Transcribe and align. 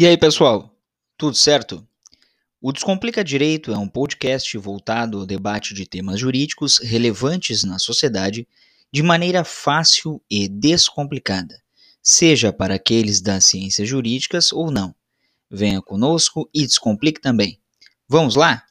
E 0.00 0.06
aí, 0.06 0.16
pessoal? 0.16 0.74
Tudo 1.18 1.36
certo? 1.36 1.86
O 2.58 2.72
Descomplica 2.72 3.22
Direito 3.22 3.70
é 3.70 3.76
um 3.76 3.86
podcast 3.86 4.56
voltado 4.56 5.18
ao 5.18 5.26
debate 5.26 5.74
de 5.74 5.84
temas 5.84 6.18
jurídicos 6.18 6.78
relevantes 6.78 7.64
na 7.64 7.78
sociedade 7.78 8.48
de 8.90 9.02
maneira 9.02 9.44
fácil 9.44 10.18
e 10.30 10.48
descomplicada, 10.48 11.54
seja 12.02 12.50
para 12.50 12.76
aqueles 12.76 13.20
das 13.20 13.44
ciências 13.44 13.86
jurídicas 13.86 14.54
ou 14.54 14.70
não. 14.70 14.94
Venha 15.50 15.82
conosco 15.82 16.48
e 16.54 16.66
descomplique 16.66 17.20
também. 17.20 17.60
Vamos 18.08 18.36
lá? 18.36 18.64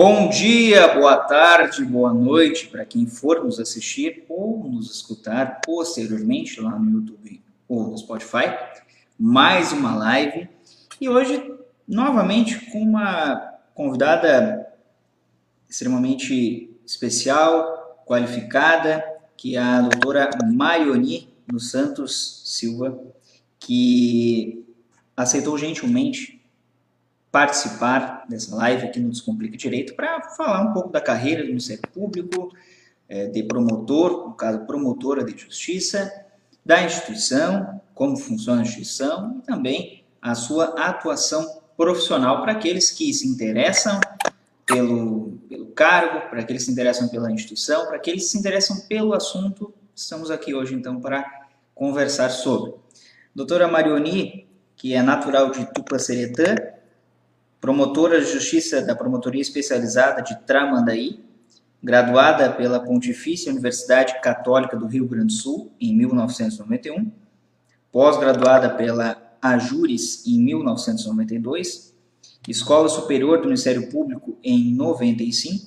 Bom 0.00 0.30
dia, 0.30 0.94
boa 0.94 1.16
tarde, 1.16 1.84
boa 1.84 2.12
noite 2.12 2.66
para 2.68 2.84
quem 2.84 3.06
for 3.06 3.44
nos 3.44 3.60
assistir 3.60 4.24
ou 4.28 4.68
nos 4.68 4.92
escutar 4.92 5.60
posteriormente 5.64 6.60
lá 6.60 6.76
no 6.76 6.90
YouTube 6.90 7.40
ou 7.68 7.88
no 7.88 7.98
Spotify. 7.98 8.46
Mais 9.18 9.70
uma 9.70 9.94
live 9.94 10.48
e 11.00 11.08
hoje 11.08 11.54
novamente 11.86 12.70
com 12.72 12.80
uma 12.80 13.58
convidada 13.74 14.66
extremamente 15.68 16.74
especial, 16.84 18.02
qualificada, 18.04 19.04
que 19.36 19.56
é 19.56 19.60
a 19.60 19.82
doutora 19.82 20.30
Maioni 20.52 21.28
dos 21.46 21.70
Santos 21.70 22.42
Silva, 22.46 22.98
que 23.60 24.66
aceitou 25.16 25.56
gentilmente 25.56 26.41
participar 27.32 28.26
dessa 28.28 28.54
live 28.54 28.86
aqui 28.86 29.00
no 29.00 29.08
Descomplica 29.08 29.56
Direito 29.56 29.94
para 29.94 30.20
falar 30.36 30.60
um 30.60 30.72
pouco 30.74 30.90
da 30.90 31.00
carreira 31.00 31.40
do 31.42 31.48
Ministério 31.48 31.82
Público, 31.90 32.54
é, 33.08 33.26
de 33.26 33.42
promotor, 33.42 34.28
no 34.28 34.34
caso, 34.34 34.66
promotora 34.66 35.24
de 35.24 35.36
justiça, 35.36 36.12
da 36.64 36.82
instituição, 36.84 37.80
como 37.94 38.18
funciona 38.18 38.60
a 38.60 38.62
instituição 38.62 39.38
e 39.38 39.46
também 39.46 40.04
a 40.20 40.34
sua 40.34 40.66
atuação 40.78 41.60
profissional 41.74 42.42
para 42.42 42.52
aqueles 42.52 42.90
que 42.90 43.12
se 43.14 43.26
interessam 43.26 43.98
pelo, 44.66 45.38
pelo 45.48 45.66
cargo, 45.68 46.28
para 46.28 46.40
aqueles 46.40 46.62
que 46.62 46.66
se 46.66 46.72
interessam 46.72 47.08
pela 47.08 47.32
instituição, 47.32 47.86
para 47.86 47.96
aqueles 47.96 48.24
que 48.24 48.28
se 48.28 48.38
interessam 48.38 48.76
pelo 48.86 49.14
assunto. 49.14 49.72
Estamos 49.94 50.30
aqui 50.30 50.54
hoje, 50.54 50.74
então, 50.74 51.00
para 51.00 51.24
conversar 51.74 52.28
sobre. 52.28 52.74
Doutora 53.34 53.66
Marioni, 53.66 54.46
que 54.76 54.94
é 54.94 55.02
natural 55.02 55.50
de 55.50 55.64
Tupaceretã, 55.72 56.54
promotora 57.62 58.20
de 58.20 58.28
justiça 58.28 58.82
da 58.82 58.92
Promotoria 58.92 59.40
Especializada 59.40 60.20
de 60.20 60.36
Tramandaí, 60.40 61.20
graduada 61.80 62.50
pela 62.50 62.80
Pontifícia 62.80 63.52
Universidade 63.52 64.20
Católica 64.20 64.76
do 64.76 64.88
Rio 64.88 65.06
Grande 65.06 65.26
do 65.26 65.32
Sul 65.32 65.70
em 65.80 65.96
1991, 65.96 67.08
pós-graduada 67.92 68.68
pela 68.68 69.16
Ajures 69.40 70.26
em 70.26 70.40
1992, 70.40 71.94
Escola 72.48 72.88
Superior 72.88 73.38
do 73.38 73.44
Ministério 73.44 73.88
Público 73.90 74.36
em 74.42 74.74
95, 74.74 75.64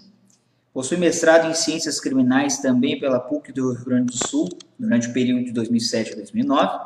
possui 0.73 0.97
mestrado 0.97 1.49
em 1.49 1.53
Ciências 1.53 2.01
Criminais 2.01 2.57
também 2.57 2.99
pela 2.99 3.21
PUC 3.21 3.53
do 3.53 3.71
Rio 3.71 3.85
Grande 3.85 4.07
do 4.07 4.27
Sul 4.27 4.49
durante 4.77 5.07
o 5.07 5.13
período 5.13 5.45
de 5.45 5.53
2007 5.53 6.11
a 6.11 6.15
2009, 6.17 6.77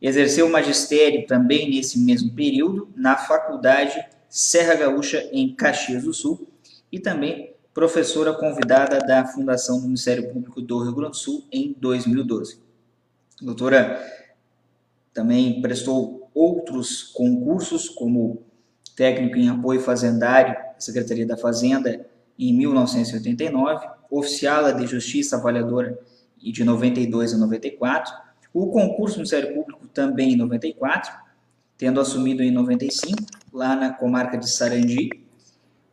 exerceu 0.00 0.48
magistério 0.48 1.28
também 1.28 1.70
nesse 1.70 1.96
mesmo 2.00 2.32
período 2.32 2.88
na 2.96 3.16
Faculdade 3.16 4.04
Serra 4.32 4.74
Gaúcha, 4.74 5.28
em 5.30 5.54
Caxias 5.54 6.04
do 6.04 6.14
Sul, 6.14 6.48
e 6.90 6.98
também 6.98 7.52
professora 7.74 8.32
convidada 8.32 8.98
da 8.98 9.26
Fundação 9.26 9.76
do 9.76 9.84
Ministério 9.84 10.32
Público 10.32 10.62
do 10.62 10.82
Rio 10.82 10.94
Grande 10.94 11.10
do 11.10 11.16
Sul 11.18 11.44
em 11.52 11.76
2012. 11.78 12.58
A 13.42 13.44
doutora 13.44 14.02
também 15.12 15.60
prestou 15.60 16.30
outros 16.34 17.02
concursos, 17.02 17.90
como 17.90 18.42
técnico 18.96 19.36
em 19.36 19.50
apoio 19.50 19.82
fazendário, 19.82 20.56
Secretaria 20.78 21.26
da 21.26 21.36
Fazenda, 21.36 22.06
em 22.38 22.56
1989, 22.56 23.86
oficial 24.10 24.72
de 24.72 24.86
Justiça 24.86 25.36
Avaliadora 25.36 25.98
de 26.38 26.64
92 26.64 27.34
a 27.34 27.36
94, 27.36 28.14
o 28.54 28.68
concurso 28.68 29.16
do 29.16 29.18
Ministério 29.18 29.54
Público 29.54 29.86
também 29.88 30.32
em 30.32 30.36
94, 30.36 31.21
tendo 31.82 32.00
assumido 32.00 32.44
em 32.44 32.50
95 32.52 33.20
lá 33.52 33.74
na 33.74 33.92
comarca 33.92 34.38
de 34.38 34.48
Sarandi. 34.48 35.10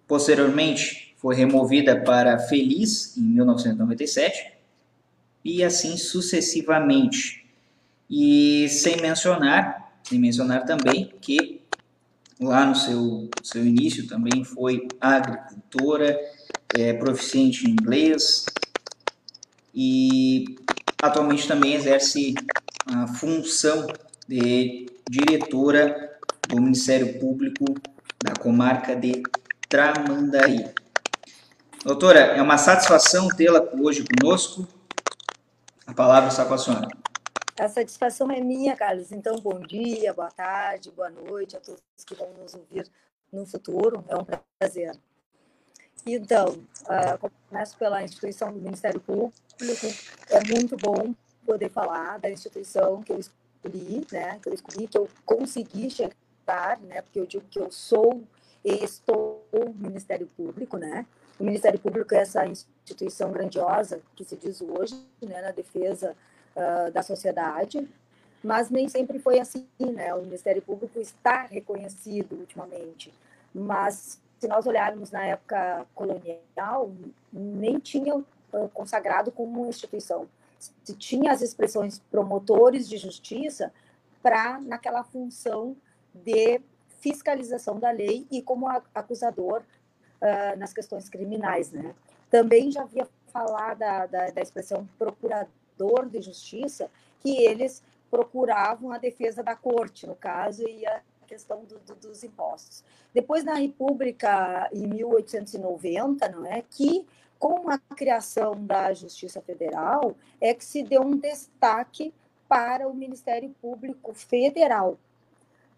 Posteriormente, 0.07 1.15
foi 1.17 1.33
removida 1.33 1.99
para 1.99 2.37
Feliz 2.37 3.17
em 3.17 3.21
1997 3.21 4.53
e 5.43 5.63
assim 5.63 5.97
sucessivamente. 5.97 7.43
E 8.07 8.69
sem 8.69 9.01
mencionar, 9.01 9.99
sem 10.03 10.19
mencionar 10.19 10.63
também 10.63 11.11
que 11.19 11.59
lá 12.39 12.67
no 12.67 12.75
seu, 12.75 13.27
seu 13.41 13.65
início 13.65 14.05
também 14.07 14.43
foi 14.43 14.87
agricultora, 15.01 16.19
é, 16.77 16.93
proficiente 16.93 17.67
em 17.67 17.71
inglês 17.71 18.45
e 19.73 20.55
atualmente 21.01 21.47
também 21.47 21.73
exerce 21.73 22.35
a 22.85 23.07
função 23.07 23.87
de 24.29 24.85
diretora 25.09 26.19
do 26.47 26.61
Ministério 26.61 27.19
Público 27.19 27.65
da 28.23 28.33
comarca 28.39 28.95
de 28.95 29.23
Tramandaí. 29.67 30.71
Doutora, 31.83 32.19
é 32.19 32.41
uma 32.41 32.59
satisfação 32.59 33.27
tê-la 33.29 33.67
hoje 33.81 34.05
conosco. 34.05 34.67
A 35.87 35.95
palavra 35.95 36.29
está 36.29 36.45
com 36.45 36.53
a 36.53 36.57
senhora. 36.59 36.87
A 37.59 37.67
satisfação 37.67 38.29
é 38.29 38.39
minha, 38.39 38.75
Carlos. 38.75 39.11
Então, 39.11 39.35
bom 39.39 39.59
dia, 39.61 40.13
boa 40.13 40.29
tarde, 40.29 40.91
boa 40.91 41.09
noite 41.09 41.57
a 41.57 41.59
todos 41.59 41.81
que 42.05 42.13
vão 42.13 42.31
nos 42.39 42.53
ouvir 42.53 42.87
no 43.33 43.47
futuro. 43.47 44.05
É 44.07 44.15
um 44.15 44.25
prazer. 44.59 44.95
Então, 46.05 46.49
uh, 46.83 47.31
começo 47.49 47.75
pela 47.79 48.03
instituição 48.03 48.53
do 48.53 48.59
Ministério 48.59 48.99
Público. 48.99 49.33
É 50.29 50.53
muito 50.53 50.77
bom 50.77 51.15
poder 51.47 51.69
falar 51.69 52.19
da 52.19 52.29
instituição 52.29 53.01
que 53.01 53.11
eu 53.11 53.19
né? 54.11 54.39
Que 54.41 54.49
eu 54.49 54.53
escolhi, 54.53 54.87
que 54.87 54.97
eu 54.97 55.07
consegui 55.25 55.89
chegar 55.89 56.15
né? 56.81 57.01
Porque 57.01 57.19
eu 57.19 57.25
digo 57.25 57.45
que 57.49 57.59
eu 57.59 57.71
sou 57.71 58.23
e 58.63 58.83
estou 58.83 59.45
no 59.53 59.73
Ministério 59.73 60.27
Público, 60.35 60.77
né? 60.77 61.05
O 61.39 61.43
Ministério 61.43 61.79
Público 61.79 62.13
é 62.13 62.19
essa 62.19 62.45
instituição 62.45 63.31
grandiosa 63.31 64.01
que 64.15 64.25
se 64.25 64.35
diz 64.35 64.61
hoje, 64.61 64.95
né, 65.21 65.41
na 65.41 65.51
defesa 65.51 66.15
uh, 66.55 66.91
da 66.91 67.01
sociedade, 67.01 67.87
mas 68.43 68.69
nem 68.69 68.89
sempre 68.89 69.19
foi 69.19 69.39
assim, 69.39 69.65
né? 69.79 70.13
O 70.13 70.21
Ministério 70.21 70.61
Público 70.61 70.99
está 70.99 71.43
reconhecido 71.43 72.35
ultimamente, 72.35 73.13
mas 73.53 74.19
se 74.39 74.47
nós 74.47 74.65
olharmos 74.65 75.11
na 75.11 75.25
época 75.25 75.85
colonial, 75.95 76.91
nem 77.31 77.79
tinha 77.79 78.15
uh, 78.15 78.25
consagrado 78.73 79.31
como 79.31 79.65
instituição. 79.67 80.27
Tinha 80.97 81.31
as 81.31 81.41
expressões 81.41 81.99
promotores 82.11 82.87
de 82.87 82.97
justiça 82.97 83.71
para 84.21 84.59
naquela 84.59 85.03
função 85.03 85.75
de 86.13 86.61
fiscalização 86.99 87.79
da 87.79 87.91
lei 87.91 88.27
e 88.29 88.41
como 88.41 88.67
acusador 88.93 89.61
uh, 90.21 90.57
nas 90.57 90.73
questões 90.73 91.09
criminais. 91.09 91.71
Né? 91.71 91.95
Também 92.29 92.71
já 92.71 92.81
havia 92.83 93.07
falado 93.31 93.79
da, 93.79 94.05
da, 94.05 94.29
da 94.31 94.41
expressão 94.41 94.87
procurador 94.97 96.07
de 96.09 96.21
justiça, 96.21 96.89
que 97.21 97.43
eles 97.43 97.81
procuravam 98.09 98.91
a 98.91 98.97
defesa 98.97 99.43
da 99.43 99.55
corte, 99.55 100.07
no 100.07 100.15
caso, 100.15 100.67
e 100.67 100.85
a 100.85 101.01
questão 101.27 101.63
do, 101.63 101.79
do, 101.79 101.95
dos 101.95 102.23
impostos. 102.23 102.83
Depois, 103.13 103.43
na 103.43 103.53
República, 103.53 104.69
em 104.73 104.87
1890, 104.87 106.27
não 106.29 106.45
é, 106.45 106.63
que 106.69 107.07
com 107.39 107.69
a 107.69 107.79
criação 107.95 108.53
da 108.65 108.93
Justiça 108.93 109.41
Federal, 109.41 110.15
é 110.41 110.53
que 110.53 110.63
se 110.63 110.83
deu 110.83 111.01
um 111.01 111.17
destaque 111.17 112.13
para 112.47 112.87
o 112.87 112.93
Ministério 112.93 113.49
Público 113.61 114.13
Federal, 114.13 114.97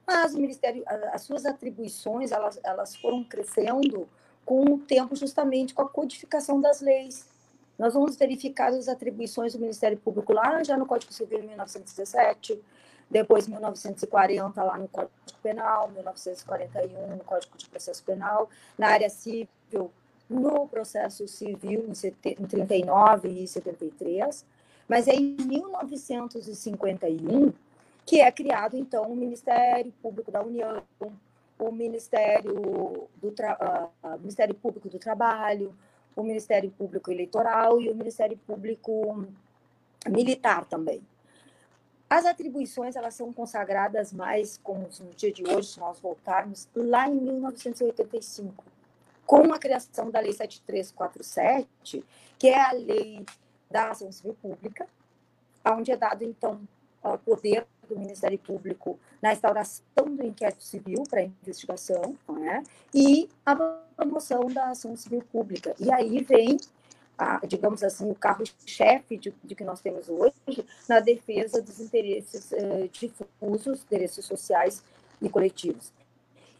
mas 0.07 0.33
o 0.33 0.39
Ministério, 0.39 0.83
as 1.13 1.21
suas 1.21 1.45
atribuições, 1.45 2.31
elas, 2.31 2.59
elas 2.63 2.95
foram 2.95 3.23
crescendo 3.23 4.09
com 4.43 4.63
o 4.65 4.79
tempo, 4.79 5.15
justamente 5.15 5.73
com 5.73 5.83
a 5.83 5.89
codificação 5.89 6.59
das 6.59 6.81
leis. 6.81 7.27
Nós 7.77 7.93
vamos 7.93 8.15
verificar 8.15 8.73
as 8.73 8.87
atribuições 8.87 9.53
do 9.53 9.59
Ministério 9.59 9.97
Público 9.97 10.33
lá 10.33 10.63
já 10.63 10.75
no 10.75 10.85
Código 10.85 11.13
Civil 11.13 11.41
de 11.41 11.47
1917, 11.47 12.61
depois 13.09 13.47
1940 13.47 14.63
lá 14.63 14.77
no 14.77 14.87
Código 14.87 15.11
Penal, 15.41 15.89
1941 15.89 17.15
no 17.15 17.23
Código 17.23 17.57
de 17.57 17.69
Processo 17.69 18.03
Penal, 18.03 18.49
na 18.77 18.89
área 18.89 19.09
civil, 19.09 19.91
no 20.31 20.67
processo 20.67 21.27
civil 21.27 21.85
em 22.25 22.47
39 22.47 23.29
e 23.29 23.47
73, 23.47 24.43
mas 24.87 25.07
é 25.07 25.13
em 25.13 25.35
1951 25.35 27.53
que 28.05 28.19
é 28.19 28.31
criado, 28.31 28.75
então, 28.75 29.03
o 29.03 29.15
Ministério 29.15 29.93
Público 30.01 30.31
da 30.31 30.41
União, 30.41 30.81
o 31.59 31.71
Ministério, 31.71 33.07
do 33.21 33.31
Tra... 33.31 33.89
uh, 34.03 34.19
Ministério 34.19 34.55
Público 34.55 34.89
do 34.89 34.97
Trabalho, 34.97 35.73
o 36.15 36.23
Ministério 36.23 36.71
Público 36.71 37.11
Eleitoral 37.11 37.79
e 37.79 37.89
o 37.89 37.95
Ministério 37.95 38.37
Público 38.45 39.25
Militar 40.09 40.65
também. 40.65 41.01
As 42.09 42.25
atribuições 42.25 42.97
elas 42.97 43.13
são 43.13 43.31
consagradas 43.31 44.11
mais, 44.11 44.59
como 44.61 44.89
no 44.99 45.11
dia 45.11 45.31
de 45.31 45.47
hoje, 45.47 45.69
se 45.69 45.79
nós 45.79 45.99
voltarmos, 45.99 46.67
lá 46.75 47.07
em 47.07 47.15
1985, 47.15 48.65
com 49.25 49.53
a 49.53 49.59
criação 49.59 50.09
da 50.09 50.19
Lei 50.19 50.33
7347, 50.33 52.03
que 52.37 52.47
é 52.47 52.61
a 52.61 52.71
lei 52.71 53.25
da 53.69 53.91
ação 53.91 54.11
civil 54.11 54.35
pública, 54.41 54.87
onde 55.65 55.91
é 55.91 55.97
dado, 55.97 56.23
então, 56.23 56.61
o 57.03 57.17
poder 57.17 57.65
do 57.87 57.99
Ministério 57.99 58.37
Público 58.39 58.99
na 59.21 59.33
instauração 59.33 60.05
do 60.05 60.23
inquérito 60.23 60.63
civil 60.63 61.03
para 61.09 61.23
investigação 61.23 62.15
né? 62.29 62.63
e 62.93 63.29
a 63.45 63.55
promoção 63.95 64.45
da 64.47 64.69
ação 64.69 64.95
civil 64.95 65.23
pública. 65.31 65.75
E 65.79 65.91
aí 65.91 66.23
vem 66.23 66.57
a, 67.17 67.45
digamos 67.45 67.83
assim, 67.83 68.09
o 68.09 68.15
carro-chefe 68.15 69.17
de, 69.17 69.33
de, 69.43 69.55
que 69.55 69.63
nós 69.63 69.81
temos 69.81 70.09
hoje 70.09 70.65
na 70.87 70.99
defesa 70.99 71.61
dos 71.61 71.79
interesses 71.79 72.51
uh, 72.51 72.89
difusos, 72.91 73.83
interesses 73.83 74.25
sociais 74.25 74.83
e 75.21 75.29
coletivos. 75.29 75.91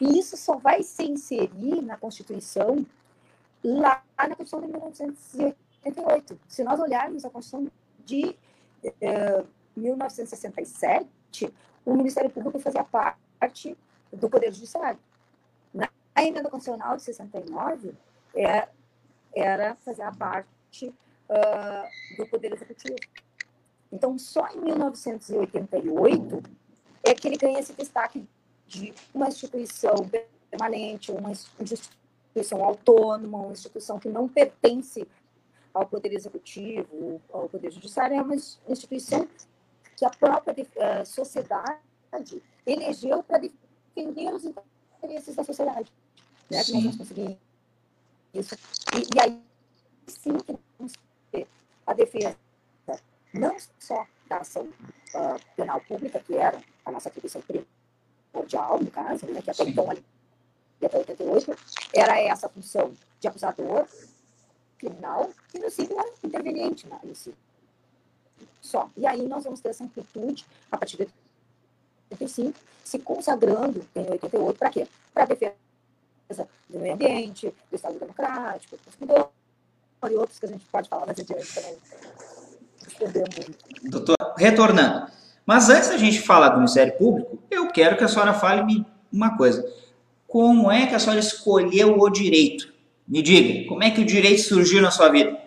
E 0.02 0.18
isso 0.18 0.36
só 0.36 0.58
vai 0.58 0.82
se 0.82 1.04
inserir 1.04 1.80
na 1.84 1.96
Constituição 1.96 2.84
lá 3.64 4.04
na 4.18 4.36
Constituição 4.36 4.62
de 4.62 4.68
1988. 4.68 6.40
Se 6.48 6.64
nós 6.64 6.80
olharmos 6.80 7.24
a 7.24 7.30
Constituição 7.30 7.72
de 8.04 8.36
uh, 8.84 9.48
1967, 9.76 11.54
o 11.86 11.96
Ministério 11.96 12.32
Público 12.32 12.60
fazia 12.60 12.84
parte 12.84 13.78
do 14.12 14.28
Poder 14.28 14.52
Judiciário. 14.52 15.00
Na 15.72 15.88
emenda 16.18 16.50
constitucional 16.50 16.98
de 16.98 17.04
69, 17.04 17.94
é, 18.34 18.68
era 19.36 19.76
fazer 19.76 20.02
a 20.02 20.12
parte 20.12 20.88
uh, 20.88 22.18
do 22.18 22.26
Poder 22.28 22.54
Executivo. 22.54 22.98
Então, 23.92 24.18
só 24.18 24.48
em 24.48 24.62
1988 24.62 26.42
é 27.04 27.14
que 27.14 27.28
ele 27.28 27.38
ganha 27.38 27.60
esse 27.60 27.74
destaque 27.74 28.28
de 28.72 28.94
uma 29.14 29.28
instituição 29.28 29.96
permanente, 30.50 31.12
uma 31.12 31.32
instituição 31.32 32.64
autônoma, 32.64 33.40
uma 33.40 33.52
instituição 33.52 34.00
que 34.00 34.08
não 34.08 34.30
pertence 34.30 35.06
ao 35.74 35.86
Poder 35.86 36.14
Executivo, 36.14 37.22
ao 37.32 37.50
Poder 37.50 37.70
Judiciário, 37.72 38.16
é 38.16 38.22
uma 38.22 38.36
instituição 38.36 39.28
que 39.96 40.06
a 40.06 40.10
própria 40.10 40.54
uh, 40.64 41.06
sociedade 41.06 42.42
elegeu 42.66 43.22
para 43.24 43.40
defender 43.40 44.34
os 44.34 44.46
interesses 44.46 45.36
da 45.36 45.44
sociedade. 45.44 45.92
Né? 46.50 46.64
Que 46.64 46.72
nós 46.72 46.84
vamos 46.84 46.98
conseguir 46.98 47.38
isso. 48.34 48.56
E, 48.96 49.16
e 49.16 49.20
aí 49.20 49.42
sim 50.08 50.38
que 50.38 50.58
vamos 50.78 50.94
ter 51.32 51.48
a 51.86 51.94
defesa 51.94 52.38
não 53.34 53.56
só 53.80 54.06
da 54.28 54.38
ação 54.38 54.64
uh, 54.64 55.56
penal 55.56 55.82
pública, 55.82 56.20
que 56.20 56.36
era 56.36 56.62
a 56.86 56.92
nossa 56.92 57.10
atribuição 57.10 57.42
primordial, 58.32 58.80
no 58.80 58.90
caso, 58.90 59.26
né, 59.28 59.42
que 59.42 59.52
até 59.52 59.64
então, 59.64 59.90
ali, 59.90 60.04
até 60.84 60.98
88, 60.98 61.58
era 61.94 62.20
essa 62.20 62.50
função 62.50 62.94
de 63.20 63.28
acusador 63.28 63.86
criminal 64.78 65.30
e 65.54 65.60
no 65.60 65.70
civil 65.70 66.00
era 66.00 66.10
interveniente 66.24 66.88
né, 66.88 67.00
no 67.04 67.16
civil. 67.16 67.38
Só. 68.62 68.90
E 68.98 69.06
aí 69.06 69.28
nós 69.28 69.44
vamos 69.44 69.60
ter 69.60 69.70
essa 69.70 69.84
amplitude, 69.84 70.46
a 70.72 70.78
partir 70.78 70.98
de 70.98 71.04
85, 72.12 72.60
se 72.84 73.00
consagrando 73.00 73.86
em 73.96 74.10
88, 74.10 74.58
para 74.58 74.70
quê? 74.70 74.88
Para 75.14 75.24
a 75.24 75.28
defesa 75.28 75.56
do 76.70 76.80
meio 76.80 76.94
ambiente, 76.94 77.54
do 77.70 77.76
Estado 77.76 78.00
Democrático, 78.00 78.78
do 78.78 78.84
consumidor, 78.84 79.30
e 80.10 80.16
outros 80.16 80.40
que 80.40 80.46
a 80.46 80.50
gente 80.50 80.66
pode 80.66 80.90
falar 80.90 81.06
mais 81.06 81.20
adiante 81.20 81.54
também. 81.54 81.78
Doutor, 83.84 84.18
retornando. 84.38 85.12
Mas 85.46 85.70
antes 85.70 85.90
da 85.90 85.98
gente 85.98 86.22
falar 86.22 86.50
do 86.50 86.58
Ministério 86.58 86.98
Público, 86.98 87.40
eu 87.50 87.68
quero 87.68 87.98
que 87.98 88.04
a 88.04 88.08
senhora 88.08 88.34
fale 88.34 88.86
uma 89.12 89.38
coisa. 89.38 89.66
Como 90.28 90.72
é 90.72 90.88
que 90.88 90.96
a 90.96 91.00
senhora 91.00 91.20
escolheu 91.20 92.00
o 92.00 92.10
direito? 92.10 92.74
Me 93.08 93.22
diga, 93.22 93.68
como 93.68 93.84
é 93.84 93.92
que 93.92 94.02
o 94.02 94.06
direito 94.06 94.42
surgiu 94.42 94.82
na 94.82 94.92
sua 94.92 95.10
vida? 95.10 95.38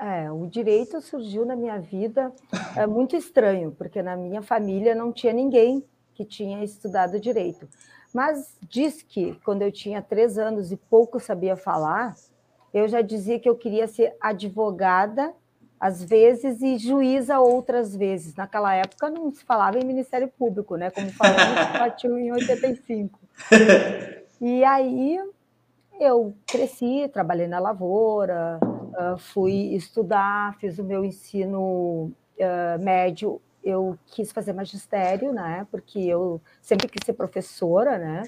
É, 0.00 0.30
o 0.30 0.46
direito 0.46 1.00
surgiu 1.00 1.44
na 1.44 1.56
minha 1.56 1.78
vida 1.78 2.32
é 2.76 2.86
muito 2.86 3.16
estranho, 3.16 3.74
porque 3.76 4.00
na 4.00 4.16
minha 4.16 4.40
família 4.40 4.94
não 4.94 5.12
tinha 5.12 5.32
ninguém 5.32 5.84
que 6.14 6.24
tinha 6.24 6.62
estudado 6.62 7.18
direito. 7.18 7.68
Mas 8.14 8.56
diz 8.62 9.02
que 9.02 9.34
quando 9.44 9.62
eu 9.62 9.72
tinha 9.72 10.00
três 10.00 10.38
anos 10.38 10.70
e 10.70 10.76
pouco 10.76 11.18
sabia 11.18 11.56
falar, 11.56 12.14
eu 12.72 12.86
já 12.86 13.02
dizia 13.02 13.38
que 13.38 13.48
eu 13.48 13.56
queria 13.56 13.86
ser 13.88 14.14
advogada 14.20 15.34
às 15.80 16.02
vezes 16.02 16.60
e 16.62 16.76
juíza 16.78 17.38
outras 17.38 17.94
vezes. 17.94 18.34
Naquela 18.34 18.74
época 18.74 19.10
não 19.10 19.30
se 19.30 19.44
falava 19.44 19.78
em 19.78 19.84
Ministério 19.84 20.28
Público, 20.28 20.76
né? 20.76 20.90
Como 20.90 21.10
falamos, 21.12 21.38
partiu 21.78 22.18
em 22.18 22.32
85. 22.32 23.18
E 24.40 24.62
aí 24.62 25.18
eu 25.98 26.32
cresci, 26.46 27.10
trabalhei 27.12 27.48
na 27.48 27.58
lavoura, 27.58 28.60
fui 29.18 29.74
estudar, 29.74 30.54
fiz 30.58 30.78
o 30.78 30.84
meu 30.84 31.04
ensino 31.04 32.12
médio. 32.80 33.40
Eu 33.64 33.98
quis 34.06 34.30
fazer 34.30 34.52
magistério, 34.52 35.32
né? 35.32 35.66
Porque 35.72 35.98
eu 35.98 36.40
sempre 36.62 36.88
quis 36.88 37.04
ser 37.04 37.14
professora, 37.14 37.98
né? 37.98 38.22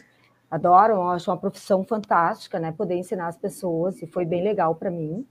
Adoro, 0.51 1.01
acho 1.11 1.31
uma 1.31 1.37
profissão 1.37 1.85
fantástica, 1.85 2.59
né? 2.59 2.73
Poder 2.73 2.97
ensinar 2.97 3.29
as 3.29 3.37
pessoas 3.37 4.03
e 4.03 4.07
foi 4.07 4.25
bem 4.25 4.43
legal 4.43 4.75
para 4.75 4.91
mim. 4.91 5.25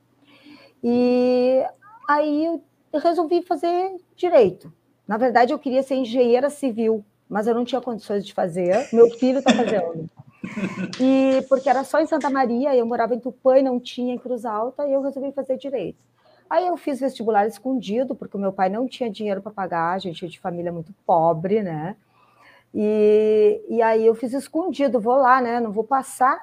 E 0.82 1.62
aí 2.10 2.46
eu 2.92 3.00
resolvi 3.00 3.44
fazer 3.44 3.96
direito. 4.16 4.74
Na 5.08 5.16
verdade, 5.16 5.54
eu 5.54 5.60
queria 5.60 5.84
ser 5.84 5.94
engenheira 5.96 6.50
civil, 6.50 7.06
mas 7.30 7.46
eu 7.46 7.54
não 7.54 7.64
tinha 7.64 7.80
condições 7.80 8.26
de 8.26 8.34
fazer. 8.34 8.90
Meu 8.92 9.12
filho 9.12 9.40
está 9.40 9.54
fazendo. 9.54 10.10
E 11.00 11.42
porque 11.50 11.70
era 11.70 11.84
só 11.84 12.00
em 12.00 12.08
Santa 12.08 12.30
Maria, 12.30 12.74
eu 12.74 12.86
morava 12.86 13.14
em 13.14 13.20
Tupã 13.20 13.60
e 13.60 13.62
não 13.62 13.78
tinha 13.78 14.14
em 14.14 14.18
Cruz 14.18 14.46
Alta, 14.46 14.88
e 14.88 14.94
eu 14.94 15.02
resolvi 15.02 15.34
fazer 15.34 15.58
direito. 15.58 16.00
Aí 16.50 16.66
eu 16.66 16.78
fiz 16.78 17.00
vestibular 17.00 17.46
escondido, 17.46 18.16
porque 18.16 18.38
o 18.38 18.40
meu 18.40 18.54
pai 18.54 18.70
não 18.70 18.88
tinha 18.88 19.12
dinheiro 19.12 19.42
para 19.42 19.52
pagar, 19.52 19.92
a 19.92 20.00
gente 20.00 20.26
é 20.26 20.28
de 20.30 20.40
família 20.40 20.72
muito 20.72 20.94
pobre, 21.06 21.62
né? 21.62 21.96
E, 22.74 23.62
e 23.68 23.82
aí 23.82 24.06
eu 24.06 24.16
fiz 24.16 24.34
escondido, 24.34 25.00
vou 25.00 25.18
lá, 25.18 25.42
né? 25.42 25.60
Não 25.60 25.72
vou 25.72 25.84
passar 25.84 26.42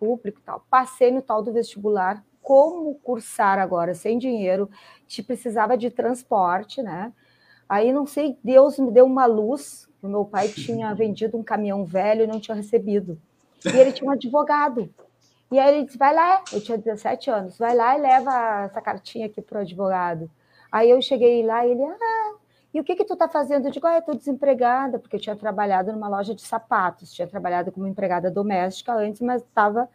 público 0.00 0.40
e 0.40 0.42
tal. 0.42 0.64
Passei 0.70 1.12
no 1.12 1.22
tal 1.22 1.42
do 1.42 1.52
vestibular. 1.52 2.24
Como 2.46 2.94
cursar 3.02 3.58
agora 3.58 3.92
sem 3.92 4.18
dinheiro? 4.18 4.70
Te 5.08 5.20
precisava 5.20 5.76
de 5.76 5.90
transporte, 5.90 6.80
né? 6.80 7.12
Aí 7.68 7.92
não 7.92 8.06
sei, 8.06 8.38
Deus 8.40 8.78
me 8.78 8.92
deu 8.92 9.04
uma 9.04 9.26
luz. 9.26 9.88
O 10.00 10.06
meu 10.06 10.24
pai 10.24 10.46
tinha 10.54 10.94
vendido 10.94 11.36
um 11.36 11.42
caminhão 11.42 11.84
velho 11.84 12.22
e 12.22 12.26
não 12.28 12.38
tinha 12.38 12.54
recebido. 12.54 13.20
E 13.64 13.76
ele 13.76 13.90
tinha 13.90 14.08
um 14.08 14.12
advogado. 14.12 14.88
E 15.50 15.58
aí 15.58 15.74
ele 15.74 15.86
disse: 15.86 15.98
vai 15.98 16.14
lá, 16.14 16.44
eu 16.52 16.60
tinha 16.60 16.78
17 16.78 17.28
anos, 17.28 17.58
vai 17.58 17.74
lá 17.74 17.98
e 17.98 18.00
leva 18.00 18.66
essa 18.66 18.80
cartinha 18.80 19.26
aqui 19.26 19.42
para 19.42 19.58
o 19.58 19.62
advogado. 19.62 20.30
Aí 20.70 20.88
eu 20.88 21.02
cheguei 21.02 21.44
lá 21.44 21.66
e 21.66 21.72
ele, 21.72 21.82
ah, 21.82 22.34
e 22.72 22.78
o 22.78 22.84
que 22.84 22.94
que 22.94 23.04
tu 23.04 23.14
está 23.14 23.28
fazendo? 23.28 23.66
Eu 23.66 23.72
digo, 23.72 23.88
ah, 23.88 23.94
eu 23.94 23.98
estou 23.98 24.14
desempregada, 24.14 25.00
porque 25.00 25.16
eu 25.16 25.20
tinha 25.20 25.34
trabalhado 25.34 25.92
numa 25.92 26.06
loja 26.06 26.32
de 26.32 26.42
sapatos, 26.42 27.12
tinha 27.12 27.26
trabalhado 27.26 27.72
como 27.72 27.88
empregada 27.88 28.30
doméstica 28.30 28.94
antes, 28.94 29.20
mas 29.20 29.42
estava 29.42 29.88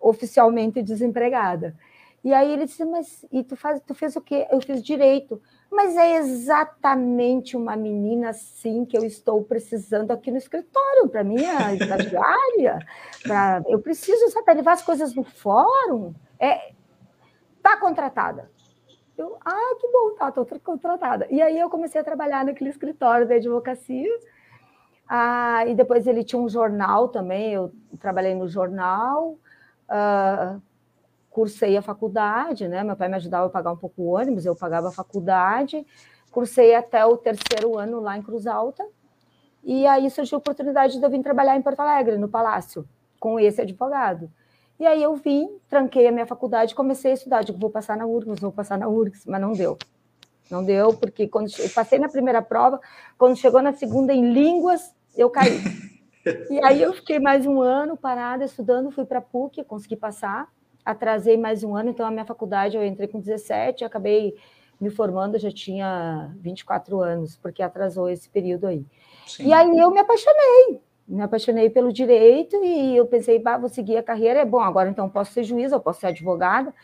oficialmente 0.00 0.82
desempregada. 0.82 1.76
E 2.22 2.34
aí 2.34 2.52
ele 2.52 2.66
disse, 2.66 2.84
mas 2.84 3.24
e 3.32 3.42
tu, 3.42 3.56
faz, 3.56 3.80
tu 3.80 3.94
fez 3.94 4.14
o 4.14 4.20
quê? 4.20 4.46
Eu 4.50 4.60
fiz 4.60 4.82
direito. 4.82 5.40
Mas 5.70 5.96
é 5.96 6.16
exatamente 6.16 7.56
uma 7.56 7.76
menina 7.76 8.30
assim 8.30 8.84
que 8.84 8.96
eu 8.96 9.04
estou 9.04 9.42
precisando 9.42 10.10
aqui 10.10 10.30
no 10.30 10.36
escritório, 10.36 11.08
para 11.08 11.24
minha 11.24 11.74
estagiária. 11.74 12.78
Pra, 13.22 13.62
eu 13.68 13.78
preciso 13.80 14.28
saber 14.30 14.54
levar 14.54 14.72
as 14.72 14.82
coisas 14.82 15.14
no 15.14 15.24
fórum. 15.24 16.12
É, 16.38 16.72
tá 17.62 17.78
contratada. 17.78 18.50
Eu, 19.16 19.36
ah, 19.44 19.76
que 19.78 19.88
bom, 19.88 20.14
tá, 20.18 20.28
estou 20.28 20.46
contratada. 20.60 21.26
E 21.30 21.40
aí 21.40 21.58
eu 21.58 21.70
comecei 21.70 22.00
a 22.00 22.04
trabalhar 22.04 22.44
naquele 22.44 22.70
escritório 22.70 23.26
de 23.26 23.34
advocacia. 23.34 24.18
Ah, 25.08 25.64
e 25.66 25.74
depois 25.74 26.06
ele 26.06 26.22
tinha 26.22 26.40
um 26.40 26.48
jornal 26.48 27.08
também, 27.08 27.52
eu 27.52 27.72
trabalhei 27.98 28.34
no 28.34 28.46
jornal, 28.46 29.36
ah, 29.88 30.58
cursei 31.30 31.76
a 31.76 31.82
faculdade, 31.82 32.68
né? 32.68 32.82
Meu 32.82 32.96
pai 32.96 33.08
me 33.08 33.14
ajudava 33.14 33.46
a 33.46 33.50
pagar 33.50 33.72
um 33.72 33.76
pouco 33.76 34.02
o 34.02 34.16
ônibus, 34.16 34.44
eu 34.44 34.56
pagava 34.56 34.88
a 34.88 34.92
faculdade, 34.92 35.86
cursei 36.30 36.74
até 36.74 37.04
o 37.06 37.16
terceiro 37.16 37.78
ano 37.78 38.00
lá 38.00 38.18
em 38.18 38.22
Cruz 38.22 38.46
Alta, 38.46 38.84
e 39.62 39.86
aí 39.86 40.10
surgiu 40.10 40.36
a 40.36 40.40
oportunidade 40.40 40.98
de 40.98 41.04
eu 41.04 41.10
vir 41.10 41.22
trabalhar 41.22 41.56
em 41.56 41.62
Porto 41.62 41.80
Alegre, 41.80 42.18
no 42.18 42.28
Palácio, 42.28 42.86
com 43.18 43.38
esse 43.38 43.60
advogado. 43.60 44.30
E 44.78 44.86
aí 44.86 45.02
eu 45.02 45.14
vim, 45.14 45.58
tranquei 45.68 46.08
a 46.08 46.12
minha 46.12 46.26
faculdade, 46.26 46.74
comecei 46.74 47.10
a 47.10 47.14
estudar. 47.14 47.44
Digo, 47.44 47.58
vou 47.58 47.68
passar 47.68 47.98
na 47.98 48.06
URGS, 48.06 48.40
vou 48.40 48.50
passar 48.50 48.78
na 48.78 48.88
URGS, 48.88 49.26
mas 49.26 49.40
não 49.40 49.52
deu. 49.52 49.76
Não 50.50 50.64
deu, 50.64 50.94
porque 50.94 51.28
quando 51.28 51.50
eu 51.58 51.68
passei 51.68 51.98
na 51.98 52.08
primeira 52.08 52.40
prova, 52.40 52.80
quando 53.18 53.36
chegou 53.36 53.60
na 53.60 53.74
segunda 53.74 54.12
em 54.12 54.32
línguas, 54.32 54.94
eu 55.16 55.30
caí. 55.30 55.60
E 56.50 56.62
aí 56.62 56.82
eu 56.82 56.92
fiquei 56.92 57.18
mais 57.18 57.46
um 57.46 57.62
ano 57.62 57.96
parada, 57.96 58.44
estudando, 58.44 58.90
fui 58.90 59.06
para 59.06 59.20
a 59.20 59.22
PUC, 59.22 59.64
consegui 59.64 59.96
passar, 59.96 60.48
atrasei 60.84 61.36
mais 61.36 61.62
um 61.62 61.76
ano, 61.76 61.90
então 61.90 62.06
a 62.06 62.10
minha 62.10 62.24
faculdade 62.24 62.76
eu 62.76 62.84
entrei 62.84 63.08
com 63.08 63.20
17, 63.20 63.84
acabei 63.84 64.34
me 64.80 64.90
formando, 64.90 65.34
eu 65.34 65.40
já 65.40 65.50
tinha 65.50 66.34
24 66.38 67.00
anos, 67.00 67.36
porque 67.36 67.62
atrasou 67.62 68.08
esse 68.08 68.28
período 68.28 68.66
aí. 68.66 68.84
Sim. 69.26 69.48
E 69.48 69.52
aí 69.52 69.78
eu 69.78 69.90
me 69.90 69.98
apaixonei, 69.98 70.80
me 71.06 71.22
apaixonei 71.22 71.68
pelo 71.68 71.92
direito 71.92 72.56
e 72.56 72.96
eu 72.96 73.06
pensei, 73.06 73.38
bah, 73.38 73.58
vou 73.58 73.68
seguir 73.68 73.98
a 73.98 74.02
carreira, 74.02 74.40
é 74.40 74.44
bom, 74.44 74.60
agora 74.60 74.88
então 74.88 75.08
posso 75.08 75.32
ser 75.32 75.44
juíza, 75.44 75.76
eu 75.76 75.80
posso 75.80 76.00
ser 76.00 76.06
advogada. 76.06 76.74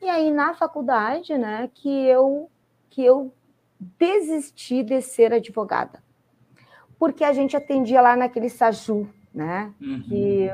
E 0.00 0.08
aí 0.08 0.30
na 0.30 0.54
faculdade, 0.54 1.36
né, 1.36 1.70
que 1.74 2.06
eu 2.06 2.50
que 2.88 3.04
eu 3.04 3.32
desisti 3.98 4.82
de 4.82 5.00
ser 5.00 5.32
advogada. 5.32 6.02
Porque 6.98 7.24
a 7.24 7.32
gente 7.32 7.56
atendia 7.56 8.00
lá 8.00 8.16
naquele 8.16 8.48
SAJU, 8.48 9.08
né? 9.34 9.72
Uhum. 9.80 10.02
Que 10.02 10.50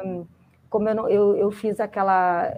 como 0.71 0.89
eu, 0.89 0.95
não, 0.95 1.09
eu, 1.09 1.37
eu 1.37 1.51
fiz 1.51 1.81
aquela 1.81 2.57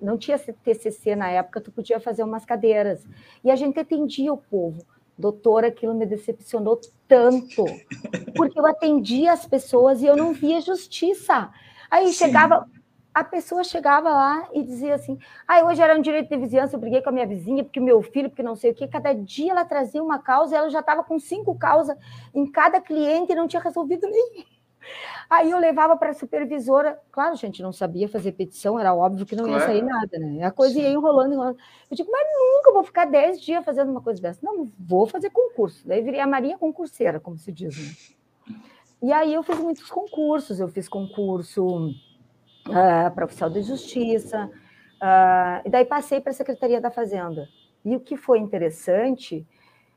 não 0.00 0.18
tinha 0.18 0.38
TCC 0.38 1.16
na 1.16 1.28
época, 1.30 1.60
tu 1.60 1.70
podia 1.70 1.98
fazer 2.00 2.22
umas 2.22 2.44
cadeiras. 2.44 3.06
E 3.42 3.50
a 3.50 3.56
gente 3.56 3.78
atendia 3.78 4.32
o 4.32 4.36
povo. 4.36 4.84
Doutora, 5.18 5.68
aquilo 5.68 5.94
me 5.94 6.04
decepcionou 6.04 6.78
tanto, 7.08 7.64
porque 8.36 8.60
eu 8.60 8.66
atendia 8.66 9.32
as 9.32 9.46
pessoas 9.46 10.02
e 10.02 10.06
eu 10.06 10.16
não 10.16 10.34
via 10.34 10.60
justiça. 10.60 11.50
Aí 11.90 12.08
Sim. 12.08 12.12
chegava, 12.12 12.68
a 13.14 13.24
pessoa 13.24 13.64
chegava 13.64 14.10
lá 14.10 14.46
e 14.52 14.62
dizia 14.62 14.94
assim: 14.94 15.18
ah, 15.48 15.64
hoje 15.64 15.80
era 15.80 15.96
um 15.96 16.02
direito 16.02 16.28
de 16.28 16.36
vizinhança, 16.36 16.76
eu 16.76 16.80
briguei 16.80 17.00
com 17.00 17.08
a 17.08 17.12
minha 17.12 17.26
vizinha, 17.26 17.64
porque 17.64 17.80
meu 17.80 18.02
filho, 18.02 18.28
porque 18.28 18.42
não 18.42 18.54
sei 18.54 18.72
o 18.72 18.74
quê. 18.74 18.86
Cada 18.86 19.14
dia 19.14 19.52
ela 19.52 19.64
trazia 19.64 20.02
uma 20.02 20.18
causa 20.18 20.54
e 20.54 20.58
ela 20.58 20.68
já 20.68 20.80
estava 20.80 21.02
com 21.02 21.18
cinco 21.18 21.58
causas 21.58 21.96
em 22.34 22.44
cada 22.44 22.78
cliente 22.78 23.32
e 23.32 23.34
não 23.34 23.48
tinha 23.48 23.62
resolvido 23.62 24.06
nem. 24.06 24.44
Aí 25.28 25.50
eu 25.50 25.58
levava 25.58 25.96
para 25.96 26.10
a 26.10 26.14
supervisora, 26.14 27.00
claro, 27.10 27.32
a 27.32 27.36
gente 27.36 27.62
não 27.62 27.72
sabia 27.72 28.08
fazer 28.08 28.32
petição, 28.32 28.78
era 28.78 28.94
óbvio 28.94 29.26
que 29.26 29.34
não 29.34 29.44
claro. 29.44 29.60
ia 29.60 29.66
sair 29.66 29.82
nada, 29.82 30.18
né? 30.18 30.44
A 30.44 30.50
coisa 30.50 30.74
Sim. 30.74 30.82
ia 30.82 30.90
enrolando, 30.90 31.32
enrolando. 31.32 31.58
Eu 31.90 31.96
digo, 31.96 32.10
mas 32.10 32.26
nunca 32.32 32.72
vou 32.72 32.84
ficar 32.84 33.06
dez 33.06 33.40
dias 33.40 33.64
fazendo 33.64 33.90
uma 33.90 34.00
coisa 34.00 34.22
dessa. 34.22 34.40
Não, 34.42 34.70
vou 34.78 35.06
fazer 35.06 35.30
concurso. 35.30 35.86
Daí 35.86 36.00
virei 36.00 36.20
a 36.20 36.26
Maria 36.26 36.56
concurseira, 36.56 37.18
como 37.18 37.36
se 37.36 37.50
diz, 37.50 37.76
né? 37.76 38.16
E 39.02 39.12
aí 39.12 39.34
eu 39.34 39.42
fiz 39.42 39.58
muitos 39.58 39.90
concursos, 39.90 40.58
eu 40.58 40.68
fiz 40.68 40.88
concurso 40.88 41.88
uh, 41.88 43.10
para 43.14 43.24
oficial 43.24 43.50
de 43.50 43.62
justiça, 43.62 44.46
uh, 44.46 45.66
e 45.66 45.70
daí 45.70 45.84
passei 45.84 46.20
para 46.20 46.30
a 46.30 46.34
Secretaria 46.34 46.80
da 46.80 46.90
Fazenda. 46.90 47.48
E 47.84 47.94
o 47.94 48.00
que 48.00 48.16
foi 48.16 48.38
interessante 48.38 49.46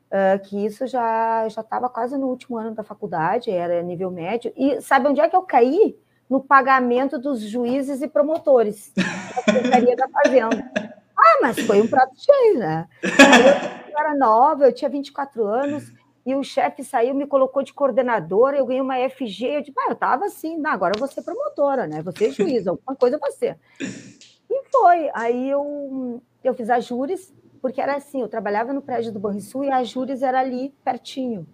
Uh, 0.10 0.39
que 0.44 0.66
isso 0.66 0.88
já 0.88 1.48
já 1.50 1.62
estava 1.62 1.88
quase 1.88 2.18
no 2.18 2.28
último 2.28 2.58
ano 2.58 2.74
da 2.74 2.84
faculdade, 2.84 3.51
era 3.51 3.84
nível 3.84 4.10
médio. 4.10 4.51
E 4.58 4.82
sabe 4.82 5.08
onde 5.08 5.22
é 5.22 5.30
que 5.30 5.36
eu 5.36 5.44
caí? 5.44 5.96
No 6.28 6.44
pagamento 6.44 7.18
dos 7.20 7.42
juízes 7.42 8.01
e 8.01 8.08
promotores 8.08 8.92
da 8.98 9.42
Secretaria 9.44 9.96
da 9.96 10.08
Fazenda. 10.10 10.72
Ah, 11.18 11.39
mas 11.42 11.60
foi 11.60 11.82
um 11.82 11.88
prato 11.88 12.13
cheio, 12.18 12.58
né? 12.58 12.88
Eu 13.04 14.00
era 14.00 14.16
nova, 14.16 14.66
eu 14.66 14.74
tinha 14.74 14.89
24 14.89 15.46
anos, 15.46 15.92
e 16.25 16.36
o 16.36 16.44
chefe 16.44 16.84
saiu, 16.84 17.16
me 17.16 17.25
colocou 17.25 17.63
de 17.63 17.74
coordenadora, 17.74 18.58
eu 18.58 18.66
ganhei 18.66 18.82
uma 18.82 18.98
FG, 19.10 19.46
eu 19.46 19.62
disse, 19.62 19.74
ah, 19.80 19.88
eu 19.89 19.94
estava 19.94 20.25
assim, 20.25 20.58
não, 20.58 20.72
agora 20.72 20.94
eu 20.96 21.00
vou 21.00 21.08
ser 21.08 21.24
promotora, 21.24 21.88
né? 21.88 22.01
Você 22.04 22.32
juiz, 22.32 22.68
alguma 22.68 22.96
coisa 22.96 23.18
você. 23.18 23.56
E 23.82 24.63
foi. 24.72 25.10
Aí 25.13 25.50
eu, 25.50 26.22
eu 26.44 26.54
fiz 26.54 26.70
a 26.70 26.80
júris, 26.80 27.34
porque 27.62 27.82
era 27.82 27.96
assim, 27.96 28.22
eu 28.22 28.28
trabalhava 28.28 28.74
no 28.74 28.82
prédio 28.82 29.12
do 29.12 29.20
Banrisul 29.20 29.66
e 29.66 29.72
a 29.72 29.84
Júris 29.84 30.22
era 30.22 30.39
ali 30.39 30.74
pertinho. 30.84 31.48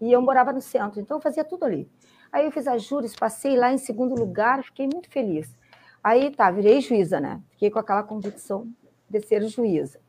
E 0.00 0.12
eu 0.12 0.20
morava 0.20 0.52
no 0.52 0.60
centro, 0.60 1.00
então 1.00 1.16
eu 1.16 1.20
fazia 1.20 1.44
tudo 1.44 1.64
ali. 1.64 1.88
Aí 2.30 2.44
eu 2.44 2.52
fiz 2.52 2.66
a 2.66 2.76
Júris, 2.76 3.14
passei 3.14 3.56
lá 3.56 3.72
em 3.72 3.78
segundo 3.78 4.14
lugar, 4.14 4.62
fiquei 4.64 4.86
muito 4.86 5.08
feliz. 5.08 5.56
Aí 6.02 6.30
tá, 6.30 6.50
virei 6.50 6.80
juíza, 6.80 7.20
né? 7.20 7.40
Fiquei 7.50 7.70
com 7.70 7.78
aquela 7.78 8.02
convicção 8.02 8.68
de 9.08 9.20
ser 9.20 9.42
juíza. 9.44 10.00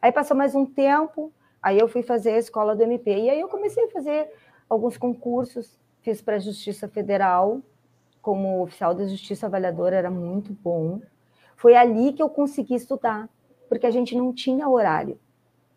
Aí 0.00 0.10
passou 0.10 0.36
mais 0.36 0.54
um 0.54 0.66
tempo, 0.66 1.32
aí 1.62 1.78
eu 1.78 1.86
fui 1.86 2.02
fazer 2.02 2.30
a 2.30 2.38
escola 2.38 2.74
do 2.74 2.82
MP. 2.82 3.10
E 3.10 3.30
aí 3.30 3.40
eu 3.40 3.48
comecei 3.48 3.84
a 3.84 3.90
fazer 3.90 4.30
alguns 4.68 4.96
concursos, 4.96 5.78
fiz 6.00 6.20
para 6.20 6.36
a 6.36 6.38
Justiça 6.38 6.88
Federal, 6.88 7.60
como 8.20 8.62
oficial 8.62 8.94
da 8.94 9.06
Justiça 9.06 9.46
Avaliadora, 9.46 9.96
era 9.96 10.10
muito 10.10 10.52
bom. 10.52 11.00
Foi 11.56 11.76
ali 11.76 12.12
que 12.12 12.22
eu 12.22 12.28
consegui 12.28 12.74
estudar 12.74 13.28
porque 13.74 13.88
a 13.88 13.90
gente 13.90 14.16
não 14.16 14.32
tinha 14.32 14.68
horário. 14.68 15.18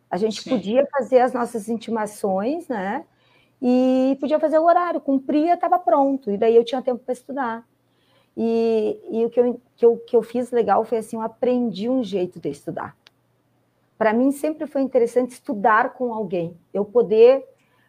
A 0.10 0.18
gente 0.18 0.44
Sim. 0.44 0.52
podia 0.52 0.86
fazer 0.86 1.20
as 1.20 1.34
nossas 1.34 1.68
intimações, 1.68 2.68
né? 2.68 3.04
E 3.60 4.16
podia 4.20 4.40
fazer 4.40 4.60
o 4.60 4.66
horário, 4.66 5.02
cumpria, 5.02 5.56
estava 5.56 5.80
pronto. 5.80 6.30
E 6.30 6.38
daí 6.38 6.56
eu 6.56 6.64
tinha 6.64 6.80
tempo 6.80 7.04
para 7.04 7.12
estudar. 7.12 7.68
E, 8.38 9.02
e, 9.10 9.26
o 9.26 9.32
que 9.32 9.40
eu, 9.40 9.62
que, 9.76 9.86
eu, 9.86 9.98
que 9.98 10.16
eu 10.16 10.22
fiz 10.22 10.52
legal 10.52 10.86
foi 10.86 11.00
assim, 11.00 11.16
eu 11.16 11.24
aprendi 11.24 11.90
um 11.90 12.04
jeito 12.04 12.40
de 12.40 12.50
estudar. 12.50 12.96
Para 13.98 14.14
mim 14.14 14.32
sempre 14.32 14.68
foi 14.68 14.84
interessante 14.84 15.32
estudar 15.32 15.94
com 15.94 16.14
alguém. 16.14 16.56
Eu 16.72 16.86
poder, 16.86 17.44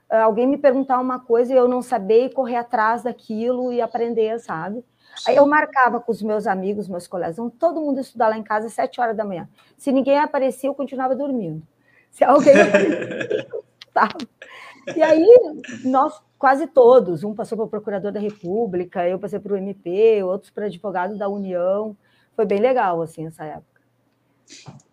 ah, 0.09 0.23
alguém 0.23 0.47
me 0.47 0.57
perguntar 0.57 0.99
uma 1.01 1.21
coisa 1.21 1.53
e 1.53 1.57
eu 1.57 1.69
não 1.69 1.83
saber 1.83 2.25
e 2.25 2.33
correr 2.33 2.57
atrás 2.57 3.03
daquilo 3.03 3.71
e 3.71 3.83
aprender, 3.83 4.41
sabe? 4.41 4.83
Aí 5.27 5.37
eu 5.37 5.47
marcava 5.47 6.01
com 6.01 6.13
os 6.13 6.23
meus 6.23 6.47
amigos, 6.47 6.89
meus 6.89 7.07
colegas, 7.07 7.37
todo 7.59 7.81
mundo 7.81 8.01
estudar 8.01 8.29
lá 8.29 8.39
em 8.39 8.43
casa 8.43 8.67
às 8.67 8.73
sete 8.73 9.01
horas 9.01 9.17
da 9.17 9.25
manhã. 9.25 9.49
Se 9.77 9.91
ninguém 9.93 10.19
aparecia, 10.19 10.69
eu 10.69 10.75
continuava 10.75 11.15
dormindo. 11.15 11.63
Se 12.11 12.25
alguém 12.25 12.55
aparecia, 12.61 13.49
E 14.97 15.03
aí, 15.03 15.27
nós 15.85 16.21
quase 16.39 16.67
todos, 16.67 17.25
um 17.25 17.35
passou 17.35 17.59
para 17.59 17.67
o 17.67 17.69
procurador 17.69 18.13
da 18.13 18.21
República, 18.21 19.07
eu 19.07 19.19
passei 19.19 19.39
para 19.39 19.53
o 19.53 19.57
MP, 19.57 20.23
outros 20.23 20.51
para 20.51 20.67
advogado 20.67 21.19
da 21.19 21.29
União. 21.29 21.97
Foi 22.35 22.47
bem 22.47 22.61
legal, 22.61 23.03
assim, 23.03 23.27
essa 23.27 23.45
época. 23.45 23.79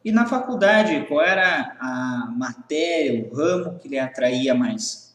E 0.04 0.12
na 0.12 0.26
faculdade, 0.26 1.06
qual 1.08 1.22
era 1.22 1.78
a 1.80 2.34
matéria, 2.36 3.30
o 3.32 3.36
ramo 3.36 3.78
que 3.80 3.88
lhe 3.88 3.98
atraía 3.98 4.54
mais? 4.54 5.06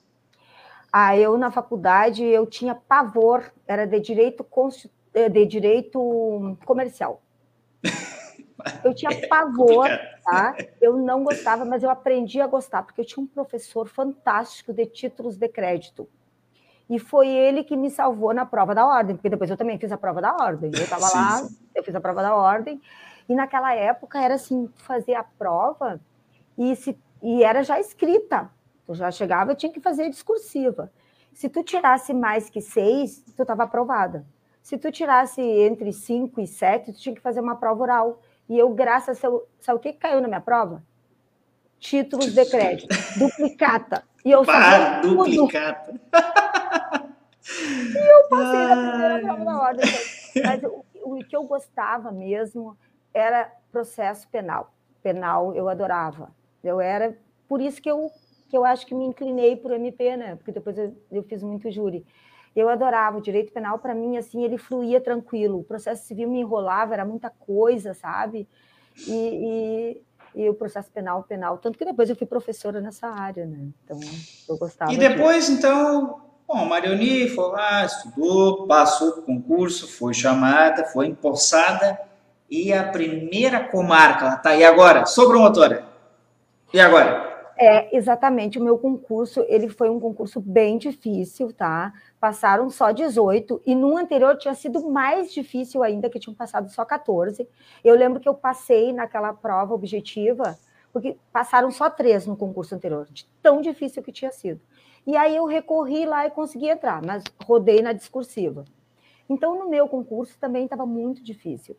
Ah, 0.92 1.16
eu 1.16 1.38
na 1.38 1.50
faculdade 1.50 2.24
eu 2.24 2.46
tinha 2.46 2.74
pavor, 2.74 3.52
era 3.66 3.86
de 3.86 4.00
direito 4.00 4.44
eh, 4.44 4.90
de 5.12 5.46
direito 5.46 6.56
comercial. 6.64 7.22
Eu 8.84 8.94
tinha 8.94 9.10
é 9.12 9.26
pavor, 9.26 9.88
tá? 10.22 10.54
Eu 10.80 10.96
não 10.96 11.24
gostava, 11.24 11.64
mas 11.64 11.82
eu 11.82 11.88
aprendi 11.88 12.40
a 12.42 12.46
gostar, 12.46 12.82
porque 12.82 13.00
eu 13.00 13.04
tinha 13.06 13.24
um 13.24 13.26
professor 13.26 13.88
fantástico 13.88 14.70
de 14.72 14.84
títulos 14.86 15.38
de 15.38 15.48
crédito. 15.48 16.06
E 16.88 16.98
foi 16.98 17.28
ele 17.28 17.62
que 17.62 17.76
me 17.76 17.88
salvou 17.88 18.34
na 18.34 18.44
prova 18.44 18.74
da 18.74 18.86
ordem, 18.86 19.16
porque 19.16 19.30
depois 19.30 19.48
eu 19.48 19.56
também 19.56 19.78
fiz 19.78 19.92
a 19.92 19.96
prova 19.96 20.20
da 20.20 20.34
ordem. 20.34 20.70
Eu 20.74 20.82
estava 20.82 21.08
lá, 21.08 21.48
eu 21.74 21.82
fiz 21.82 21.94
a 21.94 22.00
prova 22.00 22.20
da 22.20 22.34
ordem, 22.34 22.80
e 23.28 23.34
naquela 23.34 23.74
época 23.74 24.20
era 24.20 24.34
assim, 24.34 24.68
fazer 24.74 25.14
a 25.14 25.22
prova 25.22 26.00
e, 26.58 26.74
se, 26.74 26.98
e 27.22 27.44
era 27.44 27.62
já 27.62 27.78
escrita. 27.78 28.50
Tu 28.84 28.94
já 28.94 29.10
chegava, 29.10 29.54
tinha 29.54 29.72
que 29.72 29.80
fazer 29.80 30.10
discursiva. 30.10 30.92
Se 31.32 31.48
tu 31.48 31.62
tirasse 31.62 32.12
mais 32.12 32.50
que 32.50 32.60
seis, 32.60 33.24
tu 33.36 33.42
estava 33.42 33.62
aprovada. 33.62 34.26
Se 34.62 34.78
tu 34.78 34.90
tirasse 34.92 35.40
entre 35.40 35.92
cinco 35.92 36.40
e 36.40 36.46
sete, 36.46 36.92
tu 36.92 36.98
tinha 36.98 37.14
que 37.14 37.20
fazer 37.20 37.40
uma 37.40 37.56
prova 37.56 37.82
oral. 37.82 38.22
E 38.48 38.58
eu, 38.58 38.68
graças 38.70 39.24
a... 39.24 39.28
Sabe 39.58 39.78
o 39.78 39.80
que 39.80 39.92
caiu 39.92 40.20
na 40.20 40.28
minha 40.28 40.40
prova? 40.40 40.82
Títulos 41.78 42.34
de 42.34 42.44
crédito. 42.46 42.94
duplicata. 43.18 44.04
E 44.24 44.30
eu 44.30 44.44
tudo. 44.44 45.16
Duplicata. 45.16 45.94
e 47.60 47.98
eu 47.98 48.28
passei 48.28 48.66
na 48.66 48.90
primeira 48.90 49.20
prova 49.20 49.44
da 49.44 49.60
ordem. 49.60 49.86
Mas 50.44 50.62
o, 50.64 50.84
o 51.02 51.24
que 51.24 51.34
eu 51.34 51.44
gostava 51.44 52.12
mesmo 52.12 52.76
era 53.14 53.50
processo 53.72 54.28
penal. 54.28 54.72
Penal 55.02 55.54
eu 55.54 55.68
adorava. 55.68 56.30
Eu 56.62 56.80
era... 56.80 57.16
Por 57.48 57.60
isso 57.60 57.80
que 57.80 57.90
eu 57.90 58.10
que 58.50 58.56
eu 58.56 58.64
acho 58.64 58.84
que 58.84 58.94
me 58.94 59.04
inclinei 59.04 59.54
por 59.54 59.70
MP, 59.70 60.16
né? 60.16 60.34
Porque 60.34 60.50
depois 60.50 60.76
eu, 60.76 60.92
eu 61.10 61.22
fiz 61.22 61.40
muito 61.40 61.70
júri. 61.70 62.04
Eu 62.54 62.68
adorava 62.68 63.18
o 63.18 63.22
direito 63.22 63.52
penal, 63.52 63.78
para 63.78 63.94
mim, 63.94 64.16
assim, 64.16 64.42
ele 64.42 64.58
fluía 64.58 65.00
tranquilo. 65.00 65.60
O 65.60 65.64
processo 65.64 66.04
civil 66.06 66.28
me 66.28 66.40
enrolava, 66.40 66.94
era 66.94 67.04
muita 67.04 67.30
coisa, 67.30 67.94
sabe? 67.94 68.48
E, 69.06 70.02
e, 70.34 70.42
e, 70.42 70.48
o 70.48 70.54
processo 70.54 70.90
penal, 70.90 71.22
penal. 71.22 71.58
Tanto 71.58 71.78
que 71.78 71.84
depois 71.84 72.10
eu 72.10 72.16
fui 72.16 72.26
professora 72.26 72.80
nessa 72.80 73.06
área, 73.06 73.46
né? 73.46 73.68
Então, 73.84 74.00
eu 74.48 74.58
gostava. 74.58 74.92
E 74.92 74.96
depois, 74.96 75.46
de... 75.46 75.52
então, 75.52 76.20
bom, 76.46 76.64
Marioni 76.64 77.28
foi 77.28 77.50
lá, 77.50 77.84
estudou, 77.84 78.66
passou 78.66 79.10
o 79.10 79.22
concurso, 79.22 79.86
foi 79.86 80.12
chamada, 80.12 80.84
foi 80.84 81.06
empossada. 81.06 82.00
E 82.50 82.72
a 82.72 82.82
primeira 82.90 83.68
comarca, 83.68 84.24
ela 84.26 84.36
tá 84.36 84.50
aí 84.50 84.64
agora, 84.64 85.06
sou 85.06 85.28
promotora. 85.28 85.84
E 86.74 86.80
agora? 86.80 87.30
É, 87.56 87.94
exatamente. 87.94 88.58
O 88.58 88.62
meu 88.64 88.78
concurso, 88.78 89.44
ele 89.46 89.68
foi 89.68 89.90
um 89.90 90.00
concurso 90.00 90.40
bem 90.40 90.78
difícil, 90.78 91.52
tá? 91.52 91.92
Passaram 92.20 92.68
só 92.68 92.92
18 92.92 93.62
e 93.64 93.74
no 93.74 93.96
anterior 93.96 94.36
tinha 94.36 94.54
sido 94.54 94.88
mais 94.90 95.32
difícil 95.32 95.82
ainda, 95.82 96.10
que 96.10 96.20
tinham 96.20 96.34
passado 96.34 96.68
só 96.68 96.84
14. 96.84 97.48
Eu 97.82 97.96
lembro 97.96 98.20
que 98.20 98.28
eu 98.28 98.34
passei 98.34 98.92
naquela 98.92 99.32
prova 99.32 99.74
objetiva, 99.74 100.58
porque 100.92 101.16
passaram 101.32 101.70
só 101.70 101.88
três 101.88 102.26
no 102.26 102.36
concurso 102.36 102.74
anterior, 102.74 103.06
de 103.10 103.26
tão 103.42 103.62
difícil 103.62 104.02
que 104.02 104.12
tinha 104.12 104.30
sido. 104.30 104.60
E 105.06 105.16
aí 105.16 105.34
eu 105.34 105.46
recorri 105.46 106.04
lá 106.04 106.26
e 106.26 106.30
consegui 106.30 106.68
entrar, 106.68 107.02
mas 107.02 107.24
rodei 107.44 107.80
na 107.80 107.94
discursiva. 107.94 108.66
Então, 109.28 109.58
no 109.58 109.70
meu 109.70 109.88
concurso 109.88 110.38
também 110.38 110.64
estava 110.64 110.84
muito 110.84 111.22
difícil. 111.22 111.76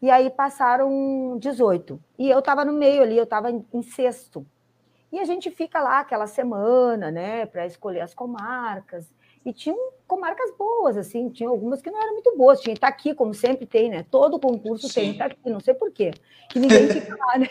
E 0.00 0.10
aí 0.10 0.30
passaram 0.30 1.36
18. 1.38 2.00
E 2.18 2.30
eu 2.30 2.38
estava 2.38 2.64
no 2.64 2.72
meio 2.72 3.02
ali, 3.02 3.16
eu 3.16 3.24
estava 3.24 3.50
em 3.50 3.82
sexto. 3.82 4.46
E 5.12 5.18
a 5.18 5.24
gente 5.24 5.50
fica 5.50 5.80
lá 5.80 6.00
aquela 6.00 6.26
semana, 6.26 7.10
né, 7.10 7.46
para 7.46 7.66
escolher 7.66 8.00
as 8.00 8.14
comarcas. 8.14 9.10
E 9.46 9.52
tinham 9.52 9.78
comarcas 10.08 10.50
boas, 10.58 10.96
assim, 10.96 11.28
tinha 11.28 11.48
algumas 11.48 11.80
que 11.80 11.88
não 11.88 12.02
eram 12.02 12.14
muito 12.14 12.36
boas. 12.36 12.60
Tinha 12.60 12.74
Itaqui, 12.74 13.14
como 13.14 13.32
sempre 13.32 13.64
tem, 13.64 13.88
né? 13.88 14.04
Todo 14.10 14.40
concurso 14.40 14.88
Sim. 14.88 14.94
tem 14.94 15.10
Itaqui, 15.12 15.48
não 15.48 15.60
sei 15.60 15.72
por 15.72 15.92
quê. 15.92 16.10
Que 16.50 16.58
ninguém 16.58 16.88
fica 16.90 17.14
lá, 17.14 17.38
né? 17.38 17.48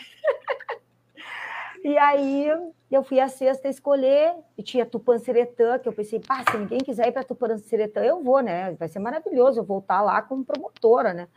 E 1.86 1.98
aí 1.98 2.48
eu 2.92 3.02
fui 3.02 3.18
a 3.22 3.30
sexta 3.30 3.70
escolher, 3.70 4.34
e 4.58 4.64
tinha 4.64 4.86
Tupanciretã, 4.86 5.80
que 5.80 5.88
eu 5.88 5.94
pensei, 5.94 6.20
pá, 6.20 6.44
se 6.52 6.58
ninguém 6.58 6.80
quiser 6.80 7.08
ir 7.08 7.14
para 7.14 7.24
Tupanciretã, 7.24 8.04
eu 8.04 8.22
vou, 8.22 8.42
né? 8.42 8.74
Vai 8.74 8.90
ser 8.90 9.00
maravilhoso 9.00 9.62
eu 9.62 9.64
voltar 9.64 10.02
lá 10.02 10.22
como 10.22 10.44
promotora, 10.44 11.14
né? 11.14 11.30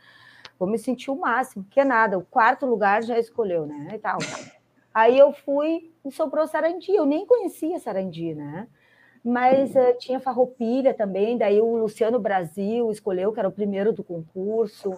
Vou 0.57 0.67
me 0.67 0.77
sentir 0.77 1.09
o 1.09 1.15
máximo, 1.15 1.65
que 1.69 1.79
é 1.79 1.85
nada, 1.85 2.17
o 2.17 2.25
quarto 2.25 2.65
lugar 2.65 3.01
já 3.01 3.17
escolheu, 3.17 3.65
né? 3.65 3.91
E 3.93 3.97
tal. 3.97 4.17
Aí 4.93 5.17
eu 5.17 5.31
fui 5.31 5.89
e 6.03 6.11
sobrou 6.11 6.45
Sarandi, 6.47 6.91
eu 6.91 7.05
nem 7.05 7.25
conhecia 7.25 7.79
Sarandi, 7.79 8.35
né? 8.35 8.67
Mas 9.23 9.75
uh, 9.75 9.97
tinha 9.97 10.19
Farroupilha 10.19 10.93
também, 10.93 11.37
daí 11.37 11.59
o 11.59 11.75
Luciano 11.75 12.19
Brasil 12.19 12.89
escolheu, 12.89 13.33
que 13.33 13.39
era 13.39 13.49
o 13.49 13.51
primeiro 13.51 13.91
do 13.91 14.03
concurso. 14.03 14.93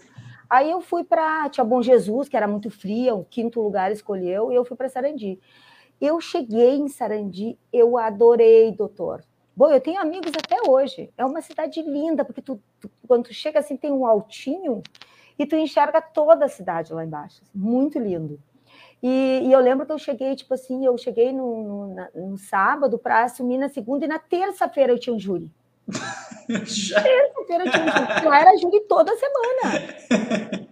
Aí 0.50 0.70
eu 0.70 0.82
fui 0.82 1.04
para 1.04 1.50
Tinha 1.50 1.64
Bom 1.64 1.82
Jesus, 1.82 2.30
que 2.30 2.38
era 2.38 2.48
muito 2.48 2.70
fria, 2.70 3.16
o 3.16 3.26
quinto 3.26 3.62
lugar 3.62 3.92
escolheu, 3.92 4.52
e 4.52 4.56
eu 4.56 4.64
fui 4.66 4.78
para 4.78 4.90
Sarandi. 4.90 5.40
Eu 6.00 6.20
cheguei 6.20 6.76
em 6.76 6.88
Sarandi, 6.88 7.58
eu 7.72 7.98
adorei, 7.98 8.72
doutor. 8.72 9.24
Bom, 9.56 9.70
eu 9.70 9.82
tenho 9.82 10.00
amigos 10.00 10.32
até 10.36 10.58
hoje. 10.70 11.12
É 11.18 11.26
uma 11.26 11.42
cidade 11.42 11.82
linda, 11.82 12.24
porque 12.24 12.42
tu, 12.42 12.60
tu, 12.80 12.90
quando 13.08 13.26
tu 13.26 13.34
chega 13.34 13.60
assim, 13.60 13.76
tem 13.78 13.92
um 13.92 14.06
altinho 14.06 14.82
e 15.38 15.46
tu 15.46 15.56
enxerga 15.56 16.02
toda 16.02 16.46
a 16.46 16.50
cidade 16.50 16.94
lá 16.94 17.04
embaixo. 17.04 17.42
Muito 17.54 18.00
lindo. 18.00 18.40
E, 19.02 19.42
e 19.46 19.52
eu 19.52 19.60
lembro 19.60 19.86
que 19.86 19.92
eu 19.92 19.98
cheguei, 19.98 20.36
tipo 20.36 20.54
assim, 20.54 20.86
eu 20.86 20.98
cheguei 20.98 21.34
no, 21.34 21.88
no, 21.96 22.30
no 22.30 22.38
sábado 22.38 23.00
para 23.00 23.24
assumir 23.24 23.58
na 23.58 23.70
segunda 23.70 24.06
e 24.06 24.08
na 24.08 24.20
terça-feira 24.20 24.94
eu 24.94 25.00
tinha 25.00 25.16
um 25.16 25.20
júri. 25.20 25.52
Terça-feira 26.48 27.66
eu 27.66 27.72
tinha 27.72 27.84
um 27.84 27.88
júri. 27.88 28.26
Lá 28.26 28.42
era 28.42 28.58
júri 28.58 28.82
toda 28.82 29.12
semana. 29.16 30.72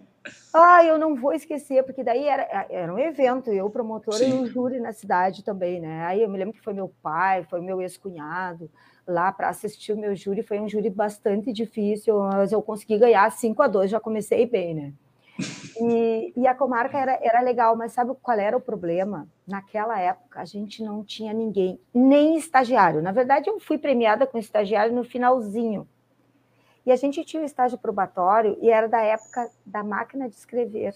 Ah, 0.52 0.84
eu 0.84 0.98
não 0.98 1.14
vou 1.14 1.32
esquecer, 1.32 1.84
porque 1.84 2.02
daí 2.02 2.26
era, 2.26 2.66
era 2.68 2.92
um 2.92 2.98
evento, 2.98 3.50
eu, 3.50 3.70
promotora, 3.70 4.18
Sim. 4.18 4.30
e 4.30 4.42
o 4.42 4.46
júri 4.46 4.80
na 4.80 4.92
cidade 4.92 5.44
também, 5.44 5.80
né? 5.80 6.04
Aí 6.04 6.22
eu 6.22 6.28
me 6.28 6.36
lembro 6.36 6.52
que 6.52 6.60
foi 6.60 6.72
meu 6.72 6.92
pai, 7.00 7.44
foi 7.44 7.60
meu 7.60 7.80
ex-cunhado 7.80 8.68
lá 9.06 9.30
para 9.30 9.48
assistir 9.48 9.92
o 9.92 9.96
meu 9.96 10.14
júri. 10.16 10.42
Foi 10.42 10.58
um 10.58 10.68
júri 10.68 10.90
bastante 10.90 11.52
difícil, 11.52 12.18
mas 12.18 12.50
eu 12.50 12.60
consegui 12.60 12.98
ganhar 12.98 13.30
5 13.30 13.62
a 13.62 13.68
2, 13.68 13.90
já 13.90 14.00
comecei 14.00 14.44
bem, 14.44 14.74
né? 14.74 14.92
E, 15.80 16.32
e, 16.36 16.46
a 16.46 16.54
comarca 16.54 16.98
era, 16.98 17.18
era 17.22 17.40
legal, 17.40 17.74
mas 17.74 17.92
sabe 17.92 18.12
qual 18.20 18.38
era 18.38 18.56
o 18.56 18.60
problema? 18.60 19.26
Naquela 19.46 19.98
época, 19.98 20.40
a 20.40 20.44
gente 20.44 20.82
não 20.82 21.02
tinha 21.02 21.32
ninguém, 21.32 21.80
nem 21.94 22.36
estagiário. 22.36 23.00
Na 23.00 23.12
verdade, 23.12 23.48
eu 23.48 23.58
fui 23.58 23.78
premiada 23.78 24.26
com 24.26 24.38
estagiário 24.38 24.94
no 24.94 25.04
finalzinho. 25.04 25.88
E 26.84 26.92
a 26.92 26.96
gente 26.96 27.24
tinha 27.24 27.42
o 27.42 27.46
estágio 27.46 27.78
probatório 27.78 28.58
e 28.60 28.70
era 28.70 28.88
da 28.88 29.00
época 29.00 29.50
da 29.64 29.82
máquina 29.82 30.28
de 30.28 30.34
escrever. 30.34 30.94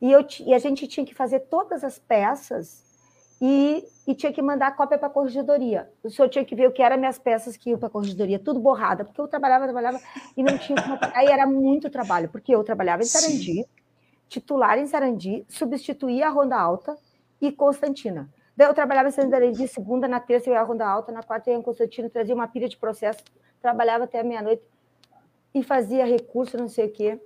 E, 0.00 0.10
eu, 0.10 0.26
e 0.40 0.54
a 0.54 0.58
gente 0.58 0.86
tinha 0.86 1.04
que 1.04 1.14
fazer 1.14 1.40
todas 1.40 1.84
as 1.84 1.98
peças 1.98 2.89
e, 3.40 3.84
e 4.06 4.14
tinha 4.14 4.32
que 4.32 4.42
mandar 4.42 4.76
cópia 4.76 4.98
para 4.98 5.08
a 5.08 5.10
corregedoria. 5.10 5.90
O 6.02 6.10
senhor 6.10 6.28
tinha 6.28 6.44
que 6.44 6.54
ver 6.54 6.68
o 6.68 6.72
que 6.72 6.82
eram 6.82 6.98
minhas 6.98 7.18
peças 7.18 7.56
que 7.56 7.70
iam 7.70 7.78
para 7.78 7.88
a 7.88 7.90
corregedoria, 7.90 8.38
tudo 8.38 8.60
borrada, 8.60 9.04
porque 9.04 9.20
eu 9.20 9.26
trabalhava, 9.26 9.64
trabalhava 9.64 9.98
e 10.36 10.42
não 10.42 10.58
tinha 10.58 10.80
como. 10.82 10.98
Aí 11.14 11.26
era 11.26 11.46
muito 11.46 11.88
trabalho, 11.88 12.28
porque 12.28 12.54
eu 12.54 12.62
trabalhava 12.62 13.02
em 13.02 13.06
Sarandi, 13.06 13.54
Sim. 13.54 13.64
titular 14.28 14.78
em 14.78 14.86
Sarandi, 14.86 15.46
substituía 15.48 16.26
a 16.26 16.30
Ronda 16.30 16.56
Alta 16.56 16.96
e 17.40 17.50
Constantina. 17.50 18.28
Daí 18.54 18.68
eu 18.68 18.74
trabalhava 18.74 19.08
em 19.08 19.12
Sarandi 19.12 19.66
segunda, 19.68 20.06
na 20.06 20.20
terça 20.20 20.50
eu 20.50 20.54
ia 20.54 20.60
à 20.60 20.62
Ronda 20.62 20.86
Alta, 20.86 21.10
na 21.10 21.22
quarta 21.22 21.48
eu 21.48 21.54
ia 21.54 21.60
em 21.60 21.62
Constantina, 21.62 22.10
trazia 22.10 22.34
uma 22.34 22.46
pilha 22.46 22.68
de 22.68 22.76
processo, 22.76 23.24
trabalhava 23.62 24.04
até 24.04 24.22
meia-noite 24.22 24.62
e 25.54 25.62
fazia 25.62 26.04
recurso, 26.04 26.58
não 26.58 26.68
sei 26.68 26.86
o 26.86 26.92
quê. 26.92 27.18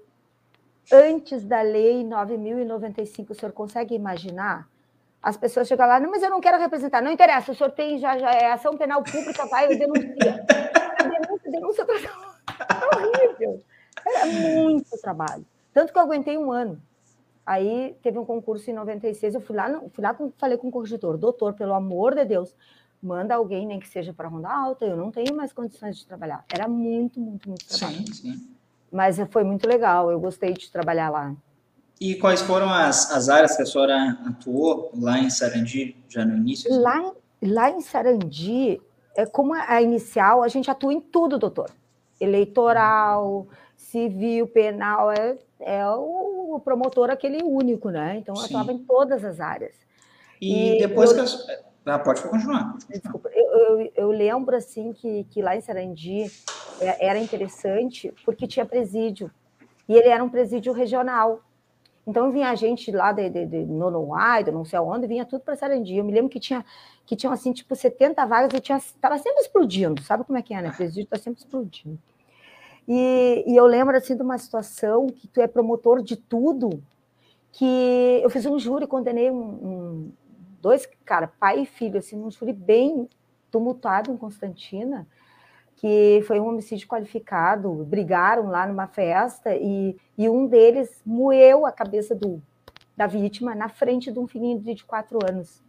Antes 0.92 1.44
da 1.44 1.60
lei 1.62 2.04
9.095, 2.04 3.30
o 3.30 3.34
senhor 3.34 3.52
consegue 3.52 3.94
imaginar? 3.96 4.68
As 5.24 5.38
pessoas 5.38 5.66
chegam 5.66 5.86
lá, 5.86 5.98
não, 5.98 6.10
mas 6.10 6.22
eu 6.22 6.28
não 6.28 6.38
quero 6.38 6.58
representar. 6.58 7.00
Não 7.00 7.10
interessa, 7.10 7.52
o 7.52 7.54
senhor 7.54 7.70
tem 7.70 7.98
já, 7.98 8.18
já 8.18 8.30
é 8.30 8.52
ação 8.52 8.76
penal 8.76 9.02
pública, 9.02 9.46
vai, 9.46 9.72
eu 9.72 9.78
denuncio. 9.78 10.04
denúncia, 11.00 11.50
denúncia 11.50 11.84
para 11.86 11.96
É 11.96 13.24
horrível. 13.24 13.62
Era 14.06 14.26
muito 14.26 14.90
trabalho. 15.00 15.46
Tanto 15.72 15.94
que 15.94 15.98
eu 15.98 16.02
aguentei 16.02 16.36
um 16.36 16.52
ano. 16.52 16.78
Aí 17.46 17.96
teve 18.02 18.18
um 18.18 18.24
concurso 18.26 18.70
em 18.70 18.74
96, 18.74 19.34
eu 19.34 19.40
fui 19.40 19.56
lá, 19.56 19.80
fui 19.94 20.04
lá 20.04 20.14
falei 20.36 20.58
com 20.58 20.68
o 20.68 20.70
corregedor, 20.70 21.16
doutor, 21.16 21.54
pelo 21.54 21.72
amor 21.72 22.14
de 22.14 22.24
Deus, 22.26 22.54
manda 23.02 23.34
alguém, 23.34 23.66
nem 23.66 23.80
que 23.80 23.88
seja 23.88 24.12
para 24.12 24.28
ronda 24.28 24.50
alta, 24.50 24.84
eu 24.84 24.96
não 24.96 25.10
tenho 25.10 25.34
mais 25.34 25.54
condições 25.54 25.96
de 25.96 26.06
trabalhar. 26.06 26.44
Era 26.52 26.68
muito, 26.68 27.18
muito, 27.18 27.48
muito 27.48 27.66
trabalho. 27.66 27.96
Sim, 27.98 28.12
sim. 28.12 28.56
Mas 28.92 29.16
foi 29.30 29.42
muito 29.42 29.66
legal, 29.66 30.10
eu 30.10 30.20
gostei 30.20 30.52
de 30.52 30.70
trabalhar 30.70 31.08
lá. 31.08 31.34
E 32.04 32.14
quais 32.16 32.42
foram 32.42 32.68
as, 32.68 33.10
as 33.10 33.30
áreas 33.30 33.56
que 33.56 33.62
a 33.62 33.64
senhora 33.64 34.18
atuou 34.26 34.92
lá 34.94 35.18
em 35.18 35.30
Sarandi, 35.30 35.96
já 36.06 36.22
no 36.22 36.36
início? 36.36 36.70
Lá, 36.70 37.14
lá 37.40 37.70
em 37.70 37.80
Sarandi, 37.80 38.78
é 39.16 39.24
como 39.24 39.54
a 39.54 39.80
inicial, 39.80 40.42
a 40.42 40.48
gente 40.48 40.70
atua 40.70 40.92
em 40.92 41.00
tudo, 41.00 41.38
doutor. 41.38 41.70
Eleitoral, 42.20 43.46
civil, 43.74 44.46
penal, 44.46 45.10
é, 45.12 45.38
é 45.58 45.88
o, 45.88 46.60
promotor 46.62 47.08
aquele 47.08 47.42
único, 47.42 47.88
né? 47.88 48.18
Então, 48.18 48.36
Sim. 48.36 48.44
atuava 48.44 48.72
em 48.74 48.80
todas 48.80 49.24
as 49.24 49.40
áreas. 49.40 49.74
E, 50.38 50.74
e 50.74 50.78
depois 50.80 51.10
eu, 51.10 51.24
que... 51.24 51.52
A... 51.86 51.94
Ah, 51.94 51.98
pode 51.98 52.20
continuar. 52.20 52.72
Pode 52.72 52.84
continuar. 52.84 53.00
Desculpa, 53.00 53.30
eu, 53.32 53.78
eu, 53.78 53.92
eu, 53.96 54.10
lembro, 54.10 54.54
assim, 54.54 54.92
que, 54.92 55.24
que 55.30 55.40
lá 55.40 55.56
em 55.56 55.62
Sarandi 55.62 56.30
é, 56.82 57.06
era 57.06 57.18
interessante 57.18 58.12
porque 58.26 58.46
tinha 58.46 58.66
presídio. 58.66 59.30
E 59.88 59.94
ele 59.94 60.08
era 60.08 60.22
um 60.22 60.28
presídio 60.28 60.74
regional. 60.74 61.40
Então 62.06 62.30
vinha 62.30 62.54
gente 62.54 62.90
lá 62.90 63.12
de, 63.12 63.30
de, 63.30 63.46
de 63.46 63.64
Nonoai, 63.64 64.44
não 64.44 64.64
sei 64.64 64.78
aonde, 64.78 65.06
vinha 65.06 65.24
tudo 65.24 65.40
para 65.40 65.56
Sarandi. 65.56 65.96
Eu 65.96 66.04
me 66.04 66.12
lembro 66.12 66.28
que 66.28 66.38
tinha 66.38 66.64
que 67.06 67.16
tinham 67.16 67.32
assim, 67.32 67.52
tipo, 67.52 67.74
70 67.74 68.24
vagas 68.26 68.52
e 68.54 68.60
tinha 68.60 68.78
estava 68.78 69.18
sempre 69.18 69.42
explodindo. 69.42 70.02
Sabe 70.02 70.24
como 70.24 70.38
é 70.38 70.42
que 70.42 70.54
é, 70.54 70.62
né? 70.62 70.72
Presídio 70.74 71.04
está 71.04 71.18
sempre 71.18 71.40
explodindo. 71.40 71.98
E, 72.86 73.44
e, 73.46 73.56
eu 73.56 73.66
lembro 73.66 73.96
assim 73.96 74.16
de 74.16 74.22
uma 74.22 74.38
situação 74.38 75.06
que 75.06 75.26
tu 75.26 75.40
é 75.40 75.46
promotor 75.46 76.02
de 76.02 76.16
tudo, 76.16 76.82
que 77.52 78.20
eu 78.22 78.28
fiz 78.28 78.44
um 78.44 78.58
júri, 78.58 78.86
condenei 78.86 79.30
um, 79.30 79.36
um 79.36 80.12
dois, 80.60 80.86
cara, 81.04 81.26
pai 81.26 81.60
e 81.60 81.66
filho, 81.66 81.98
assim, 81.98 82.16
um 82.16 82.30
júri 82.30 82.52
bem 82.52 83.08
tumultuado 83.50 84.10
em 84.10 84.16
Constantina, 84.16 85.06
que 85.76 86.22
foi 86.26 86.40
um 86.40 86.48
homicídio 86.48 86.88
qualificado, 86.88 87.72
brigaram 87.84 88.48
lá 88.48 88.66
numa 88.66 88.86
festa 88.86 89.54
e, 89.54 89.96
e 90.16 90.28
um 90.28 90.46
deles 90.46 91.02
moeu 91.04 91.66
a 91.66 91.72
cabeça 91.72 92.14
do, 92.14 92.42
da 92.96 93.06
vítima 93.06 93.54
na 93.54 93.68
frente 93.68 94.10
de 94.10 94.18
um 94.18 94.26
filhinho 94.26 94.58
de 94.58 94.84
quatro 94.84 95.18
anos. 95.28 95.62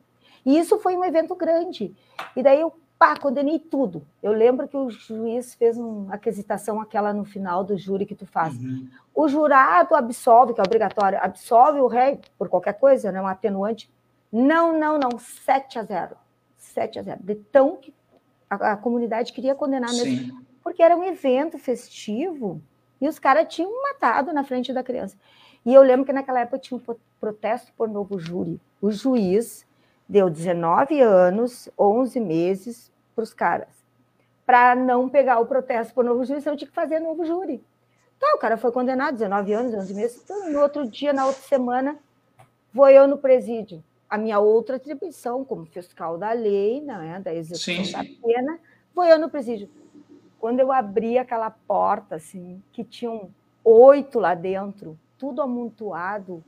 E 0.45 0.57
isso 0.57 0.77
foi 0.79 0.95
um 0.95 1.03
evento 1.03 1.35
grande. 1.35 1.93
E 2.35 2.43
daí 2.43 2.61
eu 2.61 2.73
pá, 2.97 3.17
condenei 3.17 3.59
tudo. 3.59 4.05
Eu 4.21 4.31
lembro 4.31 4.67
que 4.67 4.77
o 4.77 4.89
juiz 4.89 5.53
fez 5.55 5.77
uma 5.77 6.15
aquisitação, 6.15 6.79
aquela 6.79 7.13
no 7.13 7.25
final 7.25 7.63
do 7.63 7.77
júri 7.77 8.05
que 8.05 8.15
tu 8.15 8.25
faz. 8.25 8.55
Uhum. 8.55 8.87
O 9.13 9.27
jurado 9.27 9.95
absolve, 9.95 10.53
que 10.53 10.59
é 10.59 10.63
obrigatório, 10.63 11.19
absolve 11.21 11.79
o 11.79 11.87
rei 11.87 12.19
por 12.37 12.47
qualquer 12.47 12.73
coisa, 12.73 13.11
né, 13.11 13.21
um 13.21 13.27
atenuante. 13.27 13.89
Não, 14.31 14.77
não, 14.77 14.97
não, 14.97 15.17
7 15.17 15.79
a 15.79 15.83
0. 15.83 16.15
7 16.57 16.99
a 16.99 17.03
0. 17.03 17.19
De 17.23 17.35
tão 17.35 17.77
que 17.77 17.93
a, 18.49 18.73
a 18.73 18.77
comunidade 18.77 19.33
queria 19.33 19.55
condenar 19.55 19.91
mesmo, 19.91 20.33
Sim. 20.33 20.45
porque 20.63 20.81
era 20.81 20.95
um 20.95 21.03
evento 21.03 21.57
festivo 21.57 22.61
e 22.99 23.07
os 23.07 23.19
caras 23.19 23.53
tinham 23.53 23.71
matado 23.83 24.33
na 24.33 24.43
frente 24.43 24.73
da 24.73 24.83
criança. 24.83 25.17
E 25.65 25.73
eu 25.73 25.81
lembro 25.81 26.05
que 26.05 26.13
naquela 26.13 26.41
época 26.41 26.59
tinha 26.59 26.79
um 26.79 26.95
protesto 27.19 27.73
por 27.73 27.89
novo 27.89 28.19
júri. 28.19 28.59
O 28.81 28.91
juiz 28.91 29.65
deu 30.07 30.29
19 30.29 31.01
anos, 31.01 31.69
11 31.77 32.19
meses 32.19 32.91
para 33.15 33.23
os 33.23 33.33
caras, 33.33 33.69
para 34.45 34.75
não 34.75 35.09
pegar 35.09 35.39
o 35.39 35.45
protesto 35.45 35.93
por 35.93 36.03
novo 36.03 36.23
júri, 36.23 36.41
senão 36.41 36.55
tinha 36.55 36.67
que 36.67 36.75
fazer 36.75 36.99
novo 36.99 37.25
júri. 37.25 37.63
Então, 38.15 38.35
o 38.35 38.39
cara 38.39 38.57
foi 38.57 38.71
condenado, 38.71 39.15
19 39.15 39.53
anos, 39.53 39.73
11 39.73 39.93
meses. 39.93 40.21
Então, 40.23 40.49
no 40.51 40.61
outro 40.61 40.87
dia, 40.87 41.11
na 41.11 41.25
outra 41.25 41.41
semana, 41.41 41.97
vou 42.73 42.87
eu 42.87 43.07
no 43.07 43.17
presídio 43.17 43.83
a 44.15 44.17
minha 44.17 44.39
outra 44.39 44.77
atribuição 44.77 45.43
como 45.43 45.65
fiscal 45.65 46.17
da 46.17 46.31
lei, 46.31 46.79
né, 46.81 47.19
da 47.19 47.33
execução 47.33 47.75
sim, 47.75 47.83
sim. 47.83 47.91
da 47.91 48.03
pena, 48.03 48.59
foi 48.93 49.11
eu 49.11 49.19
no 49.19 49.29
presídio. 49.29 49.69
Quando 50.39 50.61
eu 50.61 50.71
abri 50.71 51.17
aquela 51.17 51.49
porta, 51.49 52.15
assim, 52.15 52.61
que 52.71 52.83
tinham 52.83 53.29
oito 53.63 54.17
lá 54.17 54.33
dentro, 54.33 54.97
tudo 55.17 55.41
amontoado, 55.41 56.41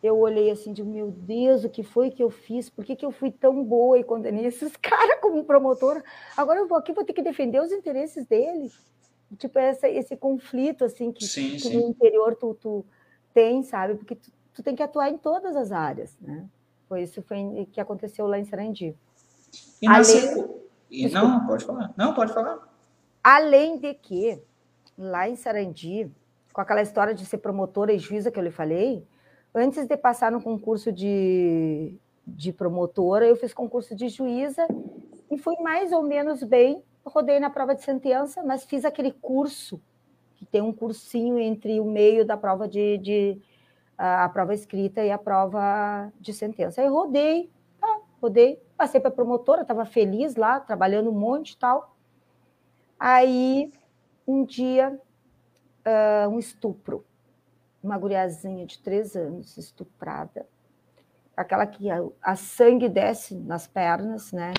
eu 0.00 0.18
olhei 0.18 0.52
assim, 0.52 0.72
de 0.72 0.84
meu 0.84 1.10
Deus, 1.10 1.64
o 1.64 1.68
que 1.68 1.82
foi 1.82 2.10
que 2.10 2.22
eu 2.22 2.30
fiz? 2.30 2.70
Por 2.70 2.84
que, 2.84 2.94
que 2.94 3.04
eu 3.04 3.10
fui 3.10 3.30
tão 3.32 3.64
boa 3.64 3.98
e 3.98 4.04
condenei 4.04 4.46
esses 4.46 4.74
caras 4.78 5.20
como 5.20 5.44
promotora? 5.44 6.04
Agora 6.36 6.60
eu 6.60 6.68
vou 6.68 6.78
aqui, 6.78 6.92
vou 6.92 7.04
ter 7.04 7.12
que 7.12 7.22
defender 7.22 7.60
os 7.60 7.72
interesses 7.72 8.24
deles. 8.24 8.78
Tipo, 9.36 9.58
essa, 9.58 9.88
esse 9.88 10.16
conflito, 10.16 10.84
assim, 10.84 11.10
que, 11.10 11.24
sim, 11.24 11.56
que 11.56 11.74
no 11.74 11.88
interior 11.88 12.36
tu, 12.36 12.54
tu 12.54 12.84
tem, 13.34 13.62
sabe? 13.62 13.94
Porque 13.96 14.14
tu, 14.14 14.30
tu 14.54 14.62
tem 14.62 14.76
que 14.76 14.82
atuar 14.82 15.10
em 15.10 15.18
todas 15.18 15.56
as 15.56 15.72
áreas, 15.72 16.16
né? 16.20 16.48
Foi 16.90 17.02
isso 17.02 17.22
foi 17.22 17.68
que 17.70 17.80
aconteceu 17.80 18.26
lá 18.26 18.36
em 18.36 18.44
Sarandi. 18.44 18.96
E 19.80 19.86
Além... 19.86 21.12
Não, 21.12 21.46
pode 21.46 21.64
falar. 21.64 21.94
Não, 21.96 22.12
pode 22.12 22.34
falar. 22.34 22.68
Além 23.22 23.78
de 23.78 23.94
que, 23.94 24.42
lá 24.98 25.28
em 25.28 25.36
Sarandi, 25.36 26.10
com 26.52 26.60
aquela 26.60 26.82
história 26.82 27.14
de 27.14 27.24
ser 27.24 27.38
promotora 27.38 27.92
e 27.92 27.98
juíza 28.00 28.28
que 28.28 28.40
eu 28.40 28.42
lhe 28.42 28.50
falei, 28.50 29.06
antes 29.54 29.86
de 29.86 29.96
passar 29.96 30.32
no 30.32 30.42
concurso 30.42 30.90
de, 30.90 31.96
de 32.26 32.52
promotora, 32.52 33.24
eu 33.24 33.36
fiz 33.36 33.54
concurso 33.54 33.94
de 33.94 34.08
juíza 34.08 34.66
e 35.30 35.38
fui 35.38 35.54
mais 35.60 35.92
ou 35.92 36.02
menos 36.02 36.42
bem. 36.42 36.82
Rodei 37.06 37.38
na 37.38 37.50
prova 37.50 37.72
de 37.72 37.84
sentença, 37.84 38.42
mas 38.42 38.64
fiz 38.64 38.84
aquele 38.84 39.12
curso, 39.12 39.80
que 40.34 40.44
tem 40.44 40.60
um 40.60 40.72
cursinho 40.72 41.38
entre 41.38 41.78
o 41.78 41.84
meio 41.84 42.24
da 42.24 42.36
prova 42.36 42.66
de, 42.66 42.98
de 42.98 43.40
a, 44.00 44.24
a 44.24 44.28
prova 44.30 44.54
escrita 44.54 45.04
e 45.04 45.10
a 45.10 45.18
prova 45.18 46.10
de 46.18 46.32
sentença. 46.32 46.80
Aí 46.80 46.88
rodei, 46.88 47.50
tá, 47.78 48.00
rodei, 48.20 48.58
passei 48.74 48.98
para 48.98 49.10
promotora, 49.10 49.60
estava 49.60 49.84
feliz 49.84 50.36
lá, 50.36 50.58
trabalhando 50.58 51.10
um 51.10 51.14
monte 51.14 51.50
e 51.50 51.58
tal. 51.58 51.94
Aí, 52.98 53.70
um 54.26 54.42
dia, 54.42 54.98
uh, 55.86 56.28
um 56.30 56.38
estupro. 56.38 57.04
Uma 57.82 57.98
guriazinha 57.98 58.64
de 58.64 58.78
três 58.78 59.14
anos 59.14 59.58
estuprada. 59.58 60.46
Aquela 61.36 61.66
que 61.66 61.90
a, 61.90 62.02
a 62.22 62.36
sangue 62.36 62.88
desce 62.88 63.34
nas 63.34 63.66
pernas, 63.66 64.32
né? 64.32 64.54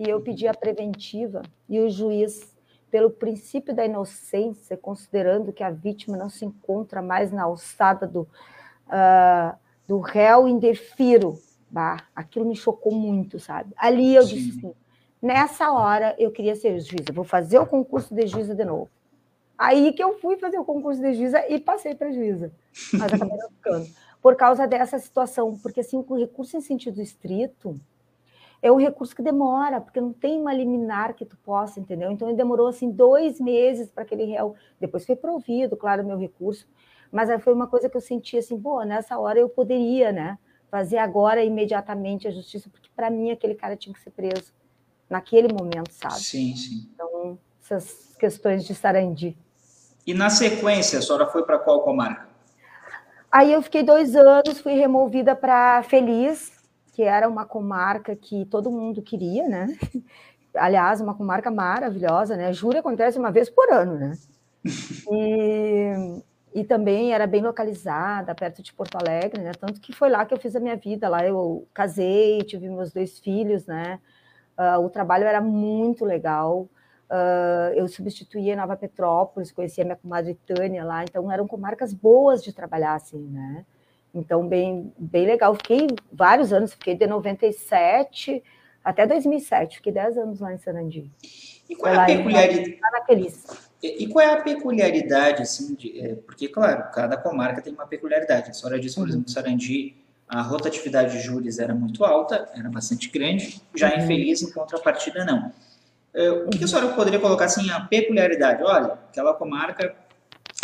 E 0.00 0.08
eu 0.08 0.20
pedi 0.20 0.48
a 0.48 0.54
preventiva 0.54 1.42
e 1.68 1.78
o 1.78 1.88
juiz, 1.88 2.56
pelo 2.90 3.10
princípio 3.10 3.74
da 3.74 3.84
inocência, 3.84 4.76
considerando 4.76 5.52
que 5.52 5.62
a 5.62 5.70
vítima 5.70 6.16
não 6.16 6.28
se 6.28 6.44
encontra 6.44 7.00
mais 7.02 7.30
na 7.30 7.42
alçada 7.42 8.06
do, 8.06 8.26
uh, 8.90 9.56
do 9.86 9.98
réu 9.98 10.46
indefiro, 10.48 11.38
bah, 11.70 12.04
aquilo 12.14 12.44
me 12.44 12.56
chocou 12.56 12.92
muito, 12.92 13.38
sabe? 13.38 13.72
Ali 13.76 14.14
eu 14.14 14.22
Sim. 14.22 14.34
disse 14.34 14.58
assim, 14.58 14.74
nessa 15.22 15.72
hora 15.72 16.14
eu 16.18 16.30
queria 16.30 16.54
ser 16.54 16.78
juíza, 16.80 17.12
vou 17.12 17.24
fazer 17.24 17.58
o 17.58 17.66
concurso 17.66 18.14
de 18.14 18.26
juíza 18.26 18.54
de 18.54 18.64
novo. 18.64 18.90
Aí 19.56 19.92
que 19.92 20.02
eu 20.02 20.18
fui 20.18 20.36
fazer 20.36 20.58
o 20.58 20.64
concurso 20.64 21.00
de 21.00 21.14
juíza 21.14 21.46
e 21.48 21.60
passei 21.60 21.94
para 21.94 22.10
juíza, 22.10 22.52
mas 22.94 23.12
acabei 23.12 23.36
não 23.36 23.48
ficando. 23.48 23.86
Por 24.22 24.36
causa 24.36 24.66
dessa 24.66 24.98
situação, 24.98 25.58
porque 25.62 25.80
assim, 25.80 26.04
o 26.06 26.16
recurso 26.16 26.56
em 26.56 26.60
sentido 26.60 27.00
estrito 27.00 27.80
é 28.62 28.70
um 28.70 28.76
recurso 28.76 29.16
que 29.16 29.22
demora, 29.22 29.80
porque 29.80 30.00
não 30.00 30.12
tem 30.12 30.38
uma 30.38 30.52
liminar 30.52 31.14
que 31.14 31.24
tu 31.24 31.36
possa, 31.38 31.80
entendeu? 31.80 32.10
Então, 32.10 32.28
ele 32.28 32.36
demorou, 32.36 32.66
assim, 32.66 32.90
dois 32.90 33.40
meses 33.40 33.90
para 33.90 34.02
aquele 34.02 34.24
réu. 34.24 34.54
Depois 34.78 35.06
foi 35.06 35.16
provido, 35.16 35.76
claro, 35.76 36.02
o 36.02 36.06
meu 36.06 36.18
recurso, 36.18 36.68
mas 37.10 37.30
foi 37.42 37.52
uma 37.52 37.66
coisa 37.66 37.88
que 37.88 37.96
eu 37.96 38.00
senti 38.00 38.38
assim, 38.38 38.60
pô, 38.60 38.82
nessa 38.82 39.18
hora 39.18 39.38
eu 39.38 39.48
poderia, 39.48 40.12
né? 40.12 40.38
Fazer 40.70 40.98
agora, 40.98 41.42
imediatamente, 41.42 42.28
a 42.28 42.30
justiça, 42.30 42.70
porque 42.70 42.88
para 42.94 43.10
mim 43.10 43.30
aquele 43.30 43.54
cara 43.54 43.76
tinha 43.76 43.92
que 43.92 44.00
ser 44.00 44.10
preso 44.10 44.52
naquele 45.08 45.52
momento, 45.52 45.90
sabe? 45.90 46.20
Sim, 46.20 46.54
sim. 46.54 46.88
Então, 46.94 47.38
essas 47.62 48.14
questões 48.18 48.64
de 48.64 48.74
Sarandi. 48.74 49.36
E 50.06 50.14
na 50.14 50.30
sequência, 50.30 50.98
a 50.98 51.02
senhora 51.02 51.26
foi 51.26 51.44
para 51.44 51.58
qual 51.58 51.82
comarca? 51.82 52.28
Aí 53.30 53.52
eu 53.52 53.62
fiquei 53.62 53.82
dois 53.82 54.16
anos, 54.16 54.60
fui 54.60 54.72
removida 54.72 55.36
para 55.36 55.82
Feliz, 55.84 56.52
que 56.92 57.02
era 57.02 57.28
uma 57.28 57.44
comarca 57.44 58.16
que 58.16 58.44
todo 58.46 58.70
mundo 58.70 59.02
queria, 59.02 59.48
né? 59.48 59.78
Aliás, 60.54 61.00
uma 61.00 61.14
comarca 61.14 61.50
maravilhosa, 61.50 62.36
né? 62.36 62.52
Júri 62.52 62.78
acontece 62.78 63.18
uma 63.18 63.30
vez 63.30 63.48
por 63.48 63.72
ano, 63.72 63.96
né? 63.98 64.18
E, 65.12 66.22
e 66.52 66.64
também 66.64 67.12
era 67.12 67.26
bem 67.26 67.42
localizada, 67.42 68.34
perto 68.34 68.62
de 68.62 68.72
Porto 68.72 68.96
Alegre, 68.96 69.40
né? 69.40 69.52
Tanto 69.52 69.80
que 69.80 69.92
foi 69.92 70.10
lá 70.10 70.24
que 70.24 70.34
eu 70.34 70.38
fiz 70.38 70.56
a 70.56 70.60
minha 70.60 70.76
vida. 70.76 71.08
Lá 71.08 71.24
eu 71.24 71.66
casei, 71.72 72.42
tive 72.42 72.68
meus 72.68 72.92
dois 72.92 73.18
filhos, 73.20 73.66
né? 73.66 74.00
Uh, 74.58 74.84
o 74.84 74.90
trabalho 74.90 75.24
era 75.24 75.40
muito 75.40 76.04
legal. 76.04 76.68
Uh, 77.08 77.72
eu 77.74 77.86
substituía 77.88 78.56
Nova 78.56 78.76
Petrópolis, 78.76 79.52
conhecia 79.52 79.84
minha 79.84 79.96
comadre 79.96 80.34
Tânia 80.46 80.84
lá, 80.84 81.02
então 81.02 81.30
eram 81.30 81.46
comarcas 81.46 81.92
boas 81.92 82.42
de 82.42 82.52
trabalhar, 82.52 82.94
assim, 82.94 83.18
né? 83.28 83.64
Então, 84.12 84.46
bem, 84.46 84.92
bem 84.98 85.26
legal. 85.26 85.54
Fiquei 85.54 85.86
vários 86.12 86.52
anos, 86.52 86.72
fiquei 86.72 86.96
de 86.96 87.06
97 87.06 88.42
até 88.84 89.06
2007, 89.06 89.76
fiquei 89.76 89.92
10 89.92 90.18
anos 90.18 90.40
lá 90.40 90.52
em 90.52 90.58
Sarandi. 90.58 91.10
E 91.68 91.76
qual 91.76 91.94
é 91.94 91.96
a 91.96 92.06
peculiaridade? 92.06 92.78
E, 93.82 94.04
e 94.04 94.08
qual 94.08 94.24
é 94.24 94.32
a 94.32 94.40
peculiaridade, 94.42 95.42
assim, 95.42 95.74
de, 95.74 96.00
é, 96.00 96.14
porque, 96.14 96.48
claro, 96.48 96.90
cada 96.92 97.16
comarca 97.16 97.62
tem 97.62 97.72
uma 97.72 97.86
peculiaridade. 97.86 98.50
A 98.50 98.52
senhora 98.52 98.78
disse, 98.78 98.96
por 98.96 99.02
uhum. 99.02 99.08
exemplo, 99.08 99.30
Sarandi, 99.30 99.96
a 100.28 100.42
rotatividade 100.42 101.12
de 101.12 101.20
júris 101.20 101.58
era 101.58 101.74
muito 101.74 102.04
alta, 102.04 102.48
era 102.54 102.68
bastante 102.68 103.08
grande, 103.08 103.60
já 103.74 103.90
uhum. 103.90 104.04
infeliz, 104.04 104.42
em 104.42 104.52
contrapartida, 104.52 105.24
não. 105.24 105.52
É, 106.12 106.30
o 106.30 106.50
que 106.50 106.64
a 106.64 106.68
senhora 106.68 106.88
poderia 106.88 107.18
colocar 107.18 107.46
assim 107.46 107.70
a 107.70 107.80
peculiaridade? 107.80 108.62
Olha, 108.62 108.98
aquela 109.08 109.32
comarca 109.34 109.94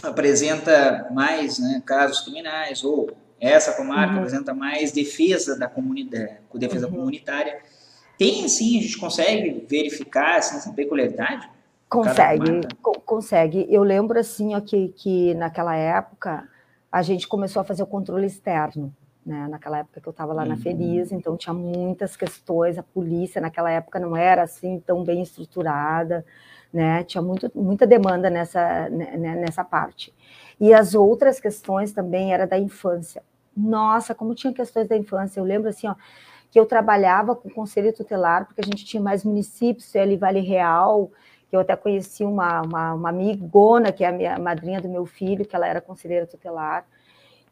apresenta 0.03 1.09
mais 1.11 1.59
né, 1.59 1.83
casos 1.85 2.21
criminais, 2.21 2.85
ou 2.85 3.17
essa 3.41 3.73
comarca 3.73 4.13
uhum. 4.13 4.19
apresenta 4.19 4.55
mais 4.55 4.93
defesa 4.93 5.59
da 5.59 5.69
comunidade, 5.69 6.39
defesa 6.55 6.87
uhum. 6.87 6.95
comunitária. 6.95 7.59
Tem, 8.19 8.45
assim, 8.45 8.79
a 8.79 8.83
gente 8.83 8.99
consegue 8.99 9.67
verificar 9.69 10.37
assim, 10.37 10.57
essa 10.57 10.73
peculiaridade? 10.73 11.49
Consegue, 11.89 12.61
consegue. 13.05 13.67
Eu 13.71 13.83
lembro, 13.83 14.19
assim, 14.19 14.55
ó, 14.55 14.61
que, 14.61 14.89
que 14.89 15.35
naquela 15.35 15.77
época 15.77 16.49
a 16.91 17.03
gente 17.03 17.29
começou 17.29 17.61
a 17.61 17.65
fazer 17.65 17.83
o 17.83 17.87
controle 17.87 18.27
externo 18.27 18.93
né? 19.27 19.49
Naquela 19.49 19.79
época 19.79 20.01
que 20.01 20.07
eu 20.07 20.13
estava 20.13 20.33
lá 20.33 20.43
uhum. 20.43 20.51
na 20.51 20.57
Feliz, 20.57 21.11
então 21.11 21.37
tinha 21.37 21.53
muitas 21.53 22.17
questões. 22.17 22.79
A 22.79 22.83
polícia 22.83 23.41
naquela 23.41 23.71
época 23.71 23.99
não 23.99 24.17
era 24.17 24.45
assim 24.45 24.81
tão 24.87 25.03
bem 25.03 25.21
estruturada, 25.21 26.25
né? 26.73 27.03
Tinha 27.03 27.21
muito, 27.21 27.51
muita 27.53 27.85
demanda 27.85 28.31
nessa, 28.31 28.89
né, 28.89 29.17
né, 29.17 29.35
nessa 29.35 29.65
parte. 29.65 30.15
E 30.61 30.73
as 30.73 30.95
outras 30.95 31.41
questões 31.41 31.93
também 31.93 32.33
era 32.33 32.47
da 32.47 32.57
infância. 32.57 33.21
Nossa, 33.55 34.15
como 34.15 34.35
tinha 34.35 34.53
questões 34.53 34.87
da 34.87 34.97
infância. 34.97 35.41
Eu 35.41 35.45
lembro 35.45 35.69
assim, 35.69 35.89
ó, 35.89 35.97
que 36.49 36.61
eu 36.61 36.65
trabalhava 36.65 37.35
com 37.35 37.49
o 37.49 37.53
conselho 37.53 37.93
tutelar, 37.93 38.47
porque 38.47 38.61
a 38.61 38.65
gente 38.65 38.85
tinha 38.85 39.03
mais 39.03 39.25
municípios, 39.25 39.95
ali 39.97 40.17
Vale 40.17 40.41
Real, 40.41 41.11
que 41.49 41.57
eu 41.57 41.61
até 41.61 41.77
conheci 41.77 42.25
uma, 42.25 42.63
uma, 42.63 42.95
uma 42.95 43.09
amigona, 43.11 43.93
que 43.93 44.05
é 44.05 44.09
a 44.09 44.13
minha 44.13 44.39
madrinha 44.39 44.81
do 44.81 44.89
meu 44.89 45.07
filho, 45.07 45.45
que 45.45 45.55
ela 45.55 45.67
era 45.67 45.81
conselheira 45.81 46.27
tutelar. 46.27 46.87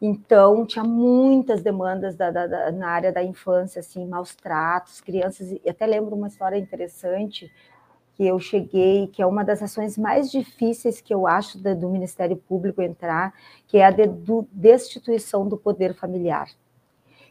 Então, 0.01 0.65
tinha 0.65 0.83
muitas 0.83 1.61
demandas 1.61 2.15
da, 2.15 2.29
da, 2.29 2.45
da, 2.45 2.71
na 2.71 2.89
área 2.89 3.11
da 3.11 3.23
infância, 3.23 3.79
assim, 3.79 4.05
maus 4.05 4.35
tratos, 4.35 4.99
crianças. 4.99 5.51
E 5.51 5.69
até 5.69 5.85
lembro 5.85 6.15
uma 6.15 6.27
história 6.27 6.57
interessante 6.57 7.51
que 8.15 8.25
eu 8.25 8.39
cheguei, 8.39 9.07
que 9.07 9.21
é 9.21 9.25
uma 9.25 9.43
das 9.43 9.61
ações 9.61 9.97
mais 9.97 10.31
difíceis 10.31 11.01
que 11.01 11.13
eu 11.13 11.27
acho 11.27 11.57
do, 11.57 11.75
do 11.75 11.89
Ministério 11.89 12.35
Público 12.35 12.81
entrar, 12.81 13.33
que 13.67 13.77
é 13.77 13.85
a 13.85 13.91
de, 13.91 14.07
do, 14.07 14.47
destituição 14.51 15.47
do 15.47 15.57
poder 15.57 15.93
familiar. 15.93 16.49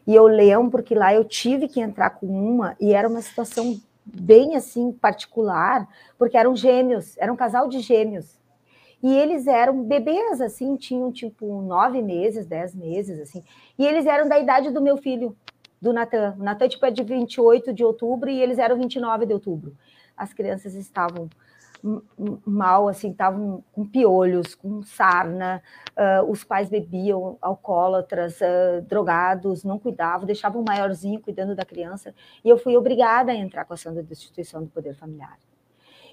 E 0.05 0.13
eu 0.13 0.27
lembro 0.27 0.83
que 0.83 0.93
lá 0.93 1.13
eu 1.13 1.23
tive 1.23 1.67
que 1.67 1.79
entrar 1.79 2.11
com 2.11 2.27
uma, 2.27 2.75
e 2.79 2.93
era 2.93 3.07
uma 3.07 3.21
situação 3.21 3.79
bem 4.05 4.55
assim 4.55 4.91
particular, 4.91 5.87
porque 6.17 6.37
eram 6.37 6.55
gêmeos, 6.55 7.17
era 7.17 7.31
um 7.33 7.35
casal 7.35 7.67
de 7.67 7.79
gêmeos. 7.79 8.39
E 9.01 9.13
eles 9.13 9.45
eram 9.45 9.83
bebês, 9.83 10.41
assim, 10.41 10.75
tinham 10.75 11.11
tipo 11.11 11.61
nove 11.61 12.01
meses, 12.01 12.45
dez 12.45 12.73
meses, 12.73 13.19
assim. 13.19 13.43
E 13.77 13.85
eles 13.85 14.05
eram 14.05 14.27
da 14.27 14.39
idade 14.39 14.71
do 14.71 14.81
meu 14.81 14.97
filho, 14.97 15.35
do 15.81 15.93
Natan. 15.93 16.35
O 16.39 16.43
Natan, 16.43 16.67
tipo, 16.67 16.85
é 16.85 16.91
de 16.91 17.03
28 17.03 17.73
de 17.73 17.83
outubro 17.83 18.29
e 18.29 18.41
eles 18.41 18.57
eram 18.57 18.77
29 18.77 19.25
de 19.25 19.33
outubro. 19.33 19.75
As 20.17 20.33
crianças 20.33 20.73
estavam 20.75 21.29
mal, 22.45 22.87
assim, 22.87 23.11
estavam 23.11 23.63
com 23.71 23.85
piolhos, 23.85 24.55
com 24.55 24.81
sarna, 24.81 25.61
uh, 25.91 26.29
os 26.29 26.43
pais 26.43 26.69
bebiam, 26.69 27.37
alcoólatras, 27.41 28.39
uh, 28.41 28.81
drogados, 28.87 29.63
não 29.63 29.77
cuidavam, 29.77 30.25
deixavam 30.25 30.61
o 30.61 30.65
maiorzinho 30.65 31.21
cuidando 31.21 31.55
da 31.55 31.63
criança, 31.63 32.13
e 32.43 32.49
eu 32.49 32.57
fui 32.57 32.75
obrigada 32.75 33.31
a 33.31 33.35
entrar 33.35 33.65
com 33.65 33.73
a 33.73 33.75
ação 33.75 33.93
de 33.93 34.01
destituição 34.01 34.63
do 34.63 34.69
poder 34.69 34.95
familiar. 34.95 35.37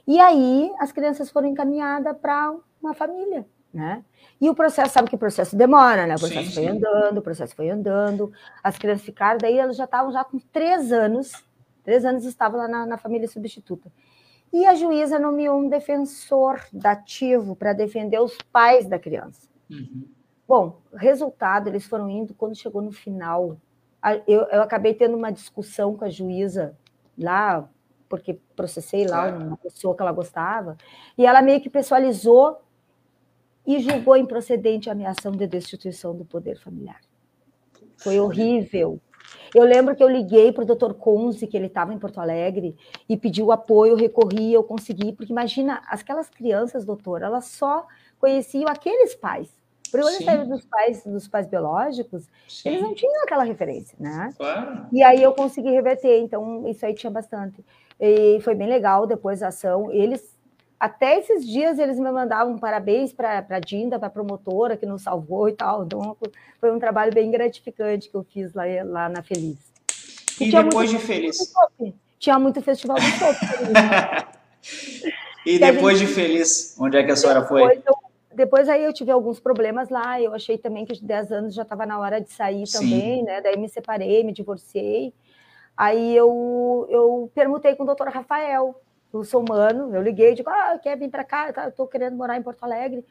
E 0.07 0.21
aí 0.21 0.71
as 0.79 0.93
crianças 0.93 1.31
foram 1.31 1.49
encaminhadas 1.49 2.17
para 2.19 2.55
uma 2.83 2.93
família, 2.93 3.47
né? 3.73 4.05
E 4.41 4.51
o 4.51 4.55
processo, 4.55 4.93
sabe 4.93 5.09
que 5.09 5.15
o 5.15 5.19
processo 5.19 5.57
demora, 5.57 6.07
né? 6.07 6.17
O 6.17 6.19
processo 6.19 6.49
sim, 6.49 6.55
foi 6.55 6.65
sim. 6.65 6.69
andando, 6.69 7.19
o 7.19 7.23
processo 7.23 7.55
foi 7.55 7.71
andando, 7.71 8.33
as 8.63 8.77
crianças 8.77 9.05
ficaram, 9.05 9.39
daí 9.39 9.57
elas 9.57 9.77
já 9.77 9.85
estavam 9.85 10.13
já 10.13 10.25
com 10.25 10.39
três 10.39 10.93
anos, 10.93 11.33
três 11.83 12.05
anos 12.05 12.25
estavam 12.25 12.59
lá 12.59 12.69
na, 12.69 12.85
na 12.85 12.99
família 12.99 13.29
substituta. 13.29 13.91
E 14.53 14.67
a 14.67 14.75
juíza 14.75 15.19
nomeou 15.19 15.59
um 15.59 15.69
defensor 15.69 16.61
dativo 16.73 17.57
para 17.57 17.73
defender 17.73 18.21
os 18.21 18.37
pais 18.53 18.87
da 18.87 18.99
criança. 18.99 19.49
Uhum. 19.71 20.07
Bom, 20.47 20.81
resultado, 20.95 21.69
eles 21.69 21.87
foram 21.87 22.11
indo, 22.11 22.35
quando 22.35 22.55
chegou 22.55 22.83
no 22.83 22.93
final, 22.93 23.57
eu, 24.27 24.43
eu 24.43 24.61
acabei 24.61 24.93
tendo 24.93 25.17
uma 25.17 25.31
discussão 25.31 25.97
com 25.97 26.05
a 26.05 26.11
juíza 26.11 26.77
lá, 27.17 27.69
porque 28.09 28.39
processei 28.55 29.07
lá 29.07 29.29
uma 29.29 29.57
pessoa 29.57 29.97
que 29.97 30.03
ela 30.03 30.13
gostava, 30.13 30.77
e 31.17 31.25
ela 31.25 31.41
meio 31.41 31.63
que 31.63 31.71
pessoalizou 31.71 32.61
e 33.67 33.81
julgou 33.81 34.17
improcedente 34.17 34.91
a 34.91 34.93
ameação 34.93 35.33
de 35.33 35.47
destituição 35.47 36.15
do 36.15 36.25
poder 36.25 36.59
familiar. 36.59 37.01
Foi 37.97 38.21
horrível, 38.21 39.01
Eu 39.55 39.65
lembro 39.65 39.95
que 39.95 40.03
eu 40.03 40.09
liguei 40.09 40.53
para 40.53 40.63
o 40.63 40.67
doutor 40.67 40.95
Conze, 40.95 41.47
que 41.47 41.57
ele 41.57 41.67
estava 41.67 41.93
em 41.93 41.99
Porto 41.99 42.21
Alegre, 42.21 42.77
e 43.09 43.17
pediu 43.17 43.53
apoio, 43.53 43.95
recorri, 43.95 44.53
eu 44.53 44.65
consegui, 44.65 45.13
porque 45.13 45.33
imagina, 45.33 45.83
aquelas 45.87 46.29
crianças, 46.29 46.85
doutor, 46.85 47.23
elas 47.23 47.45
só 47.47 47.87
conheciam 48.19 48.69
aqueles 48.69 49.15
pais. 49.15 49.49
Por 49.91 50.01
eles 50.01 50.25
saíram 50.25 50.49
dos 50.49 50.65
pais, 50.65 51.05
dos 51.05 51.29
pais 51.29 51.47
biológicos, 51.47 52.27
Sim. 52.49 52.71
eles 52.71 52.83
não 52.83 52.95
tinham 52.95 53.23
aquela 53.25 53.45
referência, 53.45 53.95
né? 54.01 54.33
Claro. 54.39 54.87
E 54.91 55.03
aí 55.03 55.23
eu 55.23 55.35
consegui 55.35 55.69
reverter, 55.71 56.19
então 56.21 56.67
isso 56.67 56.87
aí 56.87 56.95
tinha 56.95 57.11
bastante. 57.11 57.63
E 58.01 58.41
foi 58.41 58.55
bem 58.55 58.67
legal 58.67 59.07
depois 59.07 59.43
a 59.43 59.49
ação. 59.49 59.93
Eles, 59.93 60.32
até 60.83 61.17
esses 61.17 61.47
dias, 61.47 61.79
eles 61.79 61.97
me 61.97 62.11
mandavam 62.11 62.59
parabéns 62.59 63.13
para 63.13 63.47
a 63.49 63.61
Dinda, 63.61 64.01
para 64.01 64.09
a 64.09 64.11
promotora 64.11 64.77
que 64.77 64.85
nos 64.85 65.03
salvou 65.03 65.49
e 65.49 65.53
tal. 65.53 65.85
Então 65.85 66.17
foi 66.61 66.73
um 66.73 66.79
trabalho 66.81 67.15
bem 67.15 67.31
gratificante 67.31 68.11
que 68.11 68.17
eu 68.17 68.25
fiz 68.25 68.53
lá, 68.53 68.65
lá 68.85 69.09
na 69.09 69.23
Feliz. 69.23 69.59
E, 70.41 70.49
e 70.49 70.51
depois 70.51 70.91
de 70.91 70.99
Feliz? 70.99 71.55
Tinha 72.19 72.37
muito 72.37 72.61
festival 72.61 72.97
do 72.97 73.03
shopping. 73.03 73.73
e 75.47 75.61
depois 75.61 76.01
gente... 76.01 76.09
de 76.09 76.15
Feliz, 76.15 76.77
onde 76.81 76.97
é 76.97 77.05
que 77.05 77.13
a 77.13 77.17
senhora 77.17 77.45
foi? 77.45 77.63
Eu 77.63 77.97
depois 78.35 78.69
aí 78.69 78.83
eu 78.83 78.93
tive 78.93 79.13
alguns 79.13 79.39
problemas 79.39 79.89
lá, 79.89 80.21
eu 80.21 80.35
achei 80.35 80.59
também 80.59 80.85
que 80.85 80.95
de 80.95 81.05
10 81.05 81.31
anos 81.31 81.55
já 81.55 81.63
estava 81.63 81.87
na 81.87 82.01
hora 82.01 82.21
de 82.21 82.33
sair 82.33 82.67
Sim. 82.67 82.79
também, 82.79 83.23
né? 83.23 83.41
Daí 83.41 83.57
me 83.57 83.69
separei, 83.69 84.25
me 84.25 84.33
divorciei. 84.33 85.15
Aí 85.77 86.17
eu, 86.17 86.89
eu 86.91 87.31
perguntei 87.35 87.77
com 87.77 87.85
o 87.85 87.87
doutor 87.87 88.09
Rafael, 88.09 88.75
do 89.13 89.23
Somano, 89.25 89.95
eu 89.95 90.03
liguei, 90.03 90.35
digo, 90.35 90.49
ah, 90.49 90.79
quer 90.83 90.97
vir 90.97 91.11
para 91.11 91.23
cá? 91.23 91.53
Eu 91.57 91.69
estou 91.69 91.87
querendo 91.87 92.17
morar 92.17 92.37
em 92.37 92.43
Porto 92.43 92.65
Alegre. 92.65 93.05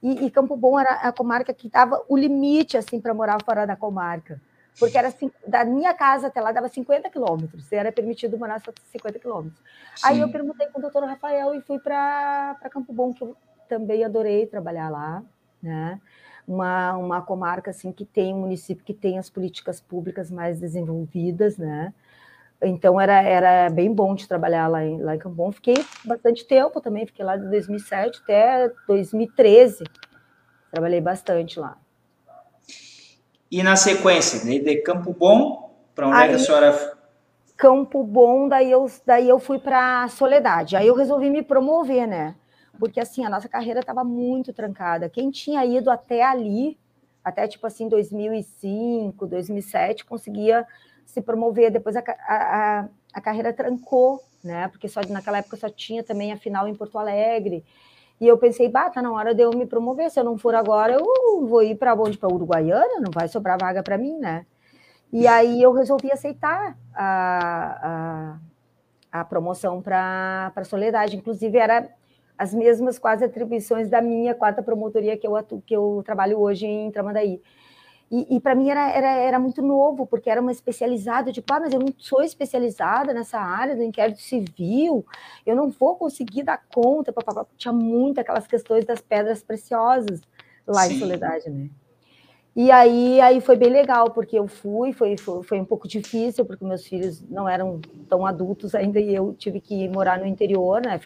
E, 0.00 0.26
e, 0.26 0.30
Campo 0.30 0.56
Bom 0.56 0.78
era 0.78 0.94
a 0.94 1.12
comarca 1.12 1.52
que 1.52 1.68
dava 1.68 2.00
o 2.08 2.16
limite, 2.16 2.76
assim, 2.76 3.00
para 3.00 3.12
morar 3.12 3.42
fora 3.44 3.66
da 3.66 3.74
comarca. 3.74 4.40
Porque 4.78 4.96
era 4.96 5.08
assim, 5.08 5.28
da 5.44 5.64
minha 5.64 5.92
casa 5.92 6.28
até 6.28 6.40
lá 6.40 6.52
dava 6.52 6.68
50 6.68 7.10
quilômetros, 7.10 7.72
era 7.72 7.90
permitido 7.90 8.38
morar 8.38 8.60
só 8.60 8.72
50 8.92 9.18
quilômetros. 9.18 9.60
Aí 10.04 10.20
eu 10.20 10.30
perguntei 10.30 10.68
com 10.68 10.78
o 10.78 10.82
doutor 10.82 11.02
Rafael 11.02 11.52
e 11.52 11.60
fui 11.60 11.80
para 11.80 12.56
Campo 12.70 12.92
Bom, 12.92 13.12
que 13.12 13.24
eu 13.24 13.36
também 13.68 14.04
adorei 14.04 14.46
trabalhar 14.46 14.88
lá, 14.88 15.24
né? 15.60 16.00
Uma, 16.46 16.96
uma 16.96 17.20
comarca 17.20 17.72
assim 17.72 17.90
que 17.90 18.04
tem 18.04 18.32
um 18.32 18.42
município 18.42 18.84
que 18.84 18.94
tem 18.94 19.18
as 19.18 19.28
políticas 19.28 19.80
públicas 19.80 20.30
mais 20.30 20.60
desenvolvidas, 20.60 21.58
né? 21.58 21.92
Então 22.62 23.00
era, 23.00 23.22
era 23.22 23.70
bem 23.70 23.92
bom 23.92 24.14
de 24.14 24.26
trabalhar 24.26 24.66
lá 24.66 24.84
em, 24.84 25.00
lá 25.00 25.14
em 25.14 25.18
Cambon. 25.18 25.52
Fiquei 25.52 25.76
bastante 26.04 26.44
tempo 26.44 26.80
também, 26.80 27.06
fiquei 27.06 27.24
lá 27.24 27.36
de 27.36 27.48
2007 27.48 28.20
até 28.24 28.70
2013. 28.86 29.84
Trabalhei 30.70 31.00
bastante 31.00 31.58
lá. 31.58 31.78
E 33.50 33.62
na 33.62 33.76
sequência, 33.76 34.44
de 34.44 34.76
Campo 34.82 35.14
Bom, 35.14 35.74
para 35.94 36.08
onde 36.08 36.16
Aí, 36.16 36.24
é 36.24 36.28
que 36.28 36.34
a 36.34 36.38
senhora 36.38 36.98
Campo 37.56 38.02
Bom, 38.02 38.48
daí 38.48 38.70
eu, 38.70 38.90
daí 39.06 39.28
eu 39.28 39.38
fui 39.38 39.58
para 39.58 40.06
Soledade. 40.08 40.76
Aí 40.76 40.86
eu 40.86 40.94
resolvi 40.94 41.30
me 41.30 41.42
promover, 41.42 42.06
né? 42.06 42.34
porque 42.78 43.00
assim, 43.00 43.24
a 43.24 43.30
nossa 43.30 43.48
carreira 43.48 43.80
estava 43.80 44.04
muito 44.04 44.52
trancada. 44.52 45.08
Quem 45.08 45.30
tinha 45.30 45.64
ido 45.64 45.90
até 45.90 46.22
ali, 46.22 46.78
até 47.24 47.46
tipo 47.48 47.66
assim, 47.66 47.88
2005, 47.88 49.26
2007, 49.26 50.04
conseguia 50.04 50.66
se 51.08 51.22
promover. 51.22 51.70
Depois 51.70 51.96
a, 51.96 52.04
a, 52.28 52.88
a 53.14 53.20
carreira 53.20 53.52
trancou, 53.52 54.22
né? 54.44 54.68
Porque 54.68 54.88
só 54.88 55.00
naquela 55.08 55.38
época 55.38 55.56
só 55.56 55.68
tinha 55.68 56.04
também 56.04 56.30
a 56.30 56.36
final 56.36 56.68
em 56.68 56.74
Porto 56.74 56.98
Alegre. 56.98 57.64
E 58.20 58.28
eu 58.28 58.36
pensei, 58.36 58.68
bah, 58.68 58.90
tá 58.90 59.00
na 59.00 59.10
hora 59.10 59.34
de 59.34 59.42
eu 59.42 59.50
me 59.50 59.64
promover. 59.64 60.10
Se 60.10 60.20
eu 60.20 60.24
não 60.24 60.36
for 60.36 60.54
agora, 60.54 60.92
eu 60.92 61.46
vou 61.46 61.62
ir 61.62 61.76
para 61.76 61.94
onde? 61.94 62.18
Para 62.18 62.32
Uruguaiana? 62.32 63.00
Não 63.00 63.10
vai 63.12 63.26
sobrar 63.26 63.58
vaga 63.58 63.82
para 63.82 63.96
mim, 63.96 64.18
né? 64.18 64.44
E 65.10 65.26
aí 65.26 65.62
eu 65.62 65.72
resolvi 65.72 66.12
aceitar 66.12 66.76
a, 66.94 68.38
a, 69.12 69.20
a 69.20 69.24
promoção 69.24 69.80
para 69.80 70.52
Soledade. 70.64 71.16
Inclusive, 71.16 71.56
era 71.56 71.88
as 72.36 72.52
mesmas 72.52 72.98
quase 72.98 73.24
atribuições 73.24 73.88
da 73.88 74.02
minha 74.02 74.34
quarta 74.34 74.62
promotoria 74.62 75.16
que 75.16 75.26
eu, 75.26 75.34
atu, 75.34 75.62
que 75.64 75.74
eu 75.74 76.02
trabalho 76.04 76.38
hoje 76.38 76.66
em 76.66 76.90
Tramandaí. 76.90 77.40
E, 78.10 78.36
e 78.36 78.40
para 78.40 78.54
mim 78.54 78.70
era, 78.70 78.90
era, 78.90 79.08
era 79.08 79.38
muito 79.38 79.60
novo, 79.60 80.06
porque 80.06 80.30
era 80.30 80.40
uma 80.40 80.50
especializada, 80.50 81.30
tipo, 81.30 81.52
ah, 81.52 81.60
mas 81.60 81.72
eu 81.74 81.78
não 81.78 81.92
sou 81.98 82.22
especializada 82.22 83.12
nessa 83.12 83.38
área 83.38 83.76
do 83.76 83.82
inquérito 83.82 84.20
civil, 84.20 85.04
eu 85.44 85.54
não 85.54 85.68
vou 85.68 85.94
conseguir 85.96 86.42
dar 86.42 86.62
conta, 86.74 87.12
papapá. 87.12 87.46
tinha 87.56 87.72
muito 87.72 88.18
aquelas 88.18 88.46
questões 88.46 88.84
das 88.86 89.00
pedras 89.00 89.42
preciosas 89.42 90.22
lá 90.66 90.84
Sim. 90.84 90.94
em 90.94 90.98
Soledade, 90.98 91.50
né? 91.50 91.68
E 92.56 92.72
aí, 92.72 93.20
aí 93.20 93.40
foi 93.40 93.56
bem 93.56 93.70
legal, 93.70 94.10
porque 94.10 94.36
eu 94.36 94.48
fui, 94.48 94.92
foi, 94.92 95.16
foi, 95.16 95.44
foi, 95.44 95.60
um 95.60 95.64
pouco 95.64 95.86
difícil, 95.86 96.44
porque 96.44 96.64
meus 96.64 96.84
filhos 96.84 97.22
não 97.30 97.48
eram 97.48 97.80
tão 98.08 98.26
adultos 98.26 98.74
ainda 98.74 98.98
e 98.98 99.14
eu 99.14 99.32
tive 99.34 99.60
que 99.60 99.88
morar 99.88 100.18
no 100.18 100.26
interior, 100.26 100.82
né? 100.84 100.98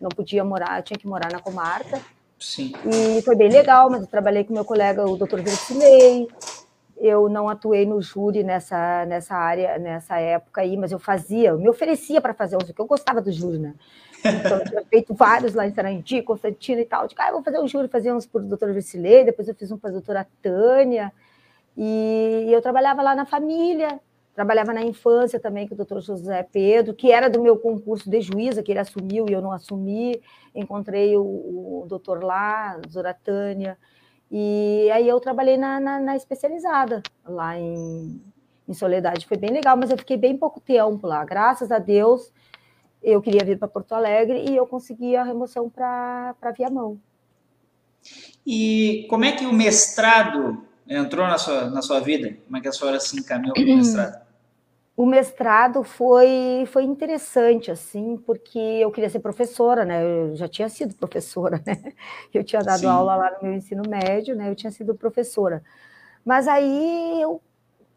Não 0.00 0.08
podia 0.08 0.42
morar, 0.42 0.82
tinha 0.82 0.98
que 0.98 1.06
morar 1.06 1.30
na 1.30 1.38
comarca. 1.38 2.00
Sim. 2.38 2.72
E 2.84 3.22
foi 3.22 3.34
bem 3.34 3.48
legal, 3.48 3.90
mas 3.90 4.02
eu 4.02 4.06
trabalhei 4.06 4.44
com 4.44 4.52
meu 4.52 4.64
colega, 4.64 5.08
o 5.08 5.16
Dr. 5.16 5.40
Versilei. 5.40 6.28
Eu 6.98 7.28
não 7.28 7.48
atuei 7.48 7.84
no 7.84 8.00
júri 8.00 8.42
nessa, 8.42 9.04
nessa 9.04 9.34
área, 9.34 9.78
nessa 9.78 10.18
época 10.18 10.62
aí, 10.62 10.76
mas 10.76 10.92
eu 10.92 10.98
fazia, 10.98 11.50
eu 11.50 11.58
me 11.58 11.68
oferecia 11.68 12.20
para 12.22 12.32
fazer, 12.32 12.56
porque 12.56 12.80
eu 12.80 12.86
gostava 12.86 13.20
do 13.20 13.30
júri, 13.30 13.58
né? 13.58 13.74
Então, 14.24 14.58
eu 14.58 14.64
tinha 14.64 14.84
feito 14.88 15.14
vários 15.14 15.54
lá 15.54 15.66
em 15.66 15.74
Sarandi, 15.74 16.22
Constantino 16.22 16.80
e 16.80 16.86
tal. 16.86 17.06
De 17.06 17.14
ah, 17.18 17.32
vou 17.32 17.42
fazer 17.42 17.60
um 17.60 17.68
júri, 17.68 17.88
fazer 17.88 18.12
uns 18.12 18.26
para 18.26 18.40
o 18.40 18.44
doutor 18.44 18.72
Vicilei, 18.72 19.24
depois 19.24 19.46
eu 19.46 19.54
fiz 19.54 19.70
um 19.70 19.78
para 19.78 19.90
a 19.90 19.92
doutora 19.92 20.26
Tânia. 20.42 21.12
E 21.76 22.48
eu 22.50 22.62
trabalhava 22.62 23.02
lá 23.02 23.14
na 23.14 23.26
família, 23.26 24.00
trabalhava 24.36 24.70
na 24.74 24.82
infância 24.82 25.40
também 25.40 25.66
com 25.66 25.72
o 25.72 25.76
doutor 25.78 26.02
José 26.02 26.42
Pedro, 26.42 26.92
que 26.92 27.10
era 27.10 27.30
do 27.30 27.40
meu 27.40 27.56
concurso 27.56 28.08
de 28.10 28.20
juíza, 28.20 28.62
que 28.62 28.70
ele 28.70 28.78
assumiu 28.78 29.24
e 29.26 29.32
eu 29.32 29.40
não 29.40 29.50
assumi. 29.50 30.20
Encontrei 30.54 31.16
o, 31.16 31.22
o 31.22 31.86
doutor 31.88 32.22
lá, 32.22 32.72
a 32.72 32.76
doutora 32.76 33.14
Tânia. 33.14 33.78
E 34.30 34.90
aí 34.92 35.08
eu 35.08 35.18
trabalhei 35.20 35.56
na, 35.56 35.80
na, 35.80 35.98
na 35.98 36.16
especializada, 36.16 37.02
lá 37.24 37.58
em, 37.58 38.20
em 38.68 38.74
Soledade. 38.74 39.26
Foi 39.26 39.38
bem 39.38 39.50
legal, 39.50 39.74
mas 39.74 39.90
eu 39.90 39.96
fiquei 39.96 40.18
bem 40.18 40.36
pouco 40.36 40.60
tempo 40.60 41.06
lá. 41.06 41.24
Graças 41.24 41.72
a 41.72 41.78
Deus, 41.78 42.30
eu 43.02 43.22
queria 43.22 43.42
vir 43.42 43.58
para 43.58 43.68
Porto 43.68 43.94
Alegre 43.94 44.44
e 44.50 44.54
eu 44.54 44.66
consegui 44.66 45.16
a 45.16 45.24
remoção 45.24 45.70
para 45.70 46.34
Viamão. 46.54 47.00
E 48.46 49.06
como 49.08 49.24
é 49.24 49.32
que 49.32 49.46
o 49.46 49.52
mestrado 49.52 50.62
entrou 50.86 51.26
na 51.26 51.38
sua, 51.38 51.70
na 51.70 51.80
sua 51.80 52.00
vida? 52.00 52.36
Como 52.44 52.58
é 52.58 52.60
que 52.60 52.68
a 52.68 52.72
senhora 52.72 53.00
se 53.00 53.18
encaminhou 53.18 53.54
para 53.54 53.64
o 53.64 53.76
mestrado? 53.76 54.25
O 54.96 55.04
mestrado 55.04 55.84
foi, 55.84 56.64
foi 56.68 56.84
interessante, 56.84 57.70
assim, 57.70 58.16
porque 58.16 58.58
eu 58.58 58.90
queria 58.90 59.10
ser 59.10 59.20
professora, 59.20 59.84
né? 59.84 60.02
Eu 60.02 60.34
já 60.34 60.48
tinha 60.48 60.70
sido 60.70 60.94
professora, 60.94 61.62
né? 61.66 61.92
Eu 62.32 62.42
tinha 62.42 62.62
dado 62.62 62.80
Sim. 62.80 62.86
aula 62.86 63.14
lá 63.16 63.30
no 63.32 63.48
meu 63.48 63.52
ensino 63.52 63.82
médio, 63.86 64.34
né? 64.34 64.48
Eu 64.48 64.54
tinha 64.54 64.70
sido 64.70 64.94
professora. 64.94 65.62
Mas 66.24 66.48
aí 66.48 67.20
eu, 67.20 67.42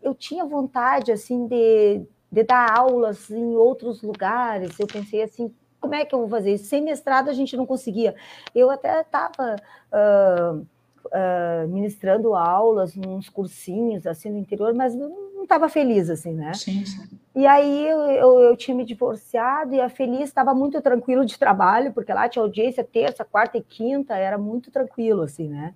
eu 0.01 0.13
tinha 0.13 0.43
vontade, 0.45 1.11
assim, 1.11 1.47
de, 1.47 2.01
de 2.29 2.43
dar 2.43 2.77
aulas 2.77 3.31
em 3.31 3.55
outros 3.55 4.01
lugares. 4.01 4.77
Eu 4.77 4.85
pensei 4.85 5.23
assim, 5.23 5.53
como 5.79 5.95
é 5.95 6.03
que 6.03 6.13
eu 6.13 6.19
vou 6.19 6.29
fazer 6.29 6.53
isso? 6.53 6.65
Sem 6.65 6.81
mestrado 6.81 7.29
a 7.29 7.33
gente 7.33 7.55
não 7.55 7.65
conseguia. 7.65 8.13
Eu 8.53 8.69
até 8.69 8.99
estava 9.01 9.55
uh, 9.93 10.67
uh, 11.05 11.67
ministrando 11.67 12.35
aulas, 12.35 12.95
uns 12.97 13.29
cursinhos 13.29 14.05
assim 14.05 14.29
no 14.29 14.37
interior, 14.37 14.73
mas 14.73 14.95
não 14.95 15.43
estava 15.43 15.69
feliz 15.69 16.09
assim, 16.09 16.33
né? 16.33 16.53
Sim, 16.53 16.85
sim. 16.85 17.07
E 17.35 17.45
aí 17.47 17.87
eu, 17.87 17.99
eu, 18.01 18.39
eu, 18.41 18.57
tinha 18.57 18.75
me 18.75 18.83
divorciado 18.83 19.73
e 19.73 19.79
a 19.79 19.87
Feliz 19.87 20.23
estava 20.23 20.53
muito 20.53 20.81
tranquilo 20.81 21.25
de 21.25 21.39
trabalho, 21.39 21.93
porque 21.93 22.13
lá 22.13 22.27
tinha 22.27 22.43
audiência 22.43 22.83
terça, 22.83 23.23
quarta 23.23 23.57
e 23.57 23.61
quinta, 23.61 24.15
era 24.15 24.37
muito 24.37 24.69
tranquilo 24.69 25.21
assim, 25.21 25.47
né? 25.47 25.73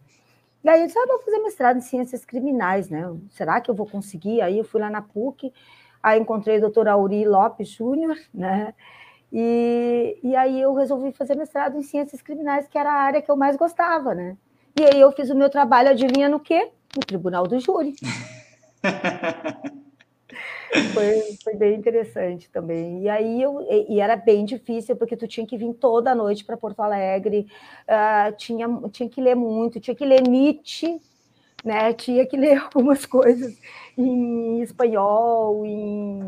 E 0.63 0.69
aí 0.69 0.81
eu 0.81 0.87
disse, 0.87 0.99
ah, 0.99 1.05
vou 1.07 1.19
fazer 1.21 1.39
mestrado 1.39 1.77
em 1.77 1.81
ciências 1.81 2.25
criminais, 2.25 2.89
né? 2.89 3.09
Será 3.29 3.61
que 3.61 3.69
eu 3.69 3.75
vou 3.75 3.85
conseguir? 3.85 4.41
Aí 4.41 4.57
eu 4.57 4.63
fui 4.63 4.81
lá 4.81 4.89
na 4.89 5.01
PUC 5.01 5.51
Aí 6.03 6.19
encontrei 6.19 6.57
o 6.57 6.61
doutor 6.61 6.89
Auri 6.89 7.25
Lopes 7.25 7.69
Júnior, 7.69 8.17
né? 8.33 8.73
E, 9.31 10.19
e 10.21 10.35
aí 10.35 10.59
eu 10.59 10.73
resolvi 10.73 11.13
fazer 11.13 11.35
mestrado 11.35 11.77
em 11.77 11.81
ciências 11.81 12.21
criminais, 12.21 12.67
que 12.67 12.77
era 12.77 12.91
a 12.91 13.01
área 13.01 13.21
que 13.21 13.31
eu 13.31 13.37
mais 13.37 13.55
gostava, 13.55 14.13
né? 14.13 14.35
E 14.79 14.83
aí 14.83 14.99
eu 14.99 15.11
fiz 15.11 15.29
o 15.29 15.35
meu 15.35 15.49
trabalho, 15.49 15.89
adivinha 15.89 16.27
no 16.27 16.39
quê? 16.39 16.71
No 16.95 17.01
tribunal 17.01 17.47
do 17.47 17.59
júri. 17.59 17.95
foi, 20.93 21.37
foi 21.43 21.55
bem 21.55 21.75
interessante 21.75 22.49
também. 22.49 23.03
E 23.03 23.09
aí 23.09 23.41
eu, 23.41 23.61
e, 23.61 23.99
era 23.99 24.15
bem 24.15 24.43
difícil, 24.45 24.95
porque 24.95 25.15
tu 25.15 25.27
tinha 25.27 25.45
que 25.45 25.57
vir 25.57 25.73
toda 25.73 26.15
noite 26.15 26.43
para 26.43 26.57
Porto 26.57 26.81
Alegre, 26.81 27.47
uh, 27.87 28.35
tinha, 28.35 28.67
tinha 28.91 29.09
que 29.09 29.21
ler 29.21 29.35
muito, 29.35 29.79
tinha 29.79 29.95
que 29.95 30.05
ler 30.05 30.21
Nietzsche, 30.27 30.99
né? 31.63 31.93
Tinha 31.93 32.25
que 32.25 32.35
ler 32.35 32.57
algumas 32.73 33.05
coisas 33.05 33.55
em 33.97 34.61
espanhol, 34.61 35.65
em 35.65 36.27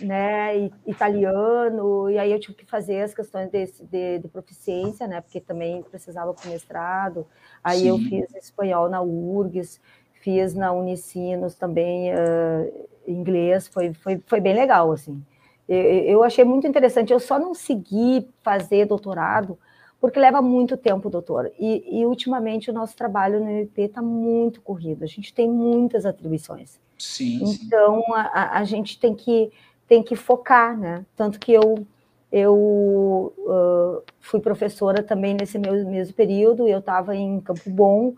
né, 0.00 0.70
italiano, 0.86 2.10
e 2.10 2.18
aí 2.18 2.32
eu 2.32 2.40
tive 2.40 2.54
que 2.54 2.66
fazer 2.66 3.02
as 3.02 3.14
questões 3.14 3.50
de, 3.50 3.66
de, 3.82 4.18
de 4.18 4.28
proficiência, 4.28 5.06
né, 5.06 5.20
porque 5.20 5.40
também 5.40 5.82
precisava 5.82 6.32
para 6.34 6.50
mestrado. 6.50 7.26
Aí 7.62 7.80
Sim. 7.80 7.88
eu 7.88 7.98
fiz 7.98 8.34
espanhol 8.34 8.88
na 8.88 9.00
URGS, 9.02 9.80
fiz 10.20 10.54
na 10.54 10.72
Unicinos 10.72 11.54
também 11.54 12.12
uh, 12.12 12.88
inglês, 13.06 13.68
foi, 13.68 13.92
foi, 13.94 14.22
foi 14.26 14.40
bem 14.40 14.54
legal, 14.54 14.92
assim. 14.92 15.22
Eu, 15.68 15.82
eu 15.82 16.24
achei 16.24 16.44
muito 16.44 16.66
interessante, 16.66 17.12
eu 17.12 17.20
só 17.20 17.38
não 17.38 17.54
segui 17.54 18.28
fazer 18.42 18.86
doutorado, 18.86 19.58
porque 20.00 20.18
leva 20.18 20.40
muito 20.40 20.76
tempo, 20.76 21.10
doutor. 21.10 21.52
E, 21.58 22.00
e 22.00 22.06
ultimamente 22.06 22.70
o 22.70 22.72
nosso 22.72 22.96
trabalho 22.96 23.40
no 23.40 23.50
MP 23.50 23.82
está 23.82 24.00
muito 24.00 24.60
corrido, 24.60 25.02
a 25.02 25.06
gente 25.06 25.34
tem 25.34 25.48
muitas 25.48 26.06
atribuições. 26.06 26.80
Sim. 26.98 27.40
Então 27.42 28.02
sim. 28.02 28.12
A, 28.12 28.58
a 28.58 28.64
gente 28.64 28.98
tem 28.98 29.14
que, 29.14 29.52
tem 29.88 30.02
que 30.02 30.14
focar, 30.14 30.78
né? 30.78 31.04
Tanto 31.16 31.40
que 31.40 31.52
eu 31.52 31.86
eu 32.30 33.32
uh, 33.38 34.02
fui 34.20 34.38
professora 34.38 35.02
também 35.02 35.34
nesse 35.34 35.58
meu 35.58 35.72
mesmo 35.86 36.14
período, 36.14 36.68
eu 36.68 36.78
estava 36.78 37.16
em 37.16 37.40
Campo 37.40 37.70
Bom, 37.70 38.14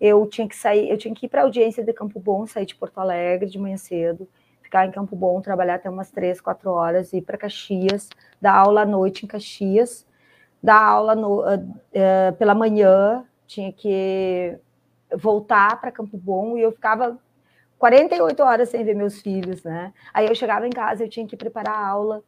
eu 0.00 0.26
tinha 0.26 0.48
que 0.48 0.56
sair, 0.56 0.88
eu 0.88 0.96
tinha 0.96 1.14
que 1.14 1.26
ir 1.26 1.28
para 1.28 1.42
a 1.42 1.44
audiência 1.44 1.84
de 1.84 1.92
Campo 1.92 2.18
Bom, 2.18 2.46
sair 2.46 2.64
de 2.64 2.74
Porto 2.74 2.98
Alegre 2.98 3.50
de 3.50 3.58
manhã 3.58 3.76
cedo, 3.76 4.26
ficar 4.62 4.86
em 4.86 4.90
Campo 4.90 5.14
Bom, 5.14 5.42
trabalhar 5.42 5.74
até 5.74 5.90
umas 5.90 6.10
três, 6.10 6.40
quatro 6.40 6.70
horas, 6.70 7.12
ir 7.12 7.20
para 7.20 7.36
Caxias, 7.36 8.08
dar 8.40 8.54
aula 8.54 8.80
à 8.82 8.86
noite 8.86 9.26
em 9.26 9.28
Caxias, 9.28 10.06
dar 10.62 10.82
aula 10.82 11.14
no, 11.14 11.40
uh, 11.42 11.56
uh, 11.56 12.36
pela 12.38 12.54
manhã, 12.54 13.24
tinha 13.46 13.70
que 13.70 14.58
voltar 15.14 15.78
para 15.82 15.92
Campo 15.92 16.16
Bom 16.16 16.56
e 16.56 16.62
eu 16.62 16.72
ficava 16.72 17.18
48 17.80 18.42
horas 18.42 18.68
sem 18.68 18.84
ver 18.84 18.94
meus 18.94 19.22
filhos, 19.22 19.62
né? 19.64 19.94
Aí 20.12 20.26
eu 20.26 20.34
chegava 20.34 20.68
em 20.68 20.70
casa, 20.70 21.02
eu 21.02 21.08
tinha 21.08 21.26
que 21.26 21.34
preparar 21.34 21.74
a 21.74 21.88
aula 21.88 22.22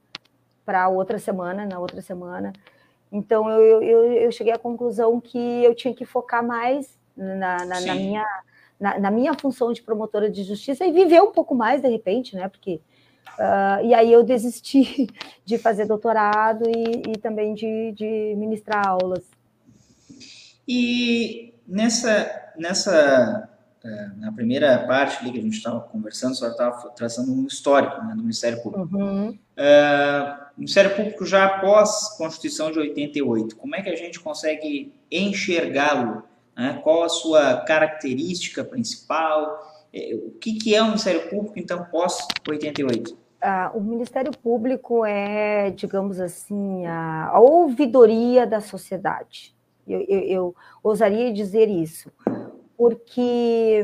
para 0.65 0.89
outra 0.89 1.19
semana, 1.19 1.67
na 1.67 1.79
outra 1.79 2.01
semana. 2.01 2.55
Então 3.13 3.51
eu, 3.51 3.83
eu, 3.83 4.13
eu 4.15 4.33
cheguei 4.33 4.51
à 4.51 4.59
conclusão 4.59 5.21
que 5.21 5.63
eu 5.63 5.75
tinha 5.75 5.93
que 5.93 6.07
focar 6.07 6.43
mais 6.43 6.99
na, 7.15 7.67
na, 7.67 7.81
na 7.83 7.95
minha, 7.95 8.27
na, 8.81 8.99
na, 8.99 9.11
minha 9.11 9.35
função 9.35 9.75
de 9.75 9.83
promotora 9.83 10.31
de 10.31 10.43
justiça 10.43 10.87
e 10.87 10.91
viver 10.91 11.21
um 11.21 11.33
pouco 11.33 11.55
mais 11.55 11.83
de 11.83 11.89
repente, 11.89 12.35
né? 12.35 12.49
Porque 12.49 12.81
uh, 13.39 13.85
e 13.85 13.93
aí 13.93 14.11
eu 14.11 14.23
desisti 14.23 15.07
de 15.45 15.59
fazer 15.59 15.85
doutorado 15.85 16.63
e, 16.67 17.13
e 17.13 17.19
também 17.19 17.53
de, 17.53 17.93
de 17.93 18.35
ministrar 18.39 18.89
aulas. 18.89 19.23
E 20.67 21.53
nessa 21.69 22.53
nessa 22.57 23.52
na 24.17 24.31
primeira 24.33 24.79
parte 24.87 25.19
ali 25.19 25.33
que 25.33 25.39
a 25.39 25.43
gente 25.43 25.57
estava 25.57 25.81
conversando, 25.81 26.37
só 26.37 26.49
estava 26.49 26.91
traçando 26.91 27.33
um 27.33 27.47
histórico 27.47 28.01
né, 28.05 28.15
do 28.15 28.23
Ministério 28.23 28.63
Público. 28.63 28.97
Uhum. 28.97 29.39
É, 29.57 30.37
o 30.57 30.61
Ministério 30.61 30.95
Público 30.95 31.27
já 31.27 31.45
após 31.45 32.17
Constituição 32.17 32.71
de 32.71 32.79
88, 32.79 33.57
como 33.57 33.75
é 33.75 33.83
que 33.83 33.91
a 33.91 33.97
gente 33.97 34.21
consegue 34.21 34.93
enxergá-lo? 35.11 36.23
Né? 36.57 36.81
Qual 36.83 37.03
a 37.03 37.09
sua 37.09 37.57
característica 37.63 38.63
principal? 38.63 39.71
É, 39.93 40.15
o 40.15 40.31
que, 40.33 40.55
que 40.55 40.75
é 40.75 40.83
o 40.83 40.87
Ministério 40.87 41.29
Público, 41.29 41.59
então, 41.59 41.85
pós 41.85 42.19
88? 42.49 43.19
Ah, 43.41 43.73
o 43.75 43.81
Ministério 43.81 44.31
Público 44.31 45.05
é, 45.05 45.71
digamos 45.71 46.21
assim, 46.21 46.87
a, 46.87 47.31
a 47.33 47.41
ouvidoria 47.41 48.47
da 48.47 48.61
sociedade. 48.61 49.53
Eu, 49.87 50.01
eu, 50.09 50.21
eu 50.21 50.57
ousaria 50.83 51.33
dizer 51.33 51.69
isso 51.69 52.09
porque 52.83 53.81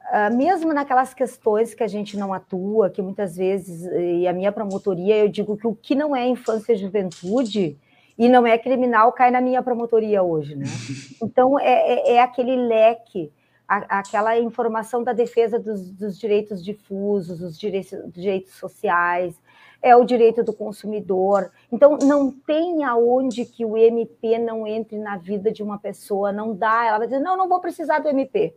uh, 0.00 0.34
mesmo 0.34 0.72
naquelas 0.72 1.12
questões 1.12 1.74
que 1.74 1.82
a 1.82 1.86
gente 1.86 2.16
não 2.16 2.32
atua, 2.32 2.88
que 2.88 3.02
muitas 3.02 3.36
vezes, 3.36 3.82
e 3.82 4.26
a 4.26 4.32
minha 4.32 4.50
promotoria, 4.50 5.18
eu 5.18 5.28
digo 5.28 5.58
que 5.58 5.66
o 5.66 5.74
que 5.74 5.94
não 5.94 6.16
é 6.16 6.26
infância 6.26 6.72
e 6.72 6.76
juventude 6.76 7.76
e 8.16 8.26
não 8.26 8.46
é 8.46 8.56
criminal 8.56 9.12
cai 9.12 9.30
na 9.30 9.42
minha 9.42 9.62
promotoria 9.62 10.22
hoje, 10.22 10.56
né? 10.56 10.64
Então 11.22 11.60
é, 11.60 12.12
é, 12.12 12.12
é 12.14 12.22
aquele 12.22 12.56
leque, 12.56 13.30
a, 13.68 13.98
aquela 13.98 14.38
informação 14.38 15.04
da 15.04 15.12
defesa 15.12 15.58
dos, 15.58 15.90
dos 15.90 16.18
direitos 16.18 16.64
difusos, 16.64 17.40
dos 17.40 17.58
direitos, 17.58 18.10
direitos 18.10 18.54
sociais, 18.54 19.38
é 19.84 19.94
o 19.94 20.02
direito 20.02 20.42
do 20.42 20.54
consumidor. 20.54 21.52
Então, 21.70 21.98
não 22.02 22.30
tem 22.30 22.82
aonde 22.84 23.44
que 23.44 23.66
o 23.66 23.76
MP 23.76 24.38
não 24.38 24.66
entre 24.66 24.96
na 24.96 25.18
vida 25.18 25.52
de 25.52 25.62
uma 25.62 25.78
pessoa, 25.78 26.32
não 26.32 26.56
dá. 26.56 26.86
Ela 26.86 26.98
vai 26.98 27.06
dizer, 27.06 27.20
não, 27.20 27.36
não 27.36 27.46
vou 27.46 27.60
precisar 27.60 27.98
do 27.98 28.08
MP 28.08 28.54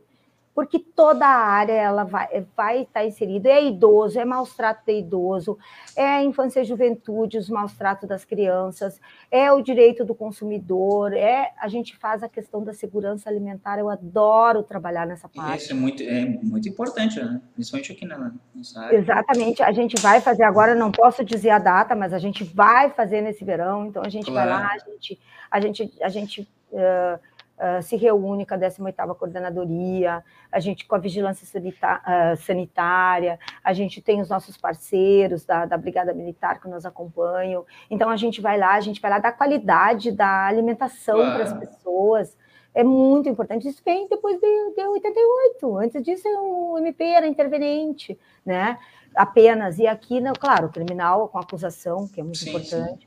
porque 0.58 0.80
toda 0.80 1.24
a 1.24 1.38
área 1.38 1.72
ela 1.72 2.04
vai, 2.04 2.43
vai 2.56 2.82
estar 2.82 3.06
inserida. 3.06 3.48
É 3.48 3.63
idoso, 3.63 4.20
é 4.20 4.26
maus 4.26 4.56
trato 4.56 4.84
de 4.88 4.98
idoso, 4.98 5.56
é 5.96 6.04
a 6.04 6.24
infância 6.24 6.62
e 6.62 6.63
juventude, 6.63 7.38
os 7.38 7.48
maus 7.48 7.74
tratos 7.74 8.10
das 8.10 8.26
crianças, 8.26 9.00
é 9.30 9.52
o 9.52 9.62
direito 9.62 10.04
do 10.04 10.15
consumidor, 10.15 11.13
é 11.13 11.54
a 11.62 11.67
gente 11.67 11.96
faz 11.96 12.24
a 12.24 12.28
questão 12.28 12.63
da 12.63 12.74
segurança 12.74 13.30
alimentar. 13.30 13.78
Eu 13.78 13.88
adoro 13.88 14.63
trabalhar 14.63 15.06
nessa 15.06 15.30
parte. 15.30 15.62
Isso 15.62 15.74
é 15.74 15.76
muito, 15.76 16.02
é 16.02 16.26
muito 16.26 16.67
importante, 16.67 17.20
né? 17.20 17.39
principalmente 17.54 17.91
aqui 17.91 18.06
na 18.08 18.32
nossa 18.56 18.82
área. 18.82 18.98
Exatamente. 18.98 19.62
A 19.62 19.72
gente 19.72 20.02
vai 20.02 20.22
fazer 20.22 20.41
agora, 20.41 20.74
não 20.74 20.91
posso 20.91 21.24
dizer 21.24 21.52
a 21.52 21.60
data, 21.60 21.96
mas 21.96 22.13
a 22.13 22.17
gente 22.17 22.43
vai 22.43 22.89
fazer 22.89 23.22
nesse 23.22 23.46
verão. 23.46 23.86
Então 23.86 24.02
a 24.02 24.10
gente 24.10 24.26
claro. 24.26 24.50
vai 24.50 24.60
lá, 24.60 24.72
a 24.74 24.89
gente, 24.89 25.20
a 25.52 25.60
gente, 25.60 25.93
a 26.02 26.10
gente 26.10 26.50
uh, 26.72 27.20
uh, 27.58 27.82
se 27.82 27.96
reúne 27.96 28.46
com 28.46 28.54
a 28.54 28.58
18ª 28.58 29.15
Coordenadoria, 29.15 30.24
a 30.52 30.60
gente 30.60 30.86
com 30.86 30.96
a 30.96 31.00
Vigilância 31.00 31.46
uh, 31.46 32.38
Sanitária, 32.38 33.39
a 33.63 33.74
gente 33.74 34.02
tem 34.02 34.22
os 34.22 34.30
nossos 34.30 34.58
parceiros 34.58 35.46
da, 35.46 35.65
da 35.65 35.78
Brigada 35.78 36.13
Militar 36.13 36.62
que 36.62 36.67
nos 36.67 36.86
acompanham, 36.86 37.65
então 37.89 38.10
a 38.10 38.17
gente 38.17 38.41
vai 38.41 38.58
lá, 38.58 38.74
a 38.76 38.82
gente 38.82 39.02
vai 39.02 39.12
lá 39.12 39.20
dar 39.20 39.32
qualidade 39.32 40.12
da 40.12 40.46
alimentação 40.46 41.17
para 41.17 41.43
as 41.43 41.54
pessoas, 41.54 42.38
é 42.74 42.84
muito 42.84 43.28
importante. 43.28 43.67
Isso 43.67 43.82
vem 43.84 44.08
depois 44.08 44.39
de, 44.39 44.76
de 44.76 44.82
88. 44.86 45.78
Antes 45.78 46.04
disso, 46.04 46.28
o 46.28 46.78
MP 46.78 47.04
era 47.04 47.26
interveniente, 47.26 48.20
né? 48.46 48.78
Apenas. 49.15 49.80
E 49.80 49.88
aqui, 49.88 50.22
não, 50.22 50.34
claro, 50.34 50.70
criminal 50.70 51.28
com 51.28 51.39
acusação, 51.39 52.08
que 52.08 52.22
é 52.22 52.24
muito 52.24 52.38
sim, 52.38 52.50
importante. 52.50 53.07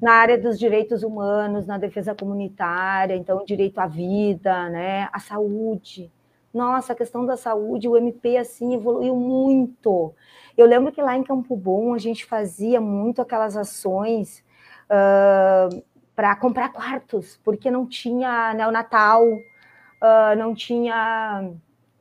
na 0.00 0.12
área 0.12 0.38
dos 0.38 0.58
direitos 0.58 1.02
humanos, 1.02 1.66
na 1.66 1.76
defesa 1.76 2.14
comunitária, 2.14 3.14
então 3.14 3.44
direito 3.44 3.78
à 3.78 3.86
vida, 3.86 4.68
né, 4.70 5.08
à 5.12 5.18
saúde. 5.18 6.10
Nossa, 6.52 6.92
a 6.92 6.96
questão 6.96 7.24
da 7.24 7.36
saúde, 7.36 7.88
o 7.88 7.96
MP 7.96 8.36
assim 8.36 8.74
evoluiu 8.74 9.14
muito. 9.14 10.12
Eu 10.56 10.66
lembro 10.66 10.90
que 10.90 11.02
lá 11.02 11.16
em 11.16 11.22
Campo 11.22 11.54
Bom 11.56 11.94
a 11.94 11.98
gente 11.98 12.24
fazia 12.24 12.80
muito 12.80 13.22
aquelas 13.22 13.56
ações 13.56 14.44
uh, 14.86 15.82
para 16.16 16.34
comprar 16.36 16.70
quartos, 16.72 17.38
porque 17.44 17.70
não 17.70 17.86
tinha 17.86 18.52
neonatal, 18.54 19.24
uh, 19.24 20.36
não 20.36 20.54
tinha 20.54 21.52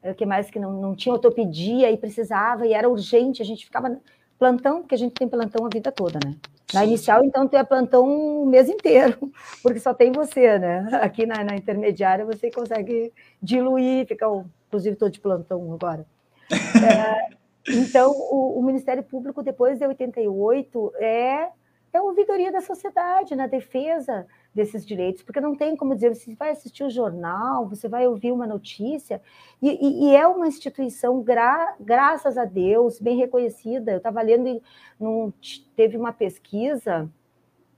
o 0.04 0.14
que 0.16 0.26
mais 0.26 0.50
que 0.50 0.60
não, 0.60 0.74
não 0.82 0.96
tinha 0.96 1.14
ortopedia 1.14 1.92
e 1.92 1.98
precisava 1.98 2.66
e 2.66 2.74
era 2.74 2.90
urgente. 2.90 3.42
A 3.42 3.46
gente 3.46 3.66
ficava 3.66 4.00
plantão, 4.40 4.82
porque 4.82 4.96
a 4.96 4.98
gente 4.98 5.14
tem 5.14 5.28
plantão 5.28 5.66
a 5.66 5.70
vida 5.72 5.92
toda, 5.92 6.20
né? 6.26 6.36
Na 6.74 6.86
inicial, 6.86 7.24
então, 7.24 7.48
tu 7.48 7.58
é 7.58 7.64
plantão 7.64 8.06
o 8.44 8.46
mês 8.46 8.70
inteiro, 8.70 9.32
porque 9.64 9.80
só 9.80 9.94
tem 9.94 10.12
você, 10.12 10.60
né? 10.60 10.88
Aqui 11.02 11.26
na, 11.26 11.44
na 11.44 11.56
intermediária 11.56 12.26
você 12.26 12.52
consegue 12.52 13.12
diluir, 13.42 14.08
fica, 14.08 14.28
inclusive, 14.68 14.94
estou 14.94 15.10
de 15.10 15.20
plantão 15.20 15.74
agora. 15.74 16.06
É, 16.82 17.30
então, 17.68 18.12
o, 18.12 18.58
o, 18.58 18.64
Ministério 18.64 19.04
Público, 19.04 19.44
depois 19.44 19.78
de 19.78 19.86
88, 19.86 20.94
é, 20.96 21.50
é 21.94 21.98
a 21.98 22.02
ouvidoria 22.02 22.52
da 22.52 22.62
sociedade, 22.62 23.36
na 23.36 23.46
defesa 23.46 24.26
desses 24.54 24.86
direitos, 24.86 25.22
porque 25.24 25.40
não 25.40 25.56
tem 25.56 25.76
como 25.76 25.94
dizer, 25.94 26.14
você 26.14 26.34
vai 26.36 26.50
assistir 26.50 26.84
o 26.84 26.90
jornal, 26.90 27.68
você 27.68 27.88
vai 27.88 28.08
ouvir 28.08 28.32
uma 28.32 28.48
notícia, 28.48 29.22
e, 29.62 29.70
e, 29.70 30.06
e 30.06 30.16
é 30.16 30.28
uma 30.28 30.48
instituição, 30.48 31.22
gra, 31.22 31.76
graças 31.80 32.38
a 32.38 32.46
Deus, 32.46 33.00
bem 33.00 33.18
reconhecida. 33.18 33.92
Eu 33.92 33.98
estava 33.98 34.22
lendo, 34.22 34.62
num, 35.00 35.32
teve 35.76 35.98
uma 35.98 36.12
pesquisa 36.12 37.10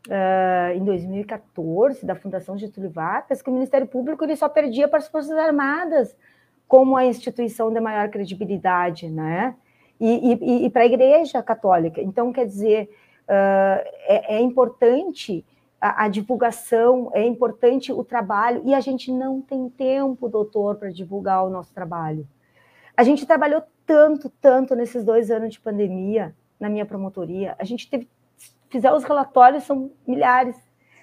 uh, 0.08 0.78
em 0.78 0.84
2014 0.84 2.06
da 2.06 2.16
Fundação 2.16 2.58
Getúlio 2.58 2.90
Vargas, 2.90 3.42
que 3.42 3.50
o 3.50 3.54
Ministério 3.54 3.88
Público 3.88 4.24
ele 4.24 4.36
só 4.36 4.48
perdia 4.48 4.88
para 4.88 5.00
as 5.00 5.08
Forças 5.08 5.38
Armadas 5.38 6.16
como 6.68 6.96
a 6.96 7.06
instituição 7.06 7.72
de 7.72 7.82
maior 7.82 8.10
credibilidade, 8.10 9.10
né? 9.10 9.56
E, 10.00 10.66
e, 10.66 10.70
para 10.72 10.82
a 10.82 10.86
Igreja 10.86 11.44
Católica. 11.44 12.02
Então, 12.02 12.34
quer 12.34 12.48
dizer, 12.48 12.90
uh, 13.28 13.88
é, 14.08 14.38
é 14.38 14.40
importante 14.40 15.46
a, 15.82 16.06
a, 16.06 16.08
divulgação, 16.08 17.10
é 17.12 17.26
importante 17.26 17.92
o 17.92 18.04
trabalho, 18.04 18.62
e 18.64 18.74
a 18.74 18.80
gente 18.80 19.12
não 19.12 19.42
tem 19.42 19.68
tempo, 19.68 20.30
doutor, 20.30 20.76
para 20.76 20.92
divulgar 20.92 21.44
o 21.44 21.50
nosso 21.50 21.74
trabalho. 21.74 22.28
A 22.96 23.04
gente 23.04 23.26
trabalhou 23.26 23.64
tanto, 23.86 24.30
tanto 24.40 24.76
nesses 24.76 25.04
dois 25.04 25.32
anos 25.32 25.54
de 25.54 25.60
pandemia 25.60 26.36
na 26.60 26.70
minha 26.70 26.86
promotoria. 26.86 27.56
A 27.58 27.64
gente 27.64 27.90
teve, 27.90 28.08
fizer 28.70 28.94
os 28.94 29.04
relatórios, 29.04 29.64
são 29.64 29.92
milhares 30.08 30.56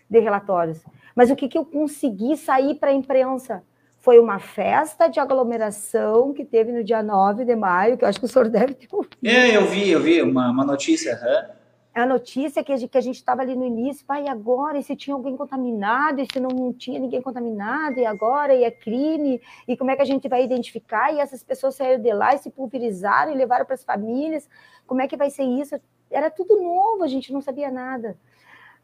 de 0.08 0.20
relatórios. 0.20 0.80
Mas 1.12 1.28
o 1.28 1.34
que, 1.34 1.48
que 1.48 1.58
eu 1.58 1.64
consegui 1.64 2.36
sair 2.36 2.76
para 2.76 2.90
a 2.90 2.94
imprensa? 2.94 3.64
Foi 4.00 4.20
uma 4.20 4.38
festa 4.38 5.08
de 5.08 5.18
aglomeração 5.18 6.32
que 6.32 6.44
teve 6.44 6.70
no 6.70 6.84
dia 6.84 7.02
9 7.02 7.44
de 7.44 7.56
maio, 7.56 7.98
que 7.98 8.04
eu 8.04 8.08
acho 8.08 8.20
que 8.20 8.26
o 8.26 8.28
senhor 8.28 8.48
deve 8.48 8.74
ter 8.74 8.86
ouvido. 8.92 9.16
É, 9.24 9.56
eu 9.56 9.66
vi, 9.66 9.90
eu 9.90 10.00
vi 10.00 10.22
uma, 10.22 10.52
uma 10.52 10.64
notícia. 10.64 11.18
Uhum 11.20 11.57
a 11.98 12.06
notícia 12.06 12.62
que 12.62 12.72
a 12.72 13.00
gente 13.00 13.16
estava 13.16 13.42
ali 13.42 13.56
no 13.56 13.64
início, 13.64 14.04
pai, 14.06 14.28
agora, 14.28 14.78
e 14.78 14.82
se 14.82 14.94
tinha 14.94 15.14
alguém 15.14 15.36
contaminado, 15.36 16.20
e 16.20 16.26
se 16.30 16.38
não 16.38 16.72
tinha 16.72 17.00
ninguém 17.00 17.20
contaminado, 17.20 17.98
e 17.98 18.06
agora, 18.06 18.54
e 18.54 18.64
é 18.64 18.70
crime, 18.70 19.40
e 19.66 19.76
como 19.76 19.90
é 19.90 19.96
que 19.96 20.02
a 20.02 20.04
gente 20.04 20.28
vai 20.28 20.44
identificar? 20.44 21.12
E 21.12 21.18
essas 21.18 21.42
pessoas 21.42 21.74
saíram 21.74 22.02
de 22.02 22.12
lá 22.12 22.34
e 22.34 22.38
se 22.38 22.50
pulverizaram 22.50 23.32
e 23.32 23.36
levaram 23.36 23.64
para 23.64 23.74
as 23.74 23.84
famílias, 23.84 24.48
como 24.86 25.00
é 25.00 25.08
que 25.08 25.16
vai 25.16 25.30
ser 25.30 25.44
isso? 25.44 25.80
Era 26.10 26.30
tudo 26.30 26.62
novo, 26.62 27.02
a 27.02 27.08
gente 27.08 27.32
não 27.32 27.40
sabia 27.40 27.70
nada. 27.70 28.16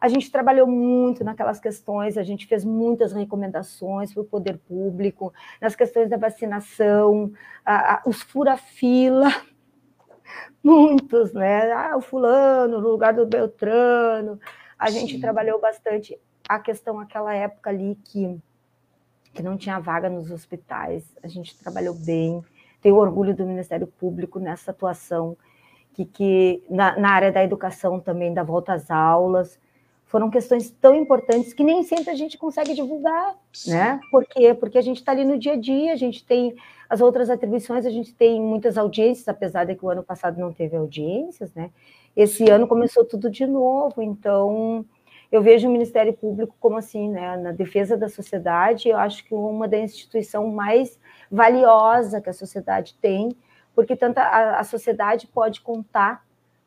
A 0.01 0.09
gente 0.09 0.31
trabalhou 0.31 0.67
muito 0.67 1.25
naquelas 1.25 1.61
questões, 1.61 2.19
a 2.19 2.23
gente 2.23 2.47
fez 2.47 2.65
muitas 2.65 3.13
recomendações 3.13 4.13
para 4.13 4.23
o 4.23 4.27
poder 4.27 4.59
público, 4.59 5.33
nas 5.61 5.75
questões 5.75 6.11
da 6.11 6.17
vacinação, 6.17 7.33
a, 7.65 7.95
a, 7.95 8.03
os 8.07 8.21
fura-fila, 8.23 9.29
muitos, 10.63 11.33
né? 11.33 11.73
Ah, 11.73 11.97
o 11.97 12.01
fulano, 12.01 12.81
no 12.81 12.89
lugar 12.89 13.13
do 13.13 13.27
Beltrano. 13.27 14.39
A 14.79 14.91
Sim. 14.91 15.01
gente 15.01 15.21
trabalhou 15.21 15.61
bastante 15.61 16.19
a 16.49 16.59
questão 16.59 16.99
aquela 16.99 17.35
época 17.35 17.71
ali 17.71 17.99
que, 18.05 18.39
que 19.33 19.43
não 19.43 19.57
tinha 19.57 19.79
vaga 19.79 20.09
nos 20.09 20.31
hospitais. 20.31 21.05
A 21.23 21.29
gente 21.29 21.59
trabalhou 21.59 21.95
bem. 21.95 22.43
Tenho 22.81 22.97
orgulho 22.97 23.35
do 23.35 23.47
Ministério 23.47 23.87
Público 23.87 24.39
nessa 24.39 24.71
atuação, 24.71 25.37
que, 25.95 26.05
que 26.05 26.65
na, 26.69 26.99
na 26.99 27.11
área 27.11 27.33
da 27.33 27.43
educação 27.43 27.99
também, 27.99 28.35
da 28.35 28.43
volta 28.43 28.75
às 28.75 28.91
aulas, 28.91 29.59
foram 30.15 30.31
questões 30.31 30.71
tão 30.71 30.95
importantes 30.95 31.53
que 31.53 31.65
nem 31.65 31.83
sempre 31.83 32.09
a 32.09 32.15
gente 32.15 32.39
consegue 32.39 32.73
divulgar, 32.73 33.35
Sim. 33.53 33.73
né? 33.73 33.99
Por 34.13 34.25
quê? 34.25 34.55
Porque 34.55 34.79
a 34.79 34.81
gente 34.81 34.99
está 34.99 35.11
ali 35.11 35.25
no 35.25 35.37
dia 35.37 35.55
a 35.55 35.57
dia, 35.57 35.93
a 35.93 35.97
gente 35.97 36.25
tem 36.25 36.55
as 36.89 37.01
outras 37.01 37.29
atribuições, 37.29 37.85
a 37.85 37.91
gente 37.91 38.15
tem 38.15 38.41
muitas 38.41 38.79
audiências, 38.79 39.27
apesar 39.27 39.65
de 39.65 39.75
que 39.75 39.85
o 39.85 39.91
ano 39.91 40.05
passado 40.05 40.39
não 40.39 40.53
teve 40.53 40.77
audiências, 40.77 41.53
né? 41.53 41.73
Esse 42.15 42.49
ano 42.49 42.69
começou 42.69 43.05
tudo 43.05 43.29
de 43.29 43.45
novo, 43.45 44.01
então 44.01 44.87
eu 45.33 45.43
vejo 45.43 45.67
o 45.67 45.73
Ministério 45.73 46.13
Público 46.13 46.55
como 46.61 46.77
assim, 46.77 47.11
né, 47.11 47.37
na 47.37 47.51
defesa 47.51 47.97
da 47.97 48.09
sociedade, 48.09 48.89
eu 48.89 48.97
acho 48.97 49.25
que 49.25 49.35
uma 49.35 49.67
da 49.67 49.81
instituição 49.81 50.47
mais 50.47 50.97
valiosa 51.29 52.21
que 52.21 52.31
a 52.31 52.33
sociedade 52.33 52.97
tem, 53.03 53.37
porque 53.75 53.97
tanto 53.97 54.19
a, 54.19 54.61
a 54.61 54.63
sociedade 54.63 55.27
pode 55.27 55.61
contar 55.61 56.25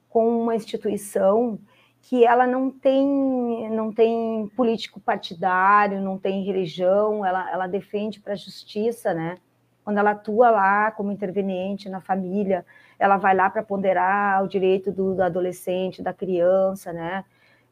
com 0.10 0.38
uma 0.38 0.54
instituição 0.54 1.58
que 2.02 2.26
ela 2.26 2.48
não 2.48 2.70
tem 2.70 3.70
não 3.70 3.91
tem 3.91 4.48
político 4.56 5.00
partidário, 5.00 6.02
não 6.02 6.18
tem 6.18 6.43
religião, 6.43 7.26
ela, 7.26 7.52
ela 7.52 7.68
defende 7.68 8.20
para 8.20 8.34
a 8.34 8.38
justiça, 8.38 9.14
né? 9.14 9.38
Quando 9.84 10.00
ela 10.00 10.12
atua 10.12 10.50
lá 10.50 10.91
como 10.91 11.12
interveniente 11.12 11.88
na 11.89 12.02
família, 12.02 12.66
ela 13.00 13.18
vai 13.18 13.36
lá 13.36 13.50
para 13.50 13.64
ponderar 13.64 14.43
o 14.43 14.48
direito 14.48 14.91
do, 14.91 15.16
do, 15.16 15.24
adolescente, 15.24 16.02
da 16.02 16.14
criança, 16.14 16.91
né? 16.91 17.24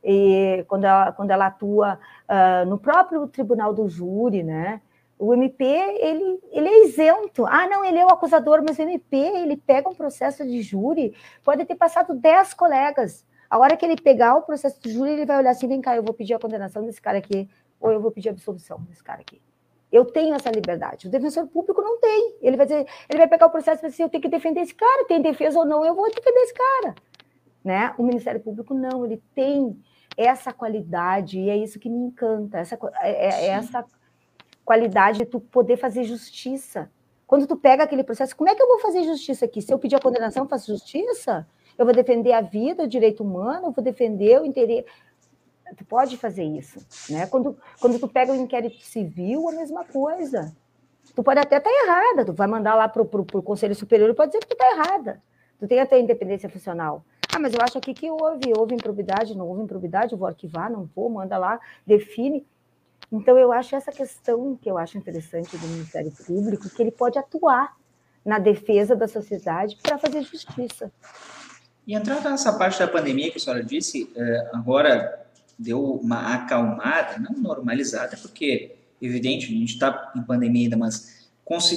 E 0.04 0.64
quando 0.68 0.86
ela, 0.86 1.12
quando 1.12 1.32
ela 1.32 1.48
atua 1.48 2.00
uh, 2.30 2.66
no 2.70 2.78
próprio 2.78 3.28
tribunal 3.28 3.74
do 3.74 3.90
júri, 3.90 4.44
né? 4.44 4.82
O 5.18 5.34
MP, 5.34 5.66
ele, 5.66 6.40
ele 6.52 6.68
é 6.68 6.86
isento. 6.86 7.46
Ah, 7.46 7.68
não, 7.68 7.84
ele 7.84 7.98
é 7.98 8.06
o 8.06 8.10
acusador, 8.10 8.62
mas 8.66 8.78
o 8.78 8.82
MP, 8.82 9.18
ele 9.18 9.58
pega 9.58 9.90
um 9.90 9.96
processo 9.96 10.46
de 10.46 10.62
júri, 10.62 11.16
pode 11.44 11.66
ter 11.66 11.76
passado 11.76 12.14
10 12.14 12.54
colegas, 12.54 13.26
a 13.50 13.58
hora 13.58 13.78
que 13.78 13.86
ele 13.86 13.96
pegar 13.96 14.36
o 14.36 14.42
processo 14.42 14.80
do 14.82 14.90
júri, 14.90 15.12
ele 15.12 15.26
vai 15.26 15.38
olhar 15.38 15.52
assim: 15.52 15.68
vem 15.68 15.82
cá, 15.82 15.96
eu 15.96 16.04
vou 16.04 16.14
pedir 16.14 16.34
a 16.34 16.40
condenação 16.40 16.86
desse 16.86 17.02
cara 17.02 17.18
aqui, 17.18 17.50
ou 17.80 17.92
eu 17.92 18.02
vou 18.02 18.12
pedir 18.12 18.30
a 18.30 18.32
absolvição 18.32 18.80
desse 18.82 19.04
cara 19.04 19.22
aqui. 19.22 19.42
Eu 19.92 20.06
tenho 20.06 20.34
essa 20.34 20.50
liberdade. 20.50 21.08
O 21.08 21.12
defensor 21.12 21.48
público 21.48 21.82
não 21.82 22.00
tem. 22.00 22.36
Ele 22.42 22.58
vai 22.58 22.66
dizer, 22.66 22.86
ele 23.08 23.20
vai 23.20 23.28
pegar 23.28 23.46
o 23.46 23.50
processo 23.50 23.80
e 23.80 23.84
vai 23.84 23.92
dizer, 23.92 24.04
eu 24.04 24.10
tenho 24.10 24.22
que 24.22 24.30
defender 24.30 24.62
esse 24.62 24.74
cara, 24.74 25.06
tem 25.06 25.22
defesa 25.22 25.60
ou 25.60 25.66
não, 25.66 25.86
eu 25.86 25.96
vou 25.96 26.10
defender 26.10 26.40
esse 26.42 26.54
cara. 26.54 26.96
Né? 27.64 27.94
O 27.98 28.04
Ministério 28.04 28.42
Público 28.42 28.74
não, 28.74 29.06
ele 29.06 29.22
tem 29.34 29.80
essa 30.18 30.52
qualidade, 30.52 31.40
e 31.40 31.50
é 31.50 31.58
isso 31.58 31.80
que 31.80 31.90
me 31.90 31.98
encanta, 31.98 32.58
essa, 32.58 32.78
é, 33.02 33.12
é, 33.12 33.46
é 33.46 33.48
essa 33.50 33.86
qualidade 34.64 35.20
de 35.20 35.26
tu 35.26 35.40
poder 35.40 35.78
fazer 35.78 36.04
justiça. 36.04 36.90
Quando 37.28 37.48
tu 37.48 37.56
pega 37.56 37.84
aquele 37.84 38.04
processo, 38.04 38.36
como 38.36 38.50
é 38.50 38.56
que 38.56 38.62
eu 38.62 38.68
vou 38.68 38.80
fazer 38.80 39.04
justiça 39.04 39.46
aqui? 39.46 39.62
Se 39.62 39.74
eu 39.74 39.80
pedir 39.80 39.96
a 39.96 40.00
condenação, 40.00 40.44
eu 40.44 40.50
faço 40.50 40.68
justiça? 40.68 41.48
Eu 41.78 41.86
vou 41.86 41.94
defender 41.94 42.32
a 42.34 42.42
vida, 42.42 42.84
o 42.84 42.88
direito 42.88 43.24
humano, 43.24 43.68
eu 43.68 43.72
vou 43.72 43.84
defender 43.84 44.42
o 44.42 44.46
interesse. 44.46 44.88
Tu 45.78 45.84
pode 45.86 46.16
fazer 46.18 46.44
isso, 46.44 46.80
né? 47.10 47.26
Quando, 47.28 47.58
quando 47.82 48.00
tu 48.00 48.08
pega 48.08 48.32
o 48.32 48.36
inquérito 48.36 48.80
civil, 48.82 49.50
a 49.50 49.52
mesma 49.52 49.84
coisa. 49.84 50.56
Tu 51.16 51.24
pode 51.24 51.40
até 51.40 51.58
estar 51.58 51.70
tá 51.70 51.86
errada, 51.86 52.26
tu 52.26 52.34
vai 52.34 52.48
mandar 52.48 52.76
lá 52.76 52.88
para 52.88 53.02
o 53.02 53.44
Conselho 53.44 53.76
Superior 53.76 54.10
e 54.10 54.14
pode 54.14 54.32
dizer 54.32 54.42
que 54.42 54.48
tu 54.48 54.54
está 54.54 54.72
errada. 54.72 55.22
Tu 55.60 55.68
tem 55.68 55.80
até 55.80 56.00
independência 56.00 56.50
funcional. 56.50 57.04
Ah, 57.34 57.40
mas 57.40 57.54
eu 57.54 57.60
acho 57.62 57.78
aqui 57.78 57.94
que 57.94 58.10
houve, 58.10 58.54
houve 58.58 58.76
improbidade, 58.76 59.36
não 59.36 59.48
houve 59.48 59.64
improbidade, 59.64 60.14
eu 60.14 60.18
vou 60.18 60.28
arquivar, 60.28 60.72
não 60.72 60.90
vou, 60.96 61.10
manda 61.10 61.38
lá, 61.38 61.60
define. 61.86 62.46
Então, 63.12 63.38
eu 63.38 63.52
acho 63.52 63.76
essa 63.76 63.92
questão 63.92 64.56
que 64.56 64.70
eu 64.70 64.78
acho 64.78 64.98
interessante 64.98 65.58
do 65.58 65.68
Ministério 65.68 66.12
Público, 66.26 66.70
que 66.70 66.82
ele 66.82 66.92
pode 66.92 67.18
atuar 67.18 67.76
na 68.24 68.40
defesa 68.40 68.96
da 68.96 69.08
sociedade 69.08 69.78
para 69.82 69.98
fazer 69.98 70.22
justiça. 70.24 70.92
E 71.88 71.94
entrando 71.94 72.24
nessa 72.24 72.54
parte 72.54 72.80
da 72.80 72.88
pandemia 72.88 73.30
que 73.30 73.38
a 73.38 73.40
senhora 73.40 73.64
disse, 73.64 74.12
é, 74.16 74.50
agora 74.54 75.26
deu 75.58 75.84
uma 75.96 76.34
acalmada, 76.34 77.20
não 77.20 77.40
normalizada, 77.40 78.18
porque, 78.18 78.76
evidente, 79.02 79.46
a 79.46 79.50
gente 79.50 79.74
está 79.74 80.12
em 80.16 80.22
pandemia 80.22 80.64
ainda, 80.64 80.78
mas 80.78 81.30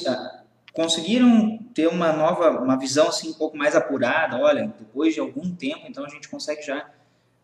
ah, 0.07 0.43
conseguiram 0.73 1.59
ter 1.75 1.89
uma 1.89 2.13
nova, 2.13 2.61
uma 2.61 2.79
visão 2.79 3.09
assim 3.09 3.31
um 3.31 3.35
pouco 3.35 3.57
mais 3.57 3.77
apurada, 3.77 4.39
olha, 4.39 4.73
depois 4.79 5.15
de 5.15 5.21
algum 5.21 5.55
tempo, 5.55 5.83
então 5.87 6.05
a 6.05 6.09
gente 6.09 6.29
consegue 6.29 6.63
já 6.63 6.89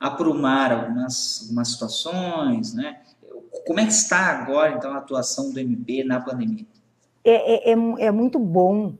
aprumar 0.00 0.72
algumas, 0.72 1.42
algumas 1.42 1.68
situações, 1.68 2.74
né? 2.74 3.00
Como 3.66 3.78
é 3.78 3.84
que 3.84 3.92
está 3.92 4.18
agora, 4.18 4.72
então, 4.72 4.92
a 4.92 4.98
atuação 4.98 5.52
do 5.52 5.60
MP 5.60 6.02
na 6.02 6.20
pandemia? 6.20 6.66
É, 7.24 7.70
é, 7.70 7.72
é, 7.72 8.06
é 8.06 8.10
muito 8.10 8.38
bom 8.38 8.94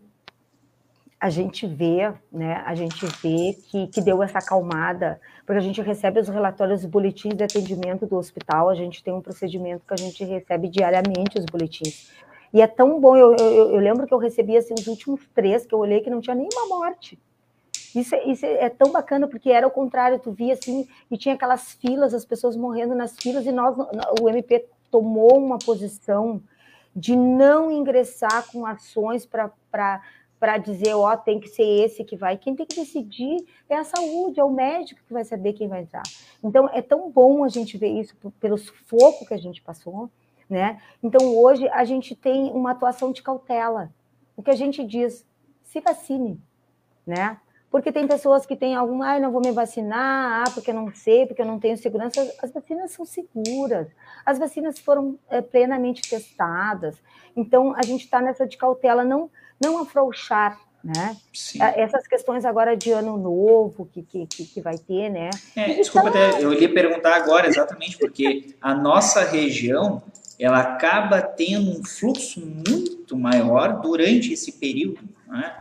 a 1.24 1.30
gente 1.30 1.66
vê, 1.66 2.12
né, 2.30 2.62
a 2.66 2.74
gente 2.74 3.06
vê 3.22 3.54
que, 3.54 3.86
que 3.86 4.02
deu 4.02 4.22
essa 4.22 4.40
acalmada, 4.40 5.18
porque 5.46 5.56
a 5.56 5.62
gente 5.62 5.80
recebe 5.80 6.20
os 6.20 6.28
relatórios, 6.28 6.84
os 6.84 6.86
boletins 6.86 7.34
de 7.34 7.42
atendimento 7.42 8.04
do 8.04 8.16
hospital, 8.16 8.68
a 8.68 8.74
gente 8.74 9.02
tem 9.02 9.14
um 9.14 9.22
procedimento 9.22 9.86
que 9.88 9.94
a 9.94 9.96
gente 9.96 10.22
recebe 10.22 10.68
diariamente 10.68 11.38
os 11.38 11.46
boletins. 11.46 12.12
E 12.52 12.60
é 12.60 12.66
tão 12.66 13.00
bom, 13.00 13.16
eu, 13.16 13.34
eu, 13.36 13.70
eu 13.70 13.78
lembro 13.78 14.06
que 14.06 14.12
eu 14.12 14.18
recebi 14.18 14.54
assim, 14.54 14.74
os 14.78 14.86
últimos 14.86 15.26
três 15.34 15.64
que 15.64 15.74
eu 15.74 15.78
olhei 15.78 16.02
que 16.02 16.10
não 16.10 16.20
tinha 16.20 16.36
nenhuma 16.36 16.68
morte. 16.68 17.18
Isso, 17.94 18.14
é, 18.14 18.28
isso 18.28 18.44
é 18.44 18.68
tão 18.68 18.92
bacana, 18.92 19.26
porque 19.26 19.48
era 19.48 19.66
o 19.66 19.70
contrário, 19.70 20.18
tu 20.18 20.30
via 20.30 20.52
assim, 20.52 20.86
e 21.10 21.16
tinha 21.16 21.36
aquelas 21.36 21.72
filas, 21.72 22.12
as 22.12 22.26
pessoas 22.26 22.54
morrendo 22.54 22.94
nas 22.94 23.16
filas, 23.16 23.46
e 23.46 23.50
nós, 23.50 23.74
o 24.20 24.28
MP 24.28 24.66
tomou 24.90 25.38
uma 25.38 25.58
posição 25.58 26.42
de 26.94 27.16
não 27.16 27.72
ingressar 27.72 28.46
com 28.52 28.66
ações 28.66 29.24
para 29.24 30.02
para 30.44 30.58
dizer, 30.58 30.92
ó, 30.92 31.10
oh, 31.10 31.16
tem 31.16 31.40
que 31.40 31.48
ser 31.48 31.62
esse 31.62 32.04
que 32.04 32.18
vai. 32.18 32.36
Quem 32.36 32.54
tem 32.54 32.66
que 32.66 32.76
decidir 32.76 33.46
é 33.66 33.76
a 33.76 33.82
saúde, 33.82 34.38
é 34.38 34.44
o 34.44 34.50
médico 34.50 35.00
que 35.06 35.10
vai 35.14 35.24
saber 35.24 35.54
quem 35.54 35.68
vai 35.68 35.80
entrar. 35.80 36.02
Então, 36.42 36.68
é 36.70 36.82
tão 36.82 37.10
bom 37.10 37.44
a 37.44 37.48
gente 37.48 37.78
ver 37.78 37.88
isso 37.88 38.14
pelo 38.38 38.58
sufoco 38.58 39.24
que 39.24 39.32
a 39.32 39.38
gente 39.38 39.62
passou, 39.62 40.10
né? 40.46 40.82
Então, 41.02 41.34
hoje, 41.34 41.66
a 41.70 41.82
gente 41.86 42.14
tem 42.14 42.52
uma 42.52 42.72
atuação 42.72 43.10
de 43.10 43.22
cautela. 43.22 43.90
O 44.36 44.42
que 44.42 44.50
a 44.50 44.54
gente 44.54 44.84
diz, 44.84 45.26
se 45.62 45.80
vacine, 45.80 46.38
né? 47.06 47.38
Porque 47.70 47.90
tem 47.90 48.06
pessoas 48.06 48.44
que 48.44 48.54
têm 48.54 48.74
algum, 48.74 49.02
ah, 49.02 49.18
não 49.18 49.32
vou 49.32 49.40
me 49.40 49.50
vacinar, 49.50 50.42
ah, 50.42 50.50
porque 50.52 50.74
não 50.74 50.92
sei, 50.94 51.24
porque 51.24 51.40
eu 51.40 51.46
não 51.46 51.58
tenho 51.58 51.78
segurança. 51.78 52.20
As 52.42 52.52
vacinas 52.52 52.90
são 52.90 53.06
seguras, 53.06 53.88
as 54.26 54.38
vacinas 54.38 54.78
foram 54.78 55.18
é, 55.30 55.40
plenamente 55.40 56.02
testadas. 56.02 57.02
Então, 57.34 57.74
a 57.74 57.82
gente 57.82 58.04
está 58.04 58.20
nessa 58.20 58.46
de 58.46 58.58
cautela, 58.58 59.02
não 59.02 59.30
não 59.64 59.78
afrouxar, 59.78 60.60
né? 60.82 61.16
Sim. 61.32 61.62
É, 61.62 61.80
essas 61.80 62.06
questões 62.06 62.44
agora 62.44 62.76
de 62.76 62.90
ano 62.90 63.16
novo 63.16 63.86
que, 63.86 64.02
que, 64.02 64.26
que 64.26 64.60
vai 64.60 64.76
ter, 64.76 65.08
né? 65.08 65.30
É, 65.56 65.74
desculpa, 65.74 66.10
até, 66.10 66.42
eu 66.42 66.52
ia 66.52 66.72
perguntar 66.72 67.16
agora 67.16 67.48
exatamente, 67.48 67.96
porque 67.96 68.54
a 68.60 68.74
nossa 68.74 69.24
região 69.24 70.02
ela 70.38 70.60
acaba 70.60 71.22
tendo 71.22 71.70
um 71.70 71.84
fluxo 71.84 72.40
muito 72.40 73.16
maior 73.16 73.80
durante 73.80 74.32
esse 74.32 74.52
período, 74.52 75.00
né? 75.26 75.56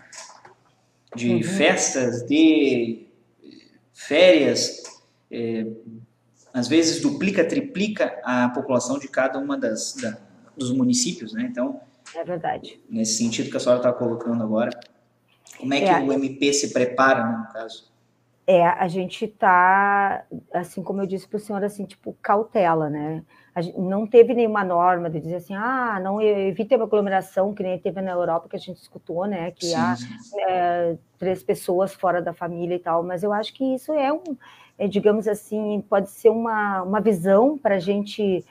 De 1.16 1.36
uhum. 1.36 1.44
festas, 1.44 2.24
de 2.24 3.08
férias, 3.94 4.82
é, 5.32 5.66
às 6.54 6.68
vezes 6.68 7.02
duplica, 7.02 7.46
triplica 7.46 8.20
a 8.24 8.50
população 8.50 9.00
de 9.00 9.08
cada 9.08 9.40
uma 9.40 9.58
das 9.58 9.96
da, 9.96 10.18
dos 10.58 10.72
municípios, 10.72 11.34
né? 11.34 11.48
Então, 11.50 11.80
é 12.16 12.24
verdade. 12.24 12.82
Nesse 12.90 13.18
sentido 13.18 13.50
que 13.50 13.58
a 13.58 13.60
senhora 13.60 13.80
está 13.80 13.94
colocando 13.94 14.44
agora. 14.44 14.72
Como 15.58 15.74
é 15.74 15.80
que 15.80 15.86
é, 15.86 16.00
o 16.00 16.12
MP 16.12 16.52
se 16.54 16.74
prepara, 16.74 17.24
né, 17.26 17.38
no 17.38 17.54
caso? 17.54 17.94
É, 18.46 18.66
a 18.66 18.88
gente 18.90 19.24
está, 19.24 20.26
assim 20.54 20.84
como 20.84 21.02
eu 21.02 21.06
disse 21.06 21.26
para 21.28 21.38
o 21.38 21.40
senhor, 21.40 21.64
assim, 21.64 21.86
tipo, 21.86 22.16
cautela, 22.22 22.90
né? 22.90 23.24
Não 23.78 24.06
teve 24.06 24.34
nenhuma 24.34 24.66
norma 24.66 25.10
de 25.10 25.20
dizer 25.20 25.36
assim, 25.36 25.56
ah, 25.56 26.00
não 26.04 26.20
evite 26.20 26.76
uma 26.76 26.84
aglomeração, 26.84 27.54
que 27.54 27.64
nem 27.64 27.80
teve 27.80 28.02
na 28.02 28.12
Europa, 28.12 28.50
que 28.50 28.56
a 28.56 28.60
gente 28.60 28.82
escutou, 28.82 29.26
né? 29.26 29.52
Que 29.52 29.68
sim, 29.68 29.76
há 29.76 29.96
sim. 29.96 30.42
É, 30.48 30.98
três 31.18 31.42
pessoas 31.42 31.94
fora 31.94 32.22
da 32.22 32.34
família 32.34 32.76
e 32.76 32.80
tal, 32.80 33.04
mas 33.04 33.24
eu 33.24 33.32
acho 33.32 33.54
que 33.54 33.64
isso 33.76 33.94
é 33.94 34.12
um, 34.12 34.36
é, 34.78 34.88
digamos 34.88 35.28
assim, 35.28 35.82
pode 35.88 36.10
ser 36.10 36.30
uma, 36.30 36.82
uma 36.82 37.00
visão 37.00 37.58
para 37.58 37.76
a 37.76 37.80
gente 37.80 38.44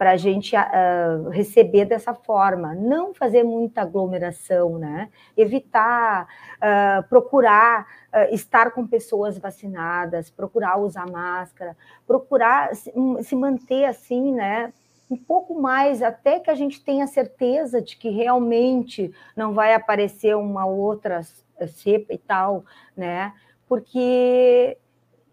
para 0.00 0.12
a 0.12 0.16
gente 0.16 0.56
uh, 0.56 1.28
receber 1.28 1.84
dessa 1.84 2.14
forma, 2.14 2.74
não 2.74 3.12
fazer 3.12 3.42
muita 3.42 3.82
aglomeração, 3.82 4.78
né? 4.78 5.10
Evitar, 5.36 6.26
uh, 6.56 7.06
procurar 7.06 7.86
uh, 8.10 8.34
estar 8.34 8.70
com 8.70 8.86
pessoas 8.86 9.36
vacinadas, 9.36 10.30
procurar 10.30 10.78
usar 10.78 11.06
máscara, 11.06 11.76
procurar 12.06 12.74
se, 12.74 12.90
um, 12.96 13.22
se 13.22 13.36
manter 13.36 13.84
assim, 13.84 14.32
né? 14.32 14.72
Um 15.10 15.18
pouco 15.18 15.60
mais, 15.60 16.00
até 16.00 16.40
que 16.40 16.50
a 16.50 16.54
gente 16.54 16.82
tenha 16.82 17.06
certeza 17.06 17.82
de 17.82 17.94
que 17.98 18.08
realmente 18.08 19.12
não 19.36 19.52
vai 19.52 19.74
aparecer 19.74 20.34
uma 20.34 20.64
outra 20.64 21.20
cepa 21.68 22.14
e 22.14 22.18
tal, 22.18 22.64
né? 22.96 23.34
Porque 23.68 24.78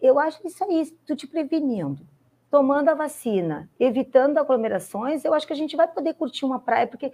eu 0.01 0.19
acho 0.19 0.41
que 0.41 0.49
isso 0.49 0.61
aí, 0.65 0.91
tu 1.05 1.15
te 1.15 1.25
prevenindo, 1.25 2.05
tomando 2.49 2.89
a 2.89 2.93
vacina, 2.93 3.69
evitando 3.79 4.37
aglomerações, 4.37 5.25
eu 5.25 5.33
acho 5.33 5.45
que 5.45 5.53
a 5.53 5.55
gente 5.55 5.75
vai 5.75 5.87
poder 5.87 6.13
curtir 6.13 6.45
uma 6.45 6.59
praia, 6.59 6.87
porque 6.87 7.11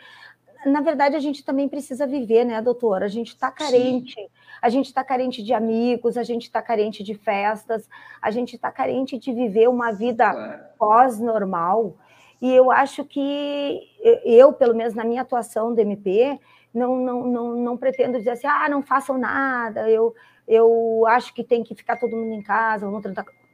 na 0.66 0.82
verdade 0.82 1.16
a 1.16 1.20
gente 1.20 1.44
também 1.44 1.68
precisa 1.68 2.08
viver, 2.08 2.46
né, 2.46 2.62
doutora? 2.62 3.06
A 3.06 3.10
gente 3.10 3.30
está 3.30 3.52
carente, 3.52 4.14
Sim. 4.14 4.28
a 4.62 4.70
gente 4.70 4.86
está 4.86 5.04
carente 5.04 5.44
de 5.44 5.54
amigos, 5.54 6.18
a 6.18 6.24
gente 6.24 6.44
está 6.44 6.62
carente 6.62 7.04
de 7.04 7.16
festas, 7.16 7.90
a 8.22 8.32
gente 8.32 8.56
está 8.56 8.72
carente 8.72 9.18
de 9.18 9.34
viver 9.34 9.68
uma 9.68 9.92
vida 9.92 10.72
pós-normal. 10.78 11.98
E 12.42 12.54
eu 12.54 12.72
acho 12.72 13.04
que 13.06 13.82
eu, 14.26 14.54
pelo 14.54 14.76
menos 14.76 14.94
na 14.94 15.04
minha 15.04 15.22
atuação 15.22 15.74
do 15.74 15.80
MP, 15.80 16.40
não, 16.74 16.98
não, 16.98 17.28
não, 17.28 17.56
não 17.56 17.78
pretendo 17.78 18.18
dizer 18.18 18.32
assim, 18.32 18.48
ah, 18.48 18.68
não 18.70 18.82
façam 18.82 19.18
nada, 19.18 19.90
eu, 19.90 20.14
eu 20.48 21.06
acho 21.08 21.34
que 21.34 21.44
tem 21.44 21.64
que 21.64 21.76
ficar 21.76 21.98
todo 21.98 22.16
mundo 22.16 22.34
em 22.34 22.42
casa, 22.42 22.86
vamos. 22.86 23.04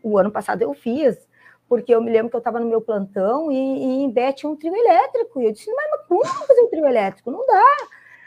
O 0.02 0.18
ano 0.18 0.32
passado 0.32 0.62
eu 0.62 0.74
fiz, 0.74 1.29
porque 1.70 1.94
eu 1.94 2.02
me 2.02 2.12
lembro 2.12 2.32
que 2.32 2.36
eu 2.36 2.40
estava 2.40 2.60
no 2.60 2.66
meu 2.66 2.82
plantão 2.82 3.52
e, 3.52 3.56
e 3.56 4.04
em 4.04 4.34
tinha 4.34 4.50
um 4.50 4.56
trio 4.56 4.76
elétrico. 4.76 5.40
E 5.40 5.46
eu 5.46 5.52
disse, 5.54 5.72
mas 5.72 6.08
como 6.08 6.26
fazer 6.26 6.62
um 6.62 6.70
trio 6.70 6.88
elétrico? 6.88 7.30
Não 7.30 7.46
dá. 7.46 7.64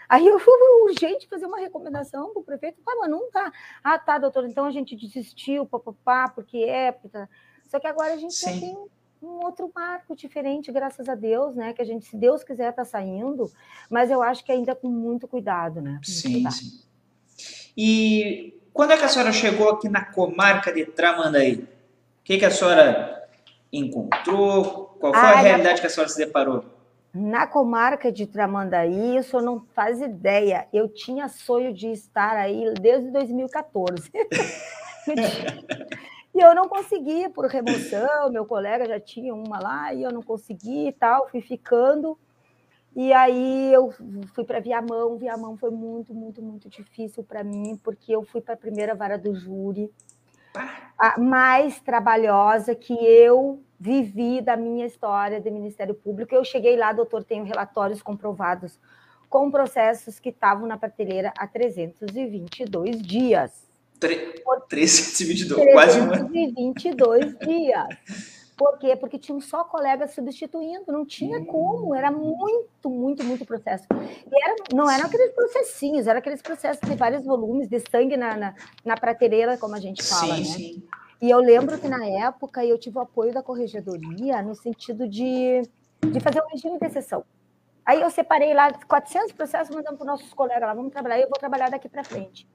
Aí 0.08 0.26
eu 0.26 0.38
fui 0.38 0.54
urgente 0.84 1.28
fazer 1.28 1.46
uma 1.46 1.58
recomendação 1.58 2.32
para 2.32 2.40
o 2.40 2.44
prefeito, 2.44 2.80
ah, 2.86 2.96
mas 3.00 3.10
não 3.10 3.28
dá. 3.32 3.52
Ah, 3.82 3.98
tá, 3.98 4.16
doutor, 4.18 4.46
então 4.46 4.64
a 4.64 4.70
gente 4.70 4.94
desistiu, 4.94 5.66
papapá, 5.66 6.28
porque 6.28 6.58
é. 6.58 6.96
Só 7.66 7.80
que 7.80 7.86
agora 7.88 8.14
a 8.14 8.16
gente 8.16 8.34
Sim. 8.34 8.54
já 8.54 8.60
tem 8.60 8.78
um 9.20 9.44
outro 9.44 9.70
marco 9.74 10.14
diferente, 10.14 10.70
graças 10.70 11.08
a 11.08 11.14
Deus, 11.16 11.56
né? 11.56 11.72
Que 11.72 11.82
a 11.82 11.84
gente, 11.84 12.06
se 12.06 12.16
Deus 12.16 12.44
quiser, 12.44 12.70
está 12.70 12.84
saindo, 12.84 13.50
mas 13.90 14.10
eu 14.10 14.22
acho 14.22 14.44
que 14.44 14.52
ainda 14.52 14.74
com 14.74 14.88
muito 14.88 15.26
cuidado, 15.26 15.80
né? 15.80 15.92
Muito 15.92 16.10
sim, 16.10 16.32
cuidado. 16.34 16.52
sim. 16.54 16.80
E 17.76 18.60
quando 18.72 18.92
é 18.92 18.96
que 18.96 19.04
a 19.04 19.08
senhora 19.08 19.32
chegou 19.32 19.70
aqui 19.70 19.88
na 19.88 20.04
comarca 20.04 20.72
de 20.72 20.84
Tramandaí? 20.84 21.54
O 21.56 22.24
que, 22.24 22.38
que 22.38 22.44
a 22.44 22.50
senhora 22.50 23.21
encontrou? 23.72 24.96
Qual 25.00 25.12
foi 25.12 25.22
a 25.22 25.36
realidade 25.36 25.76
na... 25.76 25.80
que 25.80 25.86
a 25.86 25.90
senhora 25.90 26.10
se 26.10 26.18
deparou? 26.18 26.64
Na 27.14 27.46
comarca 27.46 28.10
de 28.10 28.26
Tramandaí, 28.26 29.18
o 29.18 29.22
senhor 29.22 29.42
não 29.42 29.60
faz 29.74 30.00
ideia. 30.00 30.66
Eu 30.72 30.88
tinha 30.88 31.28
sonho 31.28 31.72
de 31.72 31.88
estar 31.88 32.36
aí 32.36 32.72
desde 32.80 33.10
2014. 33.10 34.10
e 36.34 36.40
eu 36.40 36.54
não 36.54 36.68
consegui 36.68 37.28
por 37.28 37.46
remoção, 37.46 38.30
meu 38.30 38.46
colega 38.46 38.86
já 38.86 38.98
tinha 38.98 39.34
uma 39.34 39.58
lá 39.58 39.92
e 39.92 40.02
eu 40.02 40.10
não 40.10 40.22
consegui 40.22 40.88
e 40.88 40.92
tal, 40.92 41.28
fui 41.28 41.42
ficando. 41.42 42.18
E 42.94 43.12
aí 43.12 43.72
eu 43.72 43.90
fui 44.34 44.44
para 44.44 44.60
Viamão, 44.60 45.16
Viamão 45.16 45.56
foi 45.56 45.70
muito, 45.70 46.14
muito, 46.14 46.42
muito 46.42 46.68
difícil 46.68 47.24
para 47.24 47.42
mim, 47.42 47.78
porque 47.82 48.14
eu 48.14 48.22
fui 48.22 48.40
para 48.40 48.54
a 48.54 48.56
primeira 48.56 48.94
vara 48.94 49.18
do 49.18 49.34
júri 49.34 49.90
a 50.98 51.18
mais 51.18 51.80
trabalhosa 51.80 52.74
que 52.74 52.92
eu 52.92 53.62
vivi 53.78 54.40
da 54.40 54.56
minha 54.56 54.86
história 54.86 55.40
de 55.40 55.50
Ministério 55.50 55.94
Público. 55.94 56.34
Eu 56.34 56.44
cheguei 56.44 56.76
lá, 56.76 56.92
doutor, 56.92 57.24
tenho 57.24 57.44
relatórios 57.44 58.00
comprovados 58.00 58.78
com 59.28 59.50
processos 59.50 60.20
que 60.20 60.28
estavam 60.28 60.66
na 60.66 60.76
prateleira 60.76 61.32
há 61.36 61.46
322 61.46 63.02
dias. 63.02 63.66
322, 64.68 65.72
quase 65.72 66.00
um 66.00 66.08
322 66.10 67.38
dias. 67.38 68.41
Por 68.62 68.78
quê? 68.78 68.94
Porque 68.94 69.18
tinha 69.18 69.36
um 69.36 69.40
só 69.40 69.64
colega 69.64 70.06
substituindo, 70.06 70.92
não 70.92 71.04
tinha 71.04 71.40
hum. 71.40 71.44
como, 71.46 71.96
era 71.96 72.12
muito, 72.12 72.88
muito, 72.88 73.24
muito 73.24 73.44
processo. 73.44 73.88
E 73.90 74.44
era, 74.44 74.54
não 74.72 74.88
eram 74.88 75.06
aqueles 75.06 75.32
processinhos, 75.32 76.06
eram 76.06 76.20
aqueles 76.20 76.40
processos 76.40 76.88
de 76.88 76.94
vários 76.94 77.24
volumes 77.24 77.68
de 77.68 77.80
sangue 77.90 78.16
na, 78.16 78.36
na, 78.36 78.54
na 78.84 78.96
prateleira, 78.96 79.58
como 79.58 79.74
a 79.74 79.80
gente 79.80 80.00
fala, 80.04 80.36
sim, 80.36 80.42
né? 80.42 80.44
Sim. 80.44 80.82
E 81.20 81.28
eu 81.28 81.38
lembro 81.38 81.76
que 81.76 81.88
na 81.88 82.06
época 82.06 82.64
eu 82.64 82.78
tive 82.78 82.98
o 82.98 83.00
apoio 83.00 83.34
da 83.34 83.42
corregedoria 83.42 84.40
no 84.42 84.54
sentido 84.54 85.08
de, 85.08 85.62
de 86.00 86.20
fazer 86.20 86.40
um 86.40 86.46
regime 86.46 86.78
de 86.78 86.86
exceção. 86.86 87.24
Aí 87.84 88.00
eu 88.00 88.10
separei 88.10 88.54
lá 88.54 88.72
400 88.72 89.32
processos, 89.32 89.74
mandando 89.74 89.96
para 89.96 90.04
os 90.04 90.06
nossos 90.06 90.32
colegas 90.32 90.68
lá, 90.68 90.74
vamos 90.74 90.92
trabalhar, 90.92 91.18
eu 91.18 91.28
vou 91.28 91.36
trabalhar 91.36 91.68
daqui 91.68 91.88
para 91.88 92.04
frente. 92.04 92.48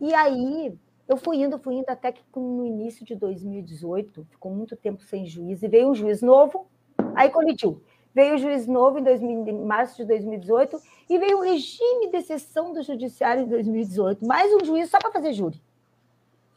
E 0.00 0.12
aí 0.12 0.76
eu 1.08 1.16
fui 1.16 1.38
indo, 1.38 1.58
fui 1.58 1.74
indo 1.74 1.88
até 1.88 2.12
que 2.12 2.22
no 2.36 2.66
início 2.66 3.04
de 3.04 3.14
2018, 3.14 4.26
ficou 4.30 4.52
muito 4.52 4.76
tempo 4.76 5.02
sem 5.02 5.24
juiz, 5.24 5.62
e 5.62 5.68
veio 5.68 5.88
um 5.88 5.94
juiz 5.94 6.20
novo, 6.20 6.66
aí 7.14 7.30
colidiu. 7.30 7.82
Veio 8.14 8.34
o 8.34 8.38
juiz 8.38 8.66
novo 8.66 8.98
em, 8.98 9.02
2000, 9.02 9.48
em 9.48 9.64
março 9.64 9.96
de 9.96 10.04
2018 10.04 10.80
e 11.08 11.18
veio 11.18 11.38
o 11.38 11.42
regime 11.42 12.10
de 12.10 12.16
exceção 12.16 12.72
do 12.72 12.82
judiciário 12.82 13.44
em 13.44 13.46
2018. 13.46 14.26
Mais 14.26 14.52
um 14.52 14.64
juiz 14.64 14.90
só 14.90 14.98
para 14.98 15.12
fazer 15.12 15.32
júri. 15.32 15.62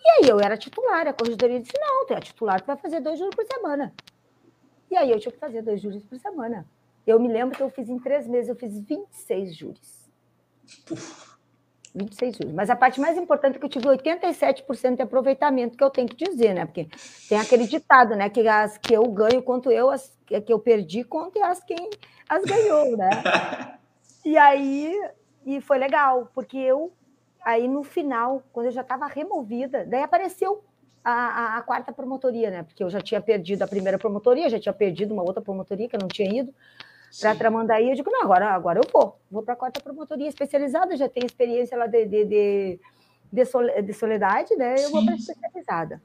E 0.03 0.09
aí 0.09 0.29
eu 0.29 0.39
era 0.39 0.57
titular, 0.57 1.07
a 1.07 1.13
corregedoria 1.13 1.59
disse, 1.59 1.77
não, 1.79 2.07
tu 2.07 2.13
é 2.13 2.19
titular, 2.19 2.59
tu 2.61 2.65
vai 2.65 2.77
fazer 2.77 2.99
dois 2.99 3.19
júris 3.19 3.35
por 3.35 3.45
semana. 3.45 3.93
E 4.89 4.97
aí 4.97 5.11
eu 5.11 5.19
tinha 5.19 5.31
que 5.31 5.37
fazer 5.37 5.61
dois 5.61 5.79
júris 5.79 6.03
por 6.03 6.17
semana. 6.17 6.67
Eu 7.05 7.19
me 7.19 7.27
lembro 7.27 7.55
que 7.55 7.61
eu 7.61 7.69
fiz 7.69 7.87
em 7.89 7.99
três 7.99 8.27
meses, 8.27 8.49
eu 8.49 8.55
fiz 8.55 8.79
26 8.79 9.55
júris. 9.55 10.11
26 11.93 12.37
juros. 12.37 12.53
Mas 12.53 12.69
a 12.69 12.75
parte 12.75 12.99
mais 12.99 13.17
importante 13.17 13.55
é 13.57 13.59
que 13.59 13.65
eu 13.65 13.69
tive 13.69 13.87
87% 13.87 14.95
de 14.95 15.01
aproveitamento, 15.01 15.77
que 15.77 15.83
eu 15.83 15.89
tenho 15.89 16.07
que 16.07 16.15
dizer, 16.15 16.53
né? 16.53 16.65
Porque 16.65 16.87
tem 17.27 17.39
aquele 17.39 17.67
ditado, 17.67 18.15
né? 18.15 18.29
Que 18.29 18.47
as 18.47 18.77
que 18.77 18.93
eu 18.93 19.03
ganho 19.11 19.41
quanto 19.43 19.71
eu, 19.71 19.89
as 19.89 20.17
que 20.25 20.51
eu 20.51 20.59
perdi, 20.59 21.03
quanto 21.03 21.41
as 21.43 21.63
quem 21.63 21.89
as 22.29 22.43
ganhou, 22.43 22.97
né? 22.97 23.09
E 24.23 24.37
aí, 24.37 24.93
e 25.43 25.59
foi 25.61 25.79
legal, 25.79 26.29
porque 26.35 26.55
eu, 26.55 26.93
aí 27.43 27.67
no 27.67 27.83
final, 27.83 28.43
quando 28.53 28.67
eu 28.67 28.71
já 28.71 28.81
estava 28.81 29.07
removida, 29.07 29.83
daí 29.83 30.03
apareceu 30.03 30.63
a, 31.03 31.11
a, 31.11 31.57
a, 31.57 31.61
quarta 31.63 31.91
promotoria, 31.91 32.51
né? 32.51 32.61
Porque 32.61 32.83
eu 32.83 32.89
já 32.91 33.01
tinha 33.01 33.19
perdido 33.19 33.63
a 33.63 33.67
primeira 33.67 33.97
promotoria, 33.97 34.47
já 34.47 34.59
tinha 34.59 34.73
perdido 34.73 35.11
uma 35.11 35.23
outra 35.23 35.41
promotoria 35.41 35.89
que 35.89 35.95
eu 35.95 35.99
não 35.99 36.07
tinha 36.07 36.41
ido 36.41 36.53
para 37.19 37.35
Tramandaí, 37.35 37.89
eu 37.89 37.95
digo, 37.95 38.09
não, 38.09 38.21
agora, 38.21 38.49
agora 38.51 38.79
eu 38.79 38.89
vou. 38.91 39.19
Vou 39.29 39.43
para 39.43 39.53
a 39.53 39.57
quarta 39.57 39.81
promotoria 39.81 40.29
especializada, 40.29 40.95
já 40.95 41.09
tenho 41.09 41.25
experiência 41.25 41.77
lá 41.77 41.87
de, 41.87 42.05
de, 42.05 42.25
de, 42.25 42.79
de 43.83 43.93
soledade, 43.93 44.55
né? 44.55 44.73
Eu 44.75 44.87
sim. 44.87 44.91
vou 44.91 45.05
para 45.05 45.15
especializada. 45.15 46.01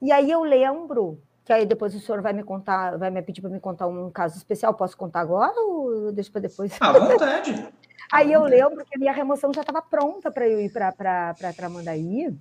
E 0.00 0.12
aí 0.12 0.30
eu 0.30 0.42
lembro, 0.42 1.18
que 1.44 1.52
aí 1.52 1.64
depois 1.64 1.94
o 1.94 2.00
senhor 2.00 2.20
vai 2.20 2.32
me 2.32 2.42
contar, 2.42 2.98
vai 2.98 3.10
me 3.10 3.22
pedir 3.22 3.40
para 3.40 3.50
me 3.50 3.60
contar 3.60 3.86
um 3.86 4.10
caso 4.10 4.36
especial. 4.36 4.74
Posso 4.74 4.96
contar 4.96 5.20
agora 5.20 5.58
ou 5.60 6.12
deixa 6.12 6.30
para 6.30 6.42
depois? 6.42 6.76
À 6.80 6.92
vontade. 6.92 7.68
aí 8.12 8.32
eu 8.32 8.42
lembro 8.42 8.84
que 8.84 8.96
a 8.96 8.98
minha 8.98 9.12
remoção 9.12 9.52
já 9.54 9.62
estava 9.62 9.80
pronta 9.80 10.30
para 10.30 10.46
eu 10.46 10.60
ir 10.60 10.70
para 10.72 11.54
Tramandaí. 11.56 12.36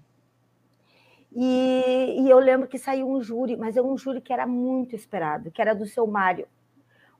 E, 1.33 2.15
e 2.19 2.29
eu 2.29 2.39
lembro 2.39 2.67
que 2.67 2.77
saiu 2.77 3.09
um 3.09 3.21
júri, 3.21 3.55
mas 3.55 3.77
é 3.77 3.81
um 3.81 3.97
júri 3.97 4.19
que 4.19 4.33
era 4.33 4.45
muito 4.45 4.93
esperado, 4.93 5.49
que 5.49 5.61
era 5.61 5.73
do 5.73 5.85
seu 5.85 6.05
Mário 6.05 6.45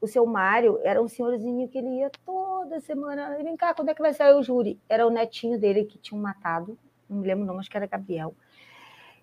o 0.01 0.07
seu 0.07 0.25
Mário 0.25 0.79
era 0.83 0.99
um 0.99 1.07
senhorzinho 1.07 1.69
que 1.69 1.77
ele 1.77 1.99
ia 1.99 2.09
toda 2.25 2.79
semana. 2.81 3.37
Vem 3.43 3.55
cá, 3.55 3.73
quando 3.73 3.89
é 3.89 3.93
que 3.93 4.01
vai 4.01 4.13
sair 4.13 4.33
o 4.33 4.41
júri? 4.41 4.79
Era 4.89 5.05
o 5.05 5.11
netinho 5.11 5.59
dele 5.59 5.85
que 5.85 5.99
tinham 5.99 6.19
matado, 6.19 6.77
não 7.07 7.19
me 7.19 7.27
lembro 7.27 7.43
o 7.43 7.47
nome, 7.47 7.59
acho 7.59 7.69
que 7.69 7.77
era 7.77 7.85
Gabriel. 7.85 8.33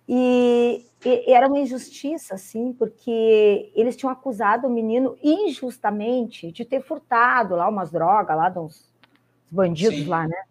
E, 0.09 0.87
e, 1.05 1.33
era 1.33 1.49
uma 1.49 1.59
injustiça, 1.59 2.37
assim, 2.37 2.73
porque 2.73 3.71
eles 3.75 3.97
tinham 3.97 4.11
acusado 4.11 4.67
o 4.67 4.71
menino 4.71 5.19
injustamente 5.23 6.51
de 6.53 6.65
ter 6.65 6.81
furtado 6.81 7.57
lá 7.57 7.69
umas 7.69 7.91
drogas, 7.91 8.37
lá 8.37 8.49
de 8.49 8.59
uns 8.59 8.89
bandidos 9.51 9.99
Sim. 9.99 10.07
lá, 10.07 10.27
né? 10.27 10.43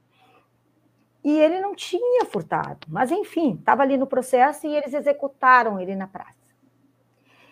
E 1.24 1.40
ele 1.40 1.60
não 1.60 1.74
tinha 1.74 2.26
furtado, 2.26 2.86
mas 2.88 3.12
enfim, 3.12 3.56
estava 3.56 3.82
ali 3.82 3.98
no 3.98 4.06
processo 4.06 4.68
e 4.68 4.76
eles 4.76 4.94
executaram 4.94 5.80
ele 5.80 5.96
na 5.96 6.08
praça. 6.08 6.47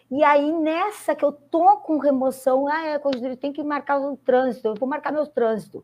E 0.09 0.23
aí, 0.23 0.51
nessa 0.51 1.15
que 1.15 1.25
eu 1.25 1.31
tô 1.31 1.77
com 1.77 1.97
remoção, 1.97 2.67
ah, 2.67 2.85
é, 2.85 2.99
Conselheiro, 2.99 3.35
tem 3.35 3.51
que 3.51 3.63
marcar 3.63 3.99
o 3.99 4.15
trânsito, 4.15 4.67
eu 4.67 4.75
vou 4.75 4.87
marcar 4.87 5.11
meu 5.11 5.25
trânsito. 5.25 5.83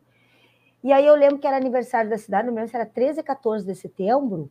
E 0.82 0.92
aí 0.92 1.06
eu 1.06 1.14
lembro 1.14 1.38
que 1.38 1.46
era 1.46 1.56
aniversário 1.56 2.10
da 2.10 2.18
cidade, 2.18 2.46
não 2.46 2.54
lembro 2.54 2.68
se 2.68 2.76
era 2.76 2.86
13 2.86 3.20
e 3.20 3.22
14 3.22 3.66
de 3.66 3.74
setembro, 3.74 4.50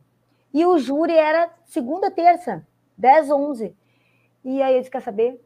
e 0.52 0.64
o 0.66 0.78
júri 0.78 1.14
era 1.14 1.50
segunda, 1.64 2.10
terça, 2.10 2.66
10, 2.96 3.30
11. 3.30 3.76
E 4.44 4.62
aí 4.62 4.74
eu 4.74 4.80
disse, 4.80 4.90
quer 4.90 5.02
saber? 5.02 5.42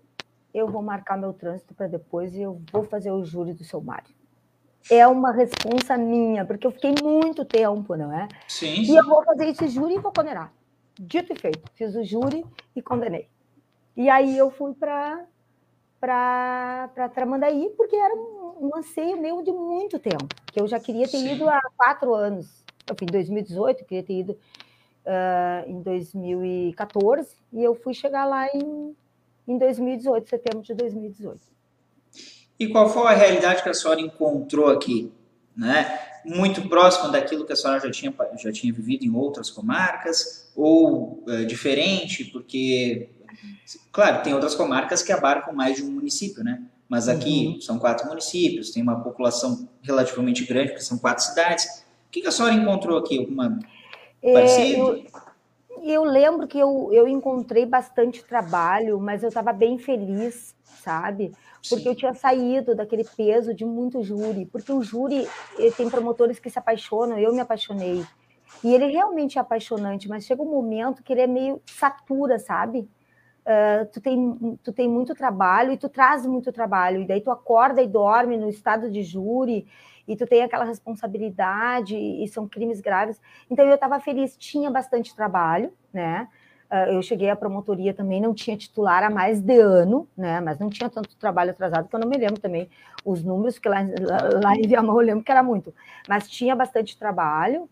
Eu 0.53 0.69
vou 0.69 0.83
marcar 0.83 1.17
meu 1.17 1.33
trânsito 1.33 1.75
para 1.75 1.87
depois 1.87 2.35
e 2.35 2.43
eu 2.43 2.61
vou 2.73 2.83
fazer 2.83 3.11
o 3.11 3.25
júri 3.25 3.53
do 3.53 3.63
seu 3.63 3.81
Mário. 3.81 4.15
É 4.91 5.07
uma 5.07 5.33
responsa 5.33 5.99
minha, 5.99 6.45
porque 6.45 6.67
eu 6.67 6.71
fiquei 6.71 6.95
muito 7.03 7.45
tempo, 7.45 7.97
não 7.97 8.13
é? 8.13 8.29
Sim. 8.49 8.83
E 8.83 8.97
eu 8.97 9.05
vou 9.05 9.25
fazer 9.25 9.49
esse 9.49 9.69
júri 9.69 9.95
e 9.95 9.99
vou 9.99 10.13
condenar. 10.13 10.53
dito 10.99 11.33
e 11.33 11.37
feito, 11.37 11.71
fiz 11.75 11.95
o 11.95 12.03
júri 12.05 12.45
e 12.75 12.81
condenei. 12.81 13.29
E 13.97 14.11
aí 14.11 14.37
eu 14.37 14.51
fui 14.51 14.75
para 14.75 15.25
para 15.99 17.09
Tramandaí, 17.15 17.73
porque 17.77 17.97
era 17.97 18.15
um, 18.15 18.67
um, 18.67 18.71
anseio 18.77 19.21
meu 19.21 19.43
de 19.43 19.51
muito 19.51 19.99
tempo, 19.99 20.29
que 20.53 20.61
eu 20.61 20.69
já 20.69 20.79
queria 20.79 21.09
ter 21.09 21.19
Sim. 21.19 21.35
ido 21.35 21.49
há 21.49 21.61
quatro 21.77 22.15
anos. 22.15 22.65
Eu 22.89 22.95
fui 22.97 23.07
em 23.09 23.13
2018, 23.13 23.85
queria 23.85 24.05
ter 24.05 24.13
ido 24.13 24.33
uh, 24.33 25.69
em 25.69 25.81
2014, 25.81 27.31
e 27.53 27.65
eu 27.65 27.75
fui 27.75 27.95
chegar 27.95 28.25
lá 28.25 28.47
em, 28.55 28.95
em 29.49 29.59
2018, 29.59 30.29
setembro 30.29 30.63
de 30.63 30.75
2018. 30.75 31.41
E 32.59 32.69
qual 32.69 32.89
foi 32.89 33.07
a 33.09 33.15
realidade 33.15 33.63
que 33.63 33.69
a 33.69 33.75
senhora 33.75 34.01
encontrou 34.01 34.69
aqui? 34.69 35.13
Né? 35.57 35.99
Muito 36.25 36.69
próximo 36.69 37.11
daquilo 37.11 37.45
que 37.45 37.53
a 37.53 37.57
senhora 37.57 37.81
já 37.81 37.91
tinha, 37.91 38.15
já 38.39 38.53
tinha 38.53 38.73
vivido 38.73 39.05
em 39.05 39.15
outras 39.15 39.51
comarcas, 39.51 40.53
ou 40.55 41.25
uh, 41.27 41.45
diferente, 41.47 42.25
porque 42.27 43.09
Claro, 43.93 44.23
tem 44.23 44.35
outras 44.35 44.55
comarcas 44.55 45.03
que 45.03 45.13
abarcam 45.13 45.55
mais 45.55 45.77
de 45.77 45.83
um 45.83 45.91
município, 45.91 46.43
né? 46.45 46.63
Mas 46.89 47.09
aqui 47.09 47.49
uhum. 47.49 47.61
são 47.61 47.79
quatro 47.79 48.07
municípios, 48.07 48.71
tem 48.71 48.83
uma 48.83 49.03
população 49.03 49.69
relativamente 49.83 50.45
grande, 50.45 50.69
porque 50.69 50.85
são 50.85 50.99
quatro 50.99 51.25
cidades. 51.25 51.85
O 52.07 52.11
que, 52.11 52.27
a 52.27 52.31
senhora 52.31 52.55
encontrou 52.55 52.99
aqui? 52.99 53.19
Alguma 53.19 53.59
é, 54.23 54.79
eu, 54.79 55.05
eu, 55.83 56.05
lembro 56.05 56.47
que 56.47 56.59
eu, 56.59 56.91
eu 56.93 57.07
encontrei 57.07 57.67
bastante 57.67 58.25
trabalho, 58.25 58.99
mas 59.01 59.23
eu 59.23 59.29
estava 59.29 59.53
bem 59.53 59.79
feliz, 59.79 60.55
sabe? 60.65 61.33
Porque 61.69 61.85
Sim. 61.85 61.89
eu 61.89 61.95
tinha 61.95 62.15
saído 62.15 62.75
daquele 62.75 63.05
peso 63.05 63.53
de 63.53 63.65
muito 63.65 64.03
júri. 64.03 64.47
Porque 64.47 64.73
o 64.73 64.83
júri 64.83 65.27
tem 65.77 65.91
promotores 65.91 66.39
que 66.39 66.49
se 66.49 66.59
apaixonam, 66.59 67.19
eu 67.19 67.33
me 67.33 67.41
apaixonei. 67.41 68.05
E 68.63 68.73
ele 68.73 68.87
realmente 68.87 69.39
é 69.39 69.41
apaixonante, 69.41 70.09
mas 70.09 70.25
chega 70.25 70.43
um 70.43 70.51
momento 70.51 71.03
que 71.03 71.13
ele 71.13 71.23
é 71.23 71.27
meio 71.27 71.61
satura, 71.67 72.39
sabe? 72.39 72.89
Uh, 73.47 73.87
tu, 73.87 74.01
tem, 74.01 74.59
tu 74.63 74.73
tem 74.73 74.89
muito 74.89 75.15
trabalho 75.15 75.73
e 75.73 75.77
tu 75.77 75.89
traz 75.89 76.27
muito 76.27 76.53
trabalho, 76.53 77.01
e 77.01 77.07
daí 77.07 77.21
tu 77.21 77.31
acorda 77.31 77.81
e 77.81 77.87
dorme 77.87 78.37
no 78.37 78.49
estado 78.49 78.91
de 78.91 79.03
júri, 79.03 79.67
e 80.07 80.17
tu 80.17 80.27
tem 80.27 80.43
aquela 80.43 80.65
responsabilidade, 80.65 81.97
e 81.97 82.27
são 82.29 82.47
crimes 82.47 82.81
graves. 82.81 83.21
Então 83.51 83.65
eu 83.65 83.75
estava 83.75 83.99
feliz, 84.01 84.37
tinha 84.37 84.71
bastante 84.71 85.15
trabalho, 85.15 85.73
né? 85.93 86.29
Uh, 86.71 86.95
eu 86.95 87.03
cheguei 87.03 87.31
à 87.31 87.37
promotoria 87.37 87.95
também, 87.95 88.21
não 88.21 88.35
tinha 88.35 88.57
titular 88.57 89.05
há 89.05 89.11
mais 89.11 89.41
de 89.41 89.59
ano, 89.59 90.09
né? 90.17 90.41
Mas 90.41 90.59
não 90.59 90.69
tinha 90.69 90.91
tanto 90.91 91.17
trabalho 91.17 91.53
atrasado, 91.53 91.89
que 91.89 91.95
eu 91.95 92.01
não 92.01 92.09
me 92.09 92.19
lembro 92.19 92.41
também 92.41 92.69
os 93.05 93.23
números, 93.23 93.55
porque 93.55 93.69
lá, 93.69 93.79
lá, 94.01 94.41
lá 94.43 94.57
em 94.57 94.67
Viamão 94.67 95.01
eu 95.01 95.07
lembro 95.07 95.25
que 95.25 95.31
era 95.31 95.45
muito. 95.45 95.73
Mas 96.09 96.29
tinha 96.29 96.57
bastante 96.57 96.99
trabalho. 96.99 97.69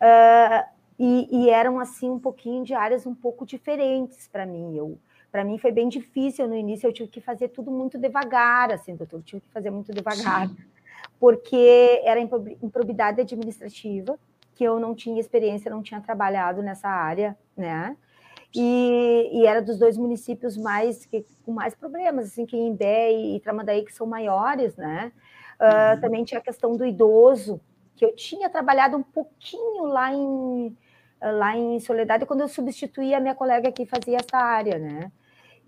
Uh, 0.00 0.80
e, 0.98 1.28
e, 1.30 1.50
eram 1.50 1.78
assim 1.78 2.10
um 2.10 2.18
pouquinho 2.18 2.62
de 2.62 2.74
áreas 2.74 3.06
um 3.06 3.14
pouco 3.14 3.46
diferentes 3.46 4.28
para 4.28 4.44
mim. 4.44 4.76
Eu 4.76 4.98
para 5.30 5.44
mim 5.44 5.58
foi 5.58 5.70
bem 5.72 5.88
difícil 5.88 6.48
no 6.48 6.56
início, 6.56 6.86
eu 6.86 6.92
tive 6.92 7.08
que 7.08 7.20
fazer 7.20 7.48
tudo 7.48 7.70
muito 7.70 7.98
devagar, 7.98 8.72
assim, 8.72 8.96
doutor, 8.96 9.18
eu 9.18 9.22
tive 9.22 9.40
que 9.40 9.50
fazer 9.50 9.70
muito 9.70 9.92
devagar, 9.92 10.48
Sim. 10.48 10.56
porque 11.18 12.00
era 12.04 12.20
improbidade 12.20 13.20
administrativa, 13.20 14.18
que 14.54 14.64
eu 14.64 14.78
não 14.80 14.94
tinha 14.94 15.20
experiência, 15.20 15.70
não 15.70 15.82
tinha 15.82 16.00
trabalhado 16.00 16.62
nessa 16.62 16.88
área, 16.88 17.36
né? 17.56 17.96
E, 18.54 19.30
e 19.32 19.46
era 19.46 19.62
dos 19.62 19.78
dois 19.78 19.96
municípios 19.96 20.56
mais 20.56 21.06
que, 21.06 21.24
com 21.44 21.52
mais 21.52 21.74
problemas, 21.74 22.26
assim, 22.26 22.44
que 22.44 22.56
Imbé 22.56 23.12
e, 23.12 23.36
e 23.36 23.40
Tramandaí, 23.40 23.84
que 23.84 23.94
são 23.94 24.06
maiores, 24.06 24.76
né? 24.76 25.12
Uh, 25.60 25.94
uhum. 25.94 26.00
Também 26.00 26.24
tinha 26.24 26.40
a 26.40 26.42
questão 26.42 26.76
do 26.76 26.84
idoso, 26.84 27.60
que 27.94 28.04
eu 28.04 28.14
tinha 28.14 28.50
trabalhado 28.50 28.96
um 28.96 29.02
pouquinho 29.02 29.84
lá 29.84 30.12
em 30.12 30.76
lá 31.22 31.54
em 31.54 31.78
Soledade, 31.80 32.24
quando 32.24 32.40
eu 32.40 32.48
substituí 32.48 33.14
a 33.14 33.20
minha 33.20 33.34
colega 33.34 33.70
que 33.70 33.84
fazia 33.84 34.16
essa 34.16 34.38
área, 34.38 34.78
né? 34.78 35.12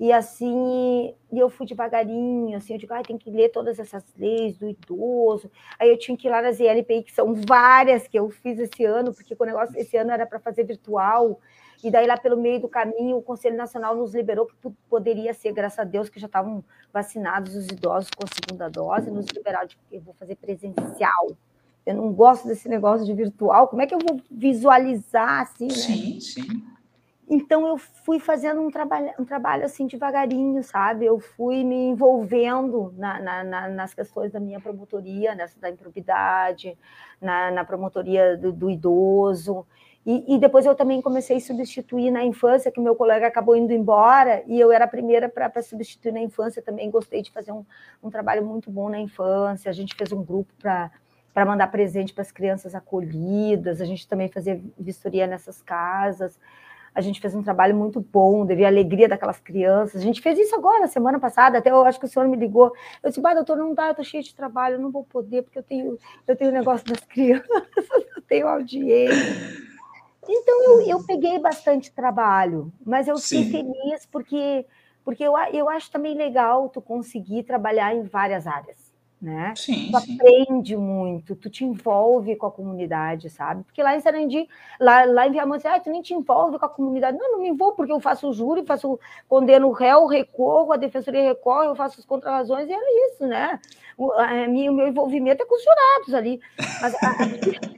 E 0.02 0.12
assim, 0.12 1.14
eu 1.32 1.48
fui 1.48 1.64
devagarinho, 1.64 2.56
assim, 2.56 2.72
eu 2.72 2.78
digo, 2.80 2.92
ah, 2.92 3.04
tem 3.04 3.16
que 3.16 3.30
ler 3.30 3.50
todas 3.50 3.78
essas 3.78 4.04
leis 4.18 4.58
do 4.58 4.68
idoso. 4.68 5.48
Aí 5.78 5.88
eu 5.88 5.96
tinha 5.96 6.16
que 6.16 6.26
ir 6.26 6.30
lá 6.32 6.42
nas 6.42 6.58
ILPI, 6.58 7.04
que 7.04 7.12
são 7.12 7.32
várias 7.32 8.08
que 8.08 8.18
eu 8.18 8.28
fiz 8.28 8.58
esse 8.58 8.84
ano, 8.84 9.14
porque 9.14 9.36
o 9.38 9.44
negócio 9.44 9.78
esse 9.78 9.96
ano 9.96 10.10
era 10.10 10.26
para 10.26 10.40
fazer 10.40 10.64
virtual. 10.64 11.38
E 11.84 11.88
daí, 11.88 12.04
lá 12.04 12.16
pelo 12.16 12.36
meio 12.36 12.58
do 12.58 12.68
caminho, 12.68 13.18
o 13.18 13.22
Conselho 13.22 13.56
Nacional 13.56 13.94
nos 13.94 14.12
liberou 14.12 14.46
que 14.46 14.56
poderia 14.90 15.32
ser, 15.34 15.52
graças 15.52 15.78
a 15.78 15.84
Deus, 15.84 16.08
que 16.08 16.18
já 16.18 16.26
estavam 16.26 16.64
vacinados 16.92 17.54
os 17.54 17.68
idosos 17.68 18.10
com 18.10 18.24
a 18.24 18.34
segunda 18.34 18.68
dose, 18.68 19.08
nos 19.08 19.26
liberaram 19.26 19.68
de 19.68 19.76
que 19.76 19.82
eu 19.94 20.00
vou 20.00 20.14
fazer 20.14 20.34
presencial. 20.34 21.28
Eu 21.86 21.94
não 21.94 22.12
gosto 22.12 22.48
desse 22.48 22.68
negócio 22.68 23.06
de 23.06 23.14
virtual. 23.14 23.68
Como 23.68 23.80
é 23.80 23.86
que 23.86 23.94
eu 23.94 24.00
vou 24.00 24.20
visualizar 24.28 25.42
assim? 25.42 25.68
Né? 25.68 25.74
Sim, 25.74 26.20
sim. 26.20 26.71
Então 27.34 27.66
eu 27.66 27.78
fui 27.78 28.20
fazendo 28.20 28.60
um 28.60 28.70
trabalho, 28.70 29.10
um 29.18 29.24
trabalho 29.24 29.64
assim 29.64 29.86
devagarinho, 29.86 30.62
sabe? 30.62 31.06
Eu 31.06 31.18
fui 31.18 31.64
me 31.64 31.76
envolvendo 31.76 32.92
na, 32.94 33.18
na, 33.18 33.42
na, 33.42 33.68
nas 33.70 33.94
questões 33.94 34.30
da 34.30 34.38
minha 34.38 34.60
promotoria, 34.60 35.34
nessa 35.34 35.58
da 35.58 35.70
improbidade, 35.70 36.76
na, 37.18 37.64
promotoria 37.64 38.36
do, 38.36 38.52
do 38.52 38.68
idoso. 38.68 39.66
E, 40.04 40.34
e, 40.34 40.38
depois 40.38 40.66
eu 40.66 40.74
também 40.74 41.00
comecei 41.00 41.38
a 41.38 41.40
substituir 41.40 42.10
na 42.10 42.22
infância, 42.22 42.70
que 42.70 42.78
meu 42.78 42.94
colega 42.94 43.28
acabou 43.28 43.56
indo 43.56 43.72
embora, 43.72 44.42
e 44.46 44.60
eu 44.60 44.70
era 44.70 44.84
a 44.84 44.88
primeira 44.88 45.26
para 45.26 45.62
substituir 45.62 46.12
na 46.12 46.20
infância. 46.20 46.60
Também 46.60 46.90
gostei 46.90 47.22
de 47.22 47.30
fazer 47.30 47.52
um, 47.52 47.64
um 48.02 48.10
trabalho 48.10 48.44
muito 48.44 48.70
bom 48.70 48.90
na 48.90 48.98
infância. 48.98 49.70
A 49.70 49.72
gente 49.72 49.94
fez 49.94 50.12
um 50.12 50.22
grupo 50.22 50.52
para 50.60 51.46
mandar 51.46 51.68
presente 51.68 52.12
para 52.12 52.20
as 52.20 52.30
crianças 52.30 52.74
acolhidas, 52.74 53.80
a 53.80 53.86
gente 53.86 54.06
também 54.06 54.28
fazia 54.28 54.60
vistoria 54.78 55.26
nessas 55.26 55.62
casas 55.62 56.38
a 56.94 57.00
gente 57.00 57.20
fez 57.20 57.34
um 57.34 57.42
trabalho 57.42 57.74
muito 57.74 58.00
bom, 58.00 58.44
devia 58.44 58.66
a 58.66 58.70
alegria 58.70 59.08
daquelas 59.08 59.40
crianças. 59.40 60.00
A 60.00 60.04
gente 60.04 60.20
fez 60.20 60.38
isso 60.38 60.54
agora, 60.54 60.86
semana 60.86 61.18
passada, 61.18 61.58
até 61.58 61.70
eu 61.70 61.84
acho 61.84 61.98
que 61.98 62.04
o 62.04 62.08
senhor 62.08 62.28
me 62.28 62.36
ligou. 62.36 62.72
Eu 63.02 63.08
disse, 63.08 63.20
bah, 63.20 63.34
doutor, 63.34 63.56
não 63.56 63.74
dá, 63.74 63.88
eu 63.88 63.94
tô 63.94 64.04
cheio 64.04 64.22
de 64.22 64.34
trabalho, 64.34 64.74
eu 64.74 64.80
não 64.80 64.90
vou 64.90 65.04
poder, 65.04 65.42
porque 65.42 65.58
eu 65.58 65.62
tenho, 65.62 65.98
eu 66.26 66.36
tenho 66.36 66.50
o 66.50 66.54
negócio 66.54 66.86
das 66.86 67.00
crianças, 67.00 67.46
eu 68.16 68.22
tenho 68.22 68.46
audiência. 68.46 69.72
Então, 70.28 70.62
eu, 70.64 70.80
eu 70.82 71.04
peguei 71.04 71.38
bastante 71.38 71.90
trabalho, 71.90 72.72
mas 72.84 73.08
eu 73.08 73.16
fiquei 73.16 73.50
feliz 73.50 74.06
porque, 74.06 74.66
porque 75.04 75.24
eu, 75.24 75.34
eu 75.52 75.68
acho 75.68 75.90
também 75.90 76.14
legal 76.14 76.68
tu 76.68 76.80
conseguir 76.80 77.42
trabalhar 77.42 77.94
em 77.94 78.02
várias 78.02 78.46
áreas 78.46 78.81
né? 79.22 79.54
Sim, 79.56 79.92
tu 79.92 80.00
sim. 80.00 80.16
aprende 80.16 80.76
muito, 80.76 81.36
tu 81.36 81.48
te 81.48 81.64
envolve 81.64 82.34
com 82.34 82.46
a 82.46 82.50
comunidade, 82.50 83.30
sabe? 83.30 83.62
Porque 83.62 83.80
lá 83.80 83.94
em 83.96 84.00
Sarandi, 84.00 84.48
lá, 84.80 85.04
lá 85.04 85.28
em 85.28 85.30
Viamão, 85.30 85.56
ah, 85.64 85.78
tu 85.78 85.90
nem 85.90 86.02
te 86.02 86.12
envolve 86.12 86.58
com 86.58 86.66
a 86.66 86.68
comunidade. 86.68 87.16
Não, 87.16 87.32
não 87.32 87.38
me 87.40 87.48
envolvo 87.48 87.76
porque 87.76 87.92
eu 87.92 88.00
faço 88.00 88.28
o 88.28 88.32
júri, 88.32 88.66
faço, 88.66 88.98
condeno 89.28 89.68
o 89.68 89.72
réu, 89.72 90.06
recorro, 90.06 90.72
a 90.72 90.76
defensoria 90.76 91.22
recorre, 91.22 91.68
eu 91.68 91.76
faço 91.76 92.00
as 92.00 92.04
contrarrazões 92.04 92.68
e 92.68 92.72
era 92.72 93.10
isso, 93.10 93.24
né? 93.24 93.60
O, 93.96 94.10
a, 94.10 94.48
minha, 94.48 94.72
o 94.72 94.74
meu 94.74 94.88
envolvimento 94.88 95.40
é 95.40 95.46
com 95.46 95.54
os 95.54 95.62
jurados 95.62 96.14
ali. 96.14 96.40
Mas, 96.80 96.94
a, 96.94 97.12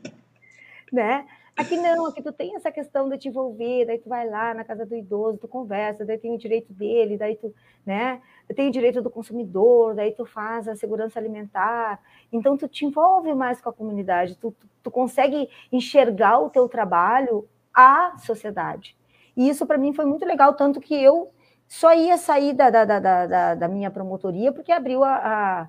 né? 0.90 1.26
Aqui 1.56 1.76
não, 1.76 2.06
aqui 2.06 2.20
tu 2.20 2.32
tem 2.32 2.56
essa 2.56 2.72
questão 2.72 3.08
de 3.08 3.16
te 3.16 3.28
envolver, 3.28 3.84
daí 3.84 3.98
tu 3.98 4.08
vai 4.08 4.28
lá 4.28 4.52
na 4.54 4.64
casa 4.64 4.84
do 4.84 4.96
idoso, 4.96 5.38
tu 5.38 5.46
conversa, 5.46 6.04
daí 6.04 6.18
tem 6.18 6.34
o 6.34 6.38
direito 6.38 6.72
dele, 6.72 7.16
daí 7.16 7.36
tu, 7.36 7.54
né? 7.86 8.20
Tem 8.54 8.68
o 8.68 8.72
direito 8.72 9.00
do 9.00 9.10
consumidor, 9.10 9.94
daí 9.94 10.12
tu 10.12 10.26
faz 10.26 10.68
a 10.68 10.76
segurança 10.76 11.18
alimentar. 11.18 12.00
Então 12.32 12.56
tu 12.56 12.68
te 12.68 12.84
envolve 12.84 13.34
mais 13.34 13.60
com 13.60 13.70
a 13.70 13.72
comunidade, 13.72 14.36
tu, 14.36 14.50
tu, 14.52 14.68
tu 14.82 14.90
consegue 14.90 15.48
enxergar 15.72 16.40
o 16.40 16.50
teu 16.50 16.68
trabalho 16.68 17.48
à 17.72 18.16
sociedade. 18.18 18.96
E 19.36 19.48
isso 19.48 19.66
para 19.66 19.78
mim 19.78 19.92
foi 19.92 20.04
muito 20.04 20.24
legal, 20.24 20.54
tanto 20.54 20.80
que 20.80 20.94
eu 20.94 21.30
só 21.66 21.94
ia 21.94 22.16
sair 22.16 22.52
da, 22.52 22.70
da, 22.70 22.84
da, 22.84 23.26
da, 23.26 23.54
da 23.54 23.68
minha 23.68 23.90
promotoria 23.90 24.52
porque 24.52 24.70
abriu 24.70 25.02
a, 25.02 25.16
a, 25.16 25.68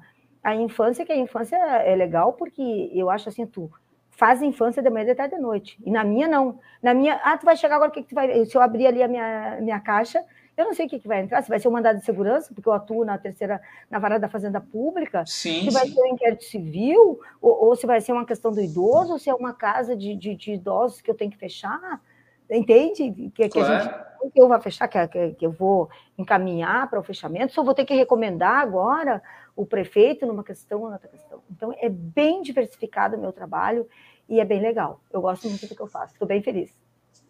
a 0.51 0.55
infância, 0.55 1.05
que 1.05 1.11
a 1.11 1.17
infância 1.17 1.55
é 1.55 1.95
legal, 1.95 2.33
porque 2.33 2.91
eu 2.93 3.09
acho 3.09 3.29
assim, 3.29 3.45
tu 3.45 3.71
faz 4.11 4.41
infância 4.41 4.81
de 4.81 4.89
manhã, 4.89 5.05
de 5.05 5.15
tarde, 5.15 5.35
de 5.35 5.41
noite. 5.41 5.77
E 5.85 5.91
na 5.91 6.03
minha, 6.03 6.27
não. 6.27 6.59
Na 6.81 6.93
minha, 6.93 7.19
ah, 7.23 7.37
tu 7.37 7.45
vai 7.45 7.55
chegar 7.57 7.75
agora, 7.75 7.89
o 7.89 7.93
que, 7.93 8.01
que 8.01 8.09
tu 8.09 8.15
vai... 8.15 8.45
Se 8.45 8.55
eu 8.55 8.61
abrir 8.61 8.87
ali 8.87 9.03
a 9.03 9.07
minha, 9.07 9.57
minha 9.61 9.79
caixa, 9.79 10.23
eu 10.57 10.65
não 10.65 10.73
sei 10.73 10.85
o 10.85 10.89
que, 10.89 10.99
que 10.99 11.07
vai 11.07 11.21
entrar, 11.21 11.41
se 11.41 11.49
vai 11.49 11.59
ser 11.59 11.67
um 11.67 11.71
mandado 11.71 11.99
de 11.99 12.05
segurança, 12.05 12.53
porque 12.53 12.67
eu 12.67 12.73
atuo 12.73 13.03
na 13.03 13.17
terceira, 13.17 13.61
na 13.89 13.99
vara 13.99 14.17
da 14.17 14.29
Fazenda 14.29 14.61
Pública, 14.61 15.25
sim, 15.25 15.63
se 15.63 15.69
vai 15.69 15.85
sim. 15.85 15.93
ser 15.93 16.01
um 16.01 16.07
inquérito 16.07 16.45
civil, 16.45 17.19
ou, 17.41 17.65
ou, 17.65 17.75
se 17.75 17.85
vai 17.85 17.99
ser 17.99 18.13
uma 18.13 18.25
questão 18.25 18.51
do 18.51 18.61
idoso, 18.61 19.13
ou 19.13 19.19
se 19.19 19.29
é 19.29 19.33
uma 19.33 19.53
casa 19.53 19.95
de, 19.95 20.15
de, 20.15 20.33
de 20.35 20.53
idosos 20.53 21.01
que 21.01 21.11
eu 21.11 21.15
tenho 21.15 21.31
que 21.31 21.37
fechar, 21.37 22.01
entende? 22.49 23.31
Que, 23.33 23.49
que, 23.49 23.59
a 23.59 23.81
gente, 23.81 23.95
que 24.31 24.41
eu 24.41 24.47
vou 24.47 24.61
fechar, 24.61 24.87
que, 24.87 25.07
que, 25.07 25.33
que 25.33 25.45
eu 25.45 25.51
vou 25.51 25.89
encaminhar 26.17 26.89
para 26.89 26.99
o 26.99 27.03
fechamento, 27.03 27.53
só 27.53 27.61
vou 27.61 27.73
ter 27.73 27.83
que 27.83 27.93
recomendar 27.93 28.61
agora 28.61 29.21
o 29.55 29.65
prefeito 29.65 30.25
numa 30.25 30.43
questão 30.43 30.81
ou 30.81 30.89
noutra 30.89 31.09
questão. 31.09 31.41
Então, 31.49 31.73
é 31.77 31.89
bem 31.89 32.41
diversificado 32.41 33.17
o 33.17 33.19
meu 33.19 33.33
trabalho 33.33 33.87
e 34.27 34.39
é 34.39 34.45
bem 34.45 34.61
legal. 34.61 35.01
Eu 35.11 35.21
gosto 35.21 35.49
muito 35.49 35.67
do 35.67 35.75
que 35.75 35.81
eu 35.81 35.87
faço, 35.87 36.13
estou 36.13 36.27
bem 36.27 36.41
feliz. 36.41 36.73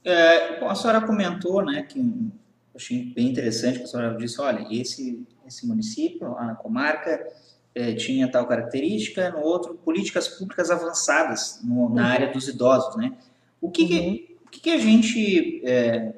É, 0.03 0.63
a 0.63 0.75
senhora 0.75 1.01
comentou, 1.01 1.63
né, 1.63 1.81
que 1.81 1.99
achei 2.75 3.05
bem 3.13 3.29
interessante, 3.29 3.79
que 3.79 3.85
a 3.85 3.87
senhora 3.87 4.17
disse, 4.17 4.41
olha, 4.41 4.67
esse, 4.69 5.25
esse 5.47 5.65
município, 5.65 6.31
lá 6.31 6.45
na 6.45 6.55
comarca, 6.55 7.25
é, 7.73 7.93
tinha 7.93 8.29
tal 8.29 8.47
característica, 8.47 9.29
no 9.31 9.39
outro, 9.39 9.75
políticas 9.75 10.27
públicas 10.27 10.69
avançadas 10.69 11.61
no, 11.63 11.89
na 11.89 12.03
uhum. 12.03 12.07
área 12.07 12.31
dos 12.31 12.47
idosos, 12.47 12.95
né? 12.95 13.17
O 13.59 13.69
que, 13.69 13.83
uhum. 13.83 13.87
que 13.87 14.35
que, 14.55 14.61
que 14.61 14.69
a 14.71 14.77
gente 14.77 15.61
é, 15.65 16.13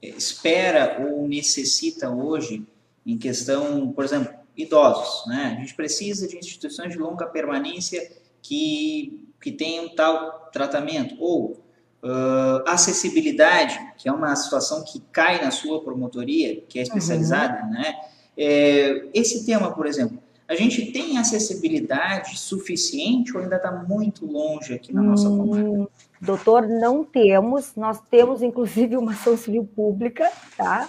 espera 0.00 1.04
ou 1.04 1.26
necessita 1.26 2.10
hoje 2.10 2.64
em 3.04 3.18
questão, 3.18 3.90
por 3.92 4.04
exemplo, 4.04 4.32
idosos, 4.56 5.26
né? 5.26 5.54
A 5.56 5.60
gente 5.60 5.74
precisa 5.74 6.28
de 6.28 6.36
instituições 6.36 6.92
de 6.92 6.98
longa 6.98 7.26
permanência 7.26 8.12
que, 8.40 9.28
que 9.40 9.50
tenham 9.50 9.88
tal 9.94 10.50
tratamento, 10.52 11.16
ou 11.18 11.61
uh, 12.02 12.68
acessibilidade, 12.68 13.78
que 13.96 14.08
é 14.08 14.12
uma 14.12 14.34
situação 14.34 14.84
que 14.84 15.00
cai 15.12 15.42
na 15.42 15.50
sua 15.50 15.82
promotoria, 15.82 16.62
que 16.68 16.78
é 16.78 16.82
especializada, 16.82 17.64
uhum. 17.64 17.70
né? 17.70 17.94
É, 18.36 19.08
esse 19.12 19.44
tema, 19.44 19.72
por 19.72 19.86
exemplo, 19.86 20.18
a 20.48 20.54
gente 20.54 20.92
tem 20.92 21.18
acessibilidade 21.18 22.38
suficiente 22.38 23.34
ou 23.34 23.42
ainda 23.42 23.56
está 23.56 23.70
muito 23.70 24.26
longe 24.26 24.74
aqui 24.74 24.92
na 24.92 25.02
nossa 25.02 25.28
hum, 25.28 25.38
comarca? 25.38 25.92
Doutor, 26.20 26.68
não 26.68 27.04
temos. 27.04 27.74
Nós 27.76 28.00
temos, 28.10 28.42
inclusive, 28.42 28.96
uma 28.96 29.12
ação 29.12 29.36
civil 29.36 29.64
pública, 29.64 30.30
tá? 30.56 30.88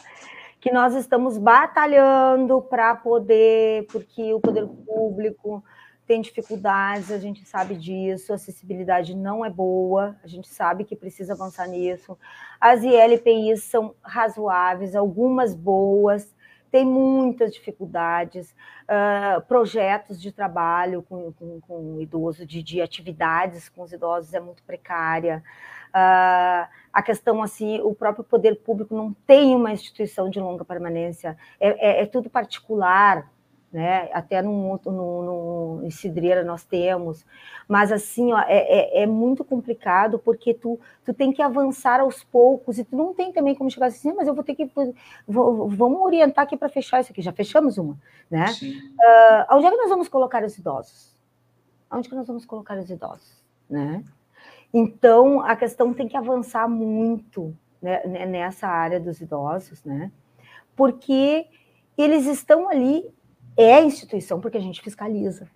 Que 0.59 0.72
nós 0.72 0.95
estamos 0.95 1.38
batalhando 1.38 2.61
para 2.61 2.95
poder, 2.95 3.86
porque 3.88 4.34
o 4.34 4.39
poder 4.39 4.66
público 4.66 5.64
tem 6.06 6.22
dificuldades, 6.22 7.12
a 7.12 7.18
gente 7.18 7.45
sabe 7.45 7.76
disso, 7.76 8.32
a 8.32 8.36
acessibilidade 8.36 9.16
não 9.16 9.45
é 9.45 9.49
boa, 9.49 10.16
a 10.24 10.28
gente 10.28 10.47
sabe 10.47 10.84
que 10.84 10.95
precisa 10.95 11.34
avançar 11.34 11.68
nisso. 11.68 12.18
As 12.60 12.84
ILPIs 12.84 13.64
são 13.64 13.95
razoáveis, 14.01 14.95
algumas 14.95 15.56
boas, 15.56 16.34
tem 16.74 16.86
muitas 16.86 17.54
dificuldades, 17.54 18.54
uh, 18.84 19.39
projetos 19.47 20.20
de 20.20 20.32
trabalho 20.32 21.04
com, 21.04 21.32
com, 21.34 21.62
com 21.62 21.95
o 21.97 22.01
idoso, 22.01 22.45
de, 22.45 22.64
de, 22.64 22.82
atividades 22.82 23.70
com 23.70 23.84
os 23.84 23.93
idosos 23.93 24.34
é 24.34 24.39
muito 24.39 24.64
precária. 24.64 25.43
Uh, 25.89 26.68
a 26.91 27.04
questão 27.04 27.43
assim, 27.43 27.80
o 27.82 27.93
próprio 27.93 28.24
poder 28.24 28.56
público 28.56 28.95
não 28.95 29.14
tem 29.14 29.56
uma 29.56 29.72
instituição 29.72 30.30
de 30.30 30.39
longa 30.39 30.66
permanência, 30.66 31.38
é, 31.60 31.99
é, 31.99 32.01
é 32.01 32.06
tudo 32.08 32.30
particular, 32.30 33.32
né? 33.74 34.07
Até 34.13 34.39
no, 34.39 34.80
no, 34.86 34.91
no, 34.91 35.82
em 35.84 35.89
Cidreira 35.89 36.43
nós 36.43 36.63
temos, 36.63 37.26
mas 37.67 37.91
assim, 37.91 38.32
ó, 38.32 38.39
é, 38.41 38.57
é, 38.57 39.01
é, 39.01 39.07
muito 39.07 39.43
complicado 39.43 40.19
porque 40.19 40.53
tu, 40.53 40.80
tu 41.03 41.11
tem 41.11 41.34
que 41.34 41.41
avançar 41.41 41.99
aos 41.99 42.24
poucos 42.24 42.78
e 42.78 42.84
tu 42.84 42.95
não 42.95 43.15
tem 43.15 43.34
também 43.34 43.55
como 43.55 43.71
chegar 43.71 43.88
assim, 43.88 44.13
mas 44.13 44.28
eu 44.28 44.36
vou 44.36 44.43
ter 44.43 44.53
que, 44.53 44.69
vou, 45.28 45.67
vamos 45.67 46.01
orientar 46.01 46.43
aqui 46.43 46.55
para 46.55 46.69
fechar 46.69 47.01
isso 47.01 47.11
aqui, 47.11 47.24
já 47.24 47.34
fechamos 47.34 47.80
uma, 47.80 47.97
né? 48.30 48.45
Uh, 48.61 49.55
onde 49.55 49.65
é 49.65 49.71
que 49.71 49.78
nós 49.78 49.89
vamos 49.89 50.07
colocar 50.07 50.43
os 50.43 50.55
idosos? 50.55 51.17
Onde 51.91 52.07
que 52.07 52.15
nós 52.15 52.28
vamos 52.28 52.45
colocar 52.45 52.78
os 52.78 52.91
idosos, 52.91 53.43
né? 53.67 54.03
Então, 54.71 55.41
a 55.41 55.55
questão 55.55 55.93
tem 55.93 56.07
que 56.07 56.17
avançar 56.17 56.67
muito 56.69 57.55
né, 57.82 58.05
nessa 58.28 58.67
área 58.67 58.99
dos 58.99 59.19
idosos, 59.19 59.84
né? 59.84 60.11
Porque 60.76 61.47
eles 61.97 62.28
estão 62.28 62.69
ali 62.69 63.11
é 63.58 63.82
instituição 63.82 64.39
porque 64.39 64.58
a 64.58 64.62
gente 64.62 64.82
fiscaliza. 64.82 65.49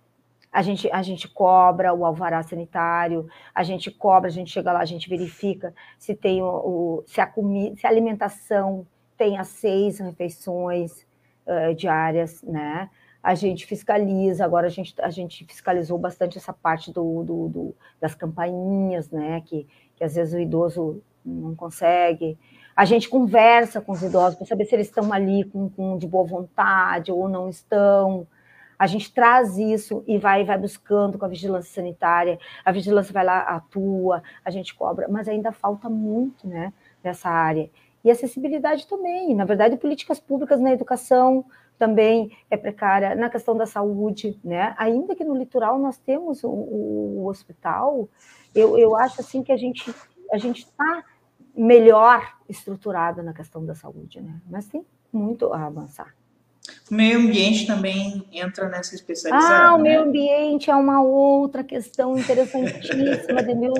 A 0.50 0.62
gente, 0.62 0.90
a 0.90 1.02
gente 1.02 1.28
cobra 1.28 1.92
o 1.92 2.04
alvará 2.06 2.42
sanitário, 2.42 3.28
a 3.54 3.62
gente 3.62 3.90
cobra, 3.90 4.28
a 4.28 4.32
gente 4.32 4.50
chega 4.50 4.72
lá, 4.72 4.80
a 4.80 4.86
gente 4.86 5.08
verifica 5.08 5.74
se 5.98 6.14
tem 6.14 6.42
o, 6.42 6.46
o 6.46 7.04
se 7.06 7.20
a 7.20 7.26
comida, 7.26 7.76
se 7.76 7.86
a 7.86 7.90
alimentação 7.90 8.86
tem 9.16 9.36
as 9.36 9.48
seis 9.48 9.98
refeições 9.98 11.06
uh, 11.46 11.74
diárias, 11.74 12.42
né? 12.42 12.88
A 13.22 13.34
gente 13.34 13.66
fiscaliza, 13.66 14.44
agora 14.44 14.68
a 14.68 14.70
gente, 14.70 14.94
a 15.02 15.10
gente 15.10 15.44
fiscalizou 15.44 15.98
bastante 15.98 16.38
essa 16.38 16.52
parte 16.52 16.92
do, 16.92 17.24
do, 17.24 17.48
do 17.48 17.76
das 18.00 18.14
campainhas, 18.14 19.10
né? 19.10 19.42
Que, 19.42 19.66
que 19.96 20.04
às 20.04 20.14
vezes 20.14 20.32
o 20.32 20.38
idoso 20.38 21.02
não 21.24 21.54
consegue. 21.54 22.38
A 22.78 22.84
gente 22.84 23.08
conversa 23.08 23.80
com 23.80 23.90
os 23.90 24.04
idosos 24.04 24.36
para 24.36 24.46
saber 24.46 24.64
se 24.64 24.72
eles 24.72 24.86
estão 24.86 25.12
ali 25.12 25.42
com, 25.42 25.68
com, 25.68 25.98
de 25.98 26.06
boa 26.06 26.24
vontade 26.24 27.10
ou 27.10 27.28
não 27.28 27.48
estão. 27.48 28.24
A 28.78 28.86
gente 28.86 29.12
traz 29.12 29.58
isso 29.58 30.04
e 30.06 30.16
vai, 30.16 30.44
vai 30.44 30.56
buscando 30.56 31.18
com 31.18 31.24
a 31.24 31.28
vigilância 31.28 31.74
sanitária. 31.74 32.38
A 32.64 32.70
vigilância 32.70 33.12
vai 33.12 33.24
lá, 33.24 33.40
atua, 33.40 34.22
a 34.44 34.50
gente 34.52 34.76
cobra, 34.76 35.08
mas 35.08 35.26
ainda 35.26 35.50
falta 35.50 35.90
muito 35.90 36.46
né, 36.46 36.72
nessa 37.02 37.28
área. 37.28 37.68
E 38.04 38.12
acessibilidade 38.12 38.86
também. 38.86 39.34
Na 39.34 39.44
verdade, 39.44 39.76
políticas 39.76 40.20
públicas 40.20 40.60
na 40.60 40.70
educação 40.70 41.44
também 41.80 42.30
é 42.48 42.56
precária. 42.56 43.12
Na 43.16 43.28
questão 43.28 43.56
da 43.56 43.66
saúde, 43.66 44.38
né? 44.44 44.76
ainda 44.78 45.16
que 45.16 45.24
no 45.24 45.34
litoral 45.34 45.80
nós 45.80 45.98
temos 45.98 46.44
o, 46.44 46.48
o, 46.48 47.22
o 47.24 47.26
hospital, 47.26 48.08
eu, 48.54 48.78
eu 48.78 48.94
acho 48.94 49.20
assim 49.20 49.42
que 49.42 49.50
a 49.50 49.56
gente 49.56 49.92
a 50.30 50.36
gente 50.36 50.58
está 50.58 51.04
melhor 51.58 52.36
estruturado 52.48 53.22
na 53.22 53.32
questão 53.32 53.64
da 53.66 53.74
saúde, 53.74 54.20
né? 54.20 54.40
Mas 54.48 54.66
tem 54.66 54.86
muito 55.12 55.52
a 55.52 55.66
avançar. 55.66 56.14
O 56.90 56.94
meio 56.94 57.18
ambiente 57.18 57.66
também 57.66 58.26
entra 58.32 58.68
nessa 58.68 58.94
especialização. 58.94 59.56
Ah, 59.56 59.74
o 59.74 59.78
né? 59.78 59.84
meio 59.84 60.02
ambiente 60.02 60.70
é 60.70 60.74
uma 60.74 61.02
outra 61.02 61.64
questão 61.64 62.16
interessantíssima 62.16 63.42
de 63.42 63.54
meu, 63.54 63.72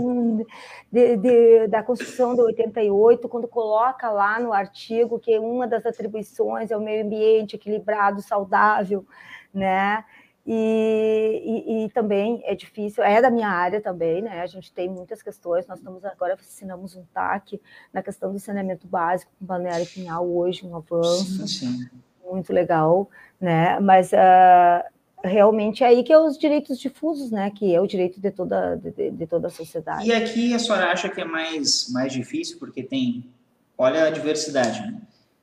de, 0.91 1.17
de, 1.17 1.67
da 1.69 1.83
Constituição 1.83 2.35
de 2.35 2.41
88, 2.41 3.29
quando 3.29 3.47
coloca 3.47 4.11
lá 4.11 4.41
no 4.41 4.53
artigo 4.53 5.19
que 5.19 5.39
uma 5.39 5.67
das 5.67 5.87
atribuições 5.87 6.71
é 6.71 6.77
o 6.77 6.81
meio 6.81 7.05
ambiente 7.05 7.57
equilibrado, 7.57 8.23
saudável, 8.23 9.07
né? 9.53 10.05
E, 10.51 11.43
e, 11.45 11.85
e, 11.85 11.89
também 11.91 12.41
é 12.47 12.55
difícil, 12.55 13.05
é 13.05 13.21
da 13.21 13.31
minha 13.31 13.51
área 13.51 13.83
também, 13.83 14.23
né? 14.23 14.41
A 14.41 14.47
gente 14.47 14.73
tem 14.73 14.89
muitas 14.89 15.23
questões. 15.23 15.67
Nós 15.67 15.79
estamos 15.79 16.03
agora 16.07 16.39
assinamos 16.41 16.97
um 16.97 17.05
TAC 17.13 17.61
na 17.93 18.03
questão 18.03 18.33
do 18.33 18.39
saneamento 18.39 18.87
básico 18.87 19.31
com 19.39 19.45
Balneário 19.45 19.85
Pinhal 19.85 20.27
hoje, 20.27 20.67
um 20.67 20.75
avanço 20.75 21.47
sim, 21.47 21.67
sim. 21.67 21.89
muito 22.25 22.51
legal, 22.51 23.11
né? 23.39 23.79
Mas 23.79 24.11
uh, 24.13 24.83
realmente 25.23 25.85
é 25.85 25.89
aí 25.89 26.03
que 26.03 26.15
é 26.15 26.19
os 26.19 26.39
direitos 26.39 26.81
difusos, 26.81 27.31
né? 27.31 27.51
Que 27.51 27.75
é 27.75 27.79
o 27.79 27.87
direito 27.87 28.19
de 28.19 28.31
toda, 28.31 28.77
de, 28.77 29.11
de 29.11 29.27
toda 29.27 29.49
a 29.49 29.51
sociedade. 29.51 30.09
E 30.09 30.15
aqui 30.15 30.55
a 30.55 30.59
senhora 30.59 30.91
acha 30.91 31.11
que 31.11 31.21
é 31.21 31.27
mais, 31.27 31.91
mais 31.93 32.11
difícil 32.11 32.59
porque 32.59 32.83
tem, 32.83 33.29
olha 33.77 34.05
a 34.05 34.11
diversidade, 34.11 34.81
né? 34.81 34.99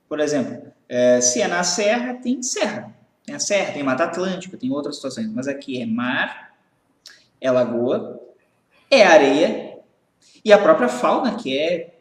Por 0.10 0.20
exemplo, 0.20 0.64
é, 0.89 1.22
se 1.22 1.43
é 1.43 1.47
na 1.47 1.64
serra, 1.64 2.16
tem 2.16 2.41
serra 2.41 2.91
tem 3.26 3.36
a 3.36 3.40
serra, 3.40 3.74
tem 3.74 3.84
Mata 3.84 4.04
Atlântica, 4.04 4.58
tem 4.58 4.72
outras 4.72 4.96
situações, 4.96 5.28
mas 5.28 5.48
aqui 5.48 5.82
é 5.82 5.86
mar, 5.86 6.54
é 7.42 7.50
lagoa, 7.50 8.22
é 8.90 9.04
areia 9.04 9.80
e 10.44 10.54
a 10.54 10.58
própria 10.60 10.88
fauna, 10.88 11.36
que 11.36 11.58
é 11.58 11.96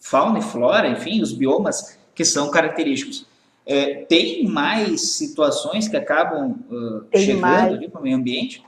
fauna 0.00 0.40
e 0.40 0.42
flora, 0.42 0.88
enfim, 0.88 1.22
os 1.22 1.32
biomas 1.32 1.98
que 2.14 2.24
são 2.24 2.50
característicos. 2.50 3.26
É, 3.66 4.04
tem 4.04 4.46
mais 4.46 5.12
situações 5.12 5.88
que 5.88 5.96
acabam 5.96 6.58
uh, 6.70 7.06
chegando 7.16 7.40
mais. 7.40 7.72
ali 7.72 7.88
para 7.88 8.00
o 8.00 8.02
meio 8.02 8.16
ambiente? 8.16 8.62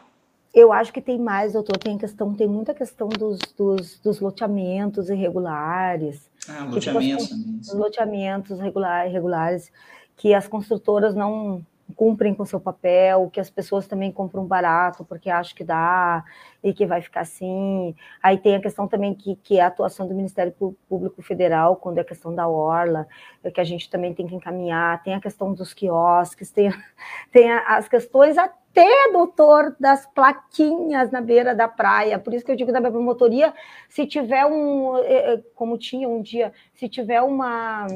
Eu 0.54 0.72
acho 0.72 0.90
que 0.90 1.02
tem 1.02 1.18
mais, 1.18 1.52
doutor. 1.52 1.76
Tem 1.76 1.98
questão, 1.98 2.32
tem 2.32 2.48
muita 2.48 2.72
questão 2.72 3.08
dos, 3.08 3.38
dos, 3.58 3.98
dos 3.98 4.20
loteamentos 4.20 5.10
irregulares. 5.10 6.30
Ah, 6.48 6.64
loteamentos 6.64 7.28
também. 7.28 7.58
Os 7.60 7.74
loteamentos 7.74 8.58
regular, 8.58 9.06
irregulares 9.06 9.70
que 10.16 10.32
as 10.32 10.48
construtoras 10.48 11.14
não 11.14 11.62
cumprem 11.94 12.34
com 12.34 12.44
seu 12.44 12.58
papel, 12.58 13.30
que 13.30 13.38
as 13.38 13.48
pessoas 13.48 13.86
também 13.86 14.10
compram 14.10 14.44
barato 14.44 15.04
porque 15.04 15.30
acham 15.30 15.54
que 15.54 15.64
dá 15.64 16.24
e 16.62 16.72
que 16.72 16.84
vai 16.84 17.00
ficar 17.00 17.20
assim. 17.20 17.94
Aí 18.22 18.38
tem 18.38 18.56
a 18.56 18.60
questão 18.60 18.88
também 18.88 19.14
que, 19.14 19.36
que 19.36 19.58
é 19.58 19.62
a 19.62 19.68
atuação 19.68 20.08
do 20.08 20.14
Ministério 20.14 20.52
Público 20.88 21.22
Federal, 21.22 21.76
quando 21.76 21.98
é 21.98 22.00
a 22.00 22.04
questão 22.04 22.34
da 22.34 22.48
orla, 22.48 23.06
é 23.44 23.50
que 23.50 23.60
a 23.60 23.64
gente 23.64 23.88
também 23.88 24.12
tem 24.12 24.26
que 24.26 24.34
encaminhar, 24.34 25.02
tem 25.02 25.14
a 25.14 25.20
questão 25.20 25.52
dos 25.52 25.72
quiosques, 25.72 26.50
tem, 26.50 26.70
tem 27.30 27.52
as 27.52 27.88
questões 27.88 28.36
até, 28.36 29.12
doutor, 29.12 29.76
das 29.78 30.06
plaquinhas 30.06 31.10
na 31.10 31.20
beira 31.20 31.54
da 31.54 31.68
praia. 31.68 32.18
Por 32.18 32.34
isso 32.34 32.44
que 32.44 32.50
eu 32.50 32.56
digo 32.56 32.72
da 32.72 32.80
promotoria, 32.80 33.54
se 33.88 34.06
tiver 34.06 34.44
um, 34.44 34.98
é, 34.98 35.34
é, 35.34 35.42
como 35.54 35.78
tinha 35.78 36.08
um 36.08 36.20
dia, 36.20 36.52
se 36.74 36.88
tiver 36.88 37.22
uma 37.22 37.86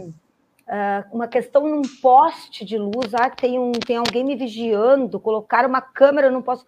Uh, 0.71 1.17
uma 1.17 1.27
questão 1.27 1.67
num 1.67 1.83
poste 2.01 2.65
de 2.65 2.79
luz, 2.79 3.13
ah, 3.13 3.29
tem, 3.29 3.59
um, 3.59 3.73
tem 3.73 3.97
alguém 3.97 4.23
me 4.23 4.37
vigiando, 4.37 5.19
colocar 5.19 5.67
uma 5.67 5.81
câmera, 5.81 6.29
eu 6.29 6.33
não 6.33 6.43
posso. 6.43 6.65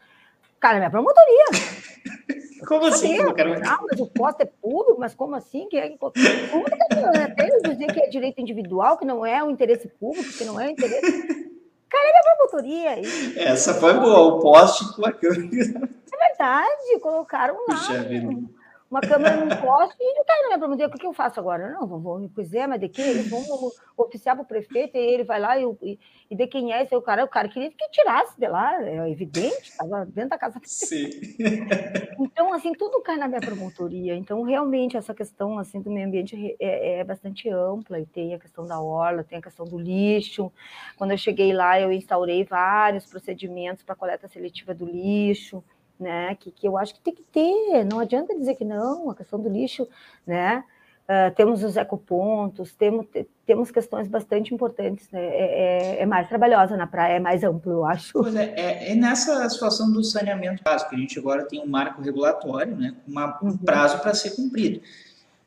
Cara, 0.59 0.79
minha 0.79 0.91
promotoria. 0.91 1.47
Como 2.67 2.85
assim? 2.87 3.17
Ah, 3.65 3.79
mas 3.89 4.01
o 4.01 4.07
poste 4.09 4.43
é 4.43 4.47
público, 4.47 4.99
mas 4.99 5.15
como 5.15 5.35
assim? 5.35 5.69
Que 5.69 5.77
é, 5.77 5.89
como 5.99 6.13
que 6.13 6.21
até 6.73 7.59
dizer 7.61 7.93
que 7.93 8.01
é 8.01 8.09
direito 8.09 8.41
individual, 8.41 8.97
que 8.97 9.05
não 9.05 9.27
é 9.27 9.43
o 9.43 9.51
interesse 9.51 9.89
público, 9.89 10.33
que 10.33 10.45
não 10.45 10.61
é 10.61 10.69
o 10.69 10.71
interesse. 10.71 11.01
Cara, 11.91 12.09
é 12.09 12.13
minha 12.13 12.37
promotoria. 12.37 13.01
Isso. 13.01 13.39
Essa 13.39 13.75
foi 13.75 13.95
boa, 13.95 14.37
o 14.37 14.41
poste 14.41 14.95
com 14.95 15.05
a 15.05 15.13
câmera. 15.13 15.91
É 16.13 16.29
verdade, 16.29 17.01
colocaram 17.01 17.57
lá. 17.69 17.75
Puxa, 17.75 18.07
uma 18.93 19.01
câmera 19.01 19.37
num 19.37 19.49
poste 19.49 19.97
e 19.99 20.05
ele 20.05 20.25
cai 20.25 20.43
na 20.43 20.47
minha 20.49 20.59
promotoria. 20.59 20.87
O 20.87 20.99
que 20.99 21.07
eu 21.07 21.15
faço 21.15 21.41
agora? 21.41 21.71
Não, 21.71 21.87
vou, 21.87 22.29
pois 22.35 22.53
é, 22.53 22.67
mas 22.67 22.79
de 22.79 22.91
que? 22.91 23.01
Eles 23.01 23.31
vão 23.31 23.43
oficiar 23.97 24.37
para 24.37 24.43
o 24.43 24.47
prefeito 24.47 24.99
e 24.99 25.01
ele 25.01 25.25
vai 25.25 25.41
lá 25.41 25.59
e, 25.59 25.65
e, 25.83 25.99
e 26.31 26.37
de 26.37 26.47
quem 26.47 26.75
é 26.75 26.83
esse? 26.83 26.95
O 26.95 27.01
cara, 27.01 27.25
o 27.25 27.29
cara 27.29 27.49
queria 27.49 27.71
que 27.71 27.89
tirasse 27.91 28.39
de 28.39 28.47
lá, 28.47 28.85
é 28.85 29.11
evidente, 29.11 29.71
estava 29.71 30.05
dentro 30.05 30.31
da 30.31 30.39
casa. 30.39 30.61
Sim. 30.65 31.09
Então, 32.19 32.53
assim, 32.53 32.73
tudo 32.73 33.03
cai 33.03 33.17
na 33.17 33.27
minha 33.27 33.41
promotoria. 33.41 34.15
Então, 34.15 34.43
realmente, 34.43 34.97
essa 34.97 35.13
questão 35.13 35.59
assim 35.59 35.81
do 35.81 35.91
meio 35.91 36.07
ambiente 36.07 36.57
é, 36.61 37.01
é 37.01 37.05
bastante 37.05 37.49
ampla 37.49 37.99
e 37.99 38.07
tem 38.07 38.35
a 38.35 38.39
questão 38.39 38.65
da 38.65 38.81
orla, 38.81 39.25
tem 39.25 39.39
a 39.39 39.43
questão 39.43 39.67
do 39.67 39.79
lixo. 39.79 40.53
Quando 40.97 41.11
eu 41.11 41.19
cheguei 41.19 41.53
lá, 41.53 41.81
eu 41.81 41.91
instaurei 41.91 42.45
vários 42.45 43.07
procedimentos 43.07 43.83
para 43.83 43.97
coleta 43.97 44.29
seletiva 44.29 44.73
do 44.73 44.85
lixo 44.85 45.65
né? 46.03 46.35
Que, 46.35 46.51
que 46.51 46.69
eu 46.69 46.77
acho 46.77 46.95
que 46.95 47.01
tem 47.01 47.15
que 47.15 47.23
ter, 47.23 47.85
não 47.85 48.01
adianta 48.01 48.37
dizer 48.37 48.57
que 48.57 48.65
não, 48.65 49.11
a 49.11 49.15
questão 49.15 49.41
do 49.41 49.49
lixo, 49.49 49.89
né? 50.27 50.65
Uh, 51.03 51.35
temos 51.35 51.65
os 51.65 51.77
ecopontos, 51.77 52.73
temos, 52.75 53.07
temos 53.45 53.73
questões 53.73 54.07
bastante 54.07 54.55
importantes, 54.55 55.11
né? 55.11 55.21
É, 55.21 55.97
é, 55.97 56.03
é, 56.03 56.07
mais 56.07 56.29
trabalhosa 56.29 56.77
na 56.77 56.87
praia, 56.87 57.15
é 57.15 57.21
mais 57.21 57.43
amplo, 57.43 57.73
eu 57.73 57.85
acho. 57.85 58.13
Pois 58.13 58.37
é, 58.37 58.55
é, 58.57 58.93
é 58.93 58.95
nessa 58.95 59.49
situação 59.51 59.93
do 59.93 60.05
saneamento 60.05 60.63
básico, 60.63 60.91
que 60.91 60.97
a 60.97 60.99
gente 60.99 61.19
agora 61.19 61.45
tem 61.45 61.61
um 61.61 61.67
marco 61.67 62.01
regulatório, 62.01 62.77
né? 62.77 62.95
Com 63.05 63.47
um 63.47 63.51
uhum. 63.51 63.57
prazo 63.59 63.99
para 63.99 64.15
ser 64.15 64.31
cumprido. 64.37 64.81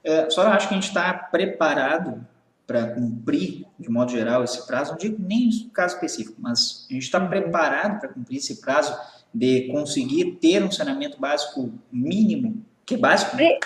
Uh, 0.04 0.30
só 0.30 0.46
acho 0.50 0.68
que 0.68 0.74
a 0.74 0.78
gente 0.78 0.90
está 0.90 1.14
preparado 1.14 2.26
para 2.68 2.88
cumprir, 2.88 3.66
de 3.80 3.90
modo 3.90 4.12
geral, 4.12 4.44
esse 4.44 4.68
prazo, 4.68 4.92
não 4.92 4.98
digo 4.98 5.18
nem 5.20 5.70
caso 5.74 5.96
específico, 5.96 6.36
mas 6.40 6.86
a 6.90 6.94
gente 6.94 7.04
está 7.04 7.20
uhum. 7.20 7.30
preparado 7.30 8.00
para 8.00 8.10
cumprir 8.10 8.38
esse 8.38 8.60
prazo 8.60 8.96
de 9.36 9.68
conseguir 9.68 10.38
ter 10.40 10.64
um 10.64 10.72
saneamento 10.72 11.20
básico 11.20 11.70
mínimo, 11.92 12.64
que 12.86 12.96
é 12.96 12.98
básico? 12.98 13.36
Pre 13.36 13.60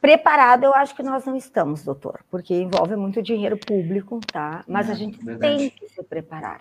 preparado, 0.00 0.64
eu 0.64 0.72
acho 0.72 0.96
que 0.96 1.02
nós 1.02 1.26
não 1.26 1.36
estamos, 1.36 1.82
doutor, 1.84 2.20
porque 2.30 2.54
envolve 2.54 2.96
muito 2.96 3.20
dinheiro 3.20 3.58
público, 3.58 4.18
tá? 4.32 4.64
Mas 4.66 4.88
a 4.88 4.94
gente 4.94 5.22
verdade. 5.22 5.58
tem 5.58 5.70
que 5.70 5.88
se 5.90 6.02
preparar. 6.04 6.60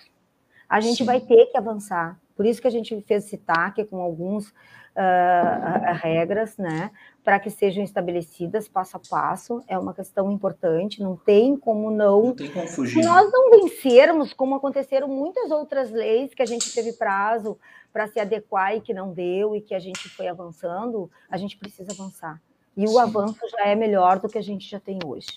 A 0.68 0.82
gente 0.82 0.98
Sim. 0.98 1.06
vai 1.06 1.22
ter 1.22 1.46
que 1.46 1.58
avançar. 1.58 2.20
Por 2.40 2.46
isso 2.46 2.62
que 2.62 2.70
a 2.70 2.72
gente 2.72 3.02
fez 3.02 3.26
esse 3.26 3.36
TAC 3.36 3.84
com 3.84 3.98
alguns 3.98 4.48
uh, 4.48 5.94
regras, 6.02 6.56
né? 6.58 6.90
Para 7.22 7.38
que 7.38 7.50
sejam 7.50 7.84
estabelecidas 7.84 8.66
passo 8.66 8.96
a 8.96 9.00
passo. 9.10 9.62
É 9.68 9.78
uma 9.78 9.94
questão 9.94 10.32
importante, 10.32 11.04
não 11.04 11.18
tem 11.18 11.58
como 11.58 11.92
não. 11.92 12.28
Não 12.28 12.34
tem 12.34 12.50
como 12.50 12.66
fugir. 12.66 13.04
Se 13.04 13.10
nós 13.10 13.30
não 13.30 13.52
vencermos, 13.52 14.32
como 14.32 14.56
aconteceram 14.56 15.10
muitas 15.10 15.52
outras 15.52 15.92
leis 15.92 16.34
que 16.34 16.42
a 16.42 16.46
gente 16.46 16.74
teve 16.74 16.94
prazo 16.94 17.60
para 17.92 18.08
se 18.08 18.22
adequar 18.22 18.74
e 18.74 18.80
que 18.80 18.94
não 18.94 19.12
deu 19.12 19.54
e 19.54 19.60
que 19.60 19.76
a 19.76 19.80
gente 19.80 20.08
foi 20.08 20.30
avançando, 20.30 21.12
a 21.30 21.36
gente 21.36 21.58
precisa 21.58 21.92
avançar. 21.92 22.42
E 22.78 22.86
o 22.86 22.92
Sim. 22.92 23.00
avanço 23.00 23.42
já 23.50 23.68
é 23.68 23.76
melhor 23.76 24.18
do 24.18 24.30
que 24.30 24.38
a 24.38 24.42
gente 24.42 24.66
já 24.66 24.80
tem 24.80 24.98
hoje. 25.06 25.28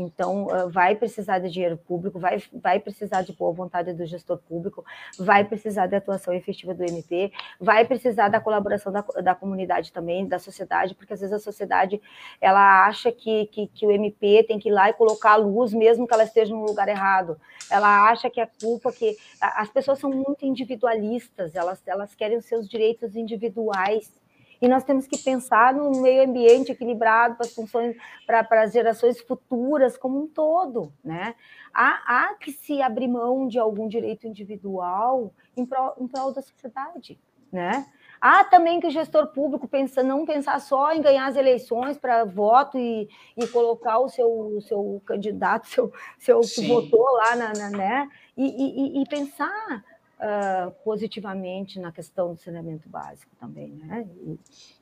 Então, 0.00 0.46
vai 0.70 0.94
precisar 0.94 1.38
de 1.38 1.50
dinheiro 1.50 1.76
público, 1.76 2.18
vai, 2.18 2.42
vai 2.52 2.80
precisar 2.80 3.22
de 3.22 3.32
boa 3.32 3.52
vontade 3.52 3.92
do 3.92 4.06
gestor 4.06 4.38
público, 4.38 4.84
vai 5.18 5.44
precisar 5.44 5.86
da 5.86 5.98
atuação 5.98 6.32
efetiva 6.32 6.74
do 6.74 6.82
MP, 6.82 7.32
vai 7.60 7.84
precisar 7.84 8.28
da 8.28 8.40
colaboração 8.40 8.92
da, 8.92 9.02
da 9.22 9.34
comunidade 9.34 9.92
também, 9.92 10.26
da 10.26 10.38
sociedade, 10.38 10.94
porque 10.94 11.12
às 11.12 11.20
vezes 11.20 11.34
a 11.34 11.38
sociedade 11.38 12.00
ela 12.40 12.86
acha 12.86 13.12
que, 13.12 13.46
que, 13.46 13.66
que 13.66 13.86
o 13.86 13.90
MP 13.90 14.44
tem 14.44 14.58
que 14.58 14.68
ir 14.68 14.72
lá 14.72 14.90
e 14.90 14.94
colocar 14.94 15.32
a 15.32 15.36
luz, 15.36 15.72
mesmo 15.72 16.06
que 16.06 16.14
ela 16.14 16.24
esteja 16.24 16.54
no 16.54 16.64
lugar 16.64 16.88
errado. 16.88 17.40
Ela 17.70 18.10
acha 18.10 18.30
que 18.30 18.40
a 18.40 18.46
culpa, 18.46 18.92
que 18.92 19.16
as 19.40 19.68
pessoas 19.70 19.98
são 19.98 20.10
muito 20.10 20.44
individualistas, 20.44 21.54
elas, 21.54 21.82
elas 21.86 22.14
querem 22.14 22.36
os 22.36 22.44
seus 22.44 22.68
direitos 22.68 23.16
individuais 23.16 24.19
e 24.60 24.68
nós 24.68 24.84
temos 24.84 25.06
que 25.06 25.16
pensar 25.16 25.72
no 25.74 26.02
meio 26.02 26.28
ambiente 26.28 26.72
equilibrado 26.72 27.36
para 27.36 27.46
as 27.46 27.54
funções, 27.54 27.96
para, 28.26 28.44
para 28.44 28.62
as 28.62 28.72
gerações 28.72 29.20
futuras 29.20 29.96
como 29.96 30.22
um 30.22 30.26
todo, 30.26 30.92
né? 31.02 31.34
Há, 31.72 32.02
há 32.06 32.34
que 32.34 32.52
se 32.52 32.82
abrir 32.82 33.08
mão 33.08 33.46
de 33.46 33.58
algum 33.58 33.88
direito 33.88 34.26
individual 34.26 35.32
em 35.56 35.64
prol, 35.64 35.94
em 35.98 36.06
prol 36.06 36.32
da 36.32 36.42
sociedade, 36.42 37.18
né? 37.50 37.86
Há 38.20 38.44
também 38.44 38.80
que 38.80 38.86
o 38.86 38.90
gestor 38.90 39.28
público 39.28 39.66
pensa, 39.66 40.02
não 40.02 40.26
pensar 40.26 40.60
só 40.60 40.92
em 40.92 41.00
ganhar 41.00 41.26
as 41.26 41.36
eleições 41.36 41.96
para 41.96 42.24
voto 42.24 42.78
e, 42.78 43.08
e 43.34 43.46
colocar 43.46 43.98
o 43.98 44.10
seu, 44.10 44.28
o 44.28 44.60
seu 44.60 45.00
candidato, 45.06 45.66
seu, 45.72 45.90
seu 46.18 46.40
que 46.40 46.68
votou 46.68 47.02
lá, 47.12 47.34
na, 47.34 47.52
na 47.54 47.70
né? 47.70 48.08
E, 48.36 48.44
e, 48.44 49.02
e 49.02 49.08
pensar 49.08 49.82
uh, 50.20 50.70
positivamente 50.84 51.80
na 51.80 51.90
questão 51.90 52.34
do 52.34 52.40
saneamento 52.40 52.88
básico 52.88 53.34
também, 53.40 53.70
né? 53.70 54.06
E, 54.22 54.38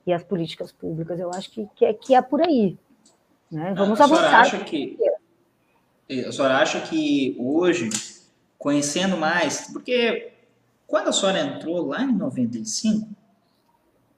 e, 0.07 0.13
as 0.13 0.23
políticas 0.23 0.73
públicas, 0.73 1.19
eu 1.19 1.31
acho 1.31 1.51
que, 1.51 1.69
que, 1.75 1.85
é, 1.85 1.95
que 1.95 2.15
é 2.15 2.21
por 2.21 2.43
aí. 2.43 2.77
Né? 3.51 3.73
Vamos 3.75 4.01
a 4.01 4.05
avançar. 4.05 4.41
Acha 4.41 4.65
que, 4.65 4.99
a 6.27 6.33
senhora 6.33 6.59
acha 6.59 6.81
que 6.81 7.37
hoje, 7.39 7.89
conhecendo 8.59 9.17
mais, 9.17 9.71
porque 9.73 10.33
quando 10.87 11.09
a 11.09 11.13
senhora 11.13 11.41
entrou 11.41 11.87
lá 11.87 12.03
em 12.03 12.13
95, 12.13 13.09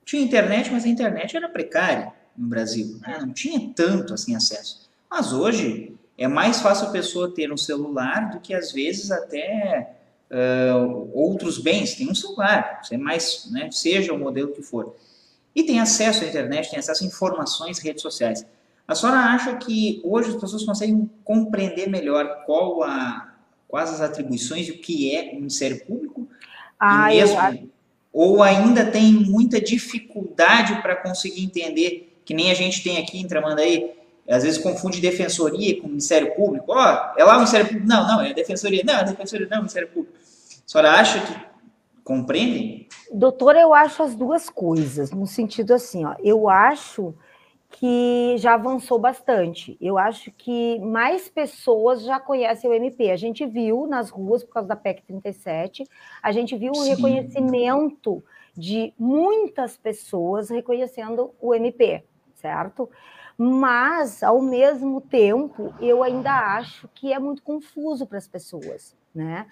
tinha 0.05 0.23
internet, 0.23 0.71
mas 0.73 0.85
a 0.85 0.89
internet 0.89 1.37
era 1.37 1.49
precária 1.49 2.13
no 2.37 2.49
Brasil, 2.49 2.99
né? 3.01 3.19
não 3.21 3.33
tinha 3.33 3.73
tanto 3.75 4.15
assim 4.15 4.35
acesso. 4.35 4.89
Mas 5.09 5.33
hoje 5.33 5.95
é 6.17 6.27
mais 6.27 6.61
fácil 6.61 6.89
a 6.89 6.91
pessoa 6.91 7.33
ter 7.35 7.53
um 7.53 7.57
celular 7.57 8.31
do 8.31 8.41
que 8.41 8.55
às 8.55 8.73
vezes 8.73 9.11
até 9.11 10.00
uh, 10.31 11.11
outros 11.13 11.59
bens, 11.59 11.95
tem 11.95 12.09
um 12.09 12.15
celular, 12.15 12.81
você 12.83 12.97
mais, 12.97 13.49
né, 13.51 13.71
seja 13.71 14.13
o 14.13 14.19
modelo 14.19 14.53
que 14.53 14.63
for. 14.63 14.95
E 15.55 15.63
tem 15.65 15.81
acesso 15.81 16.25
à 16.25 16.27
internet, 16.27 16.71
tem 16.71 16.79
acesso 16.79 17.05
a 17.05 17.07
informações, 17.07 17.79
redes 17.79 18.03
sociais. 18.03 18.47
A 18.87 18.95
senhora 18.95 19.19
acha 19.19 19.55
que 19.57 20.01
hoje 20.05 20.31
as 20.31 20.37
pessoas 20.37 20.65
conseguem 20.65 21.11
compreender 21.25 21.89
melhor 21.89 22.45
qual 22.45 22.83
a, 22.83 23.35
quais 23.69 23.91
as 23.91 24.01
atribuições 24.01 24.69
e 24.69 24.73
o 24.73 24.81
que 24.81 25.15
é 25.15 25.31
o 25.33 25.37
Ministério 25.37 25.85
Público? 25.85 26.29
Ah, 26.79 27.09
mesmo, 27.09 27.39
eu... 27.41 27.69
Ou 28.13 28.43
ainda 28.43 28.85
tem 28.85 29.13
muita 29.13 29.61
dificuldade 29.61 30.83
para 30.83 30.97
conseguir 30.97 31.45
entender, 31.45 32.17
que 32.25 32.35
nem 32.35 32.51
a 32.51 32.55
gente 32.55 32.83
tem 32.83 32.99
aqui 32.99 33.21
em 33.21 33.29
Tramandaí, 33.29 33.93
às 34.29 34.45
vezes 34.45 34.59
confunde 34.59 35.01
defensoria 35.01 35.81
com 35.81 35.89
Ministério 35.89 36.35
Público. 36.35 36.67
Ó, 36.69 36.75
oh, 36.75 37.21
é 37.21 37.25
lá 37.25 37.35
o 37.35 37.37
Ministério 37.37 37.67
Público? 37.67 37.89
Não, 37.89 38.07
não, 38.07 38.21
é 38.21 38.33
defensoria. 38.33 38.83
Não, 38.85 38.95
é 38.95 39.05
defensoria 39.05 39.47
não, 39.49 39.57
é 39.57 39.61
Ministério 39.61 39.89
Público. 39.89 40.20
A 40.71 40.73
senhora 40.73 41.01
acha 41.01 41.19
que 41.21 41.35
compreendem? 42.05 42.87
Doutora, 43.13 43.61
eu 43.61 43.75
acho 43.75 44.05
as 44.05 44.15
duas 44.15 44.49
coisas, 44.49 45.11
no 45.11 45.27
sentido 45.27 45.75
assim, 45.75 46.05
ó, 46.05 46.15
eu 46.23 46.49
acho 46.49 47.13
que 47.71 48.37
já 48.39 48.55
avançou 48.55 48.97
bastante. 48.97 49.77
Eu 49.81 49.99
acho 49.99 50.31
que 50.31 50.79
mais 50.79 51.29
pessoas 51.29 52.05
já 52.05 52.21
conhecem 52.21 52.71
o 52.71 52.73
MP. 52.73 53.11
A 53.11 53.17
gente 53.17 53.45
viu 53.47 53.89
nas 53.89 54.11
ruas, 54.11 54.45
por 54.45 54.53
causa 54.53 54.69
da 54.69 54.77
PEC 54.77 55.03
37, 55.03 55.85
a 56.23 56.31
gente 56.31 56.57
viu 56.57 56.73
Sim. 56.73 56.81
o 56.81 56.85
reconhecimento 56.85 58.23
de 58.57 58.95
muitas 58.97 59.77
pessoas 59.77 60.51
reconhecendo 60.51 61.33
o 61.41 61.53
MP, 61.53 62.05
certo? 62.37 62.89
Mas, 63.37 64.23
ao 64.23 64.41
mesmo 64.41 65.01
tempo, 65.01 65.75
eu 65.81 66.05
ainda 66.05 66.31
acho 66.55 66.89
que 66.95 67.13
é 67.13 67.19
muito 67.19 67.43
confuso 67.43 68.07
para 68.07 68.19
as 68.19 68.29
pessoas, 68.29 68.97
né? 69.13 69.49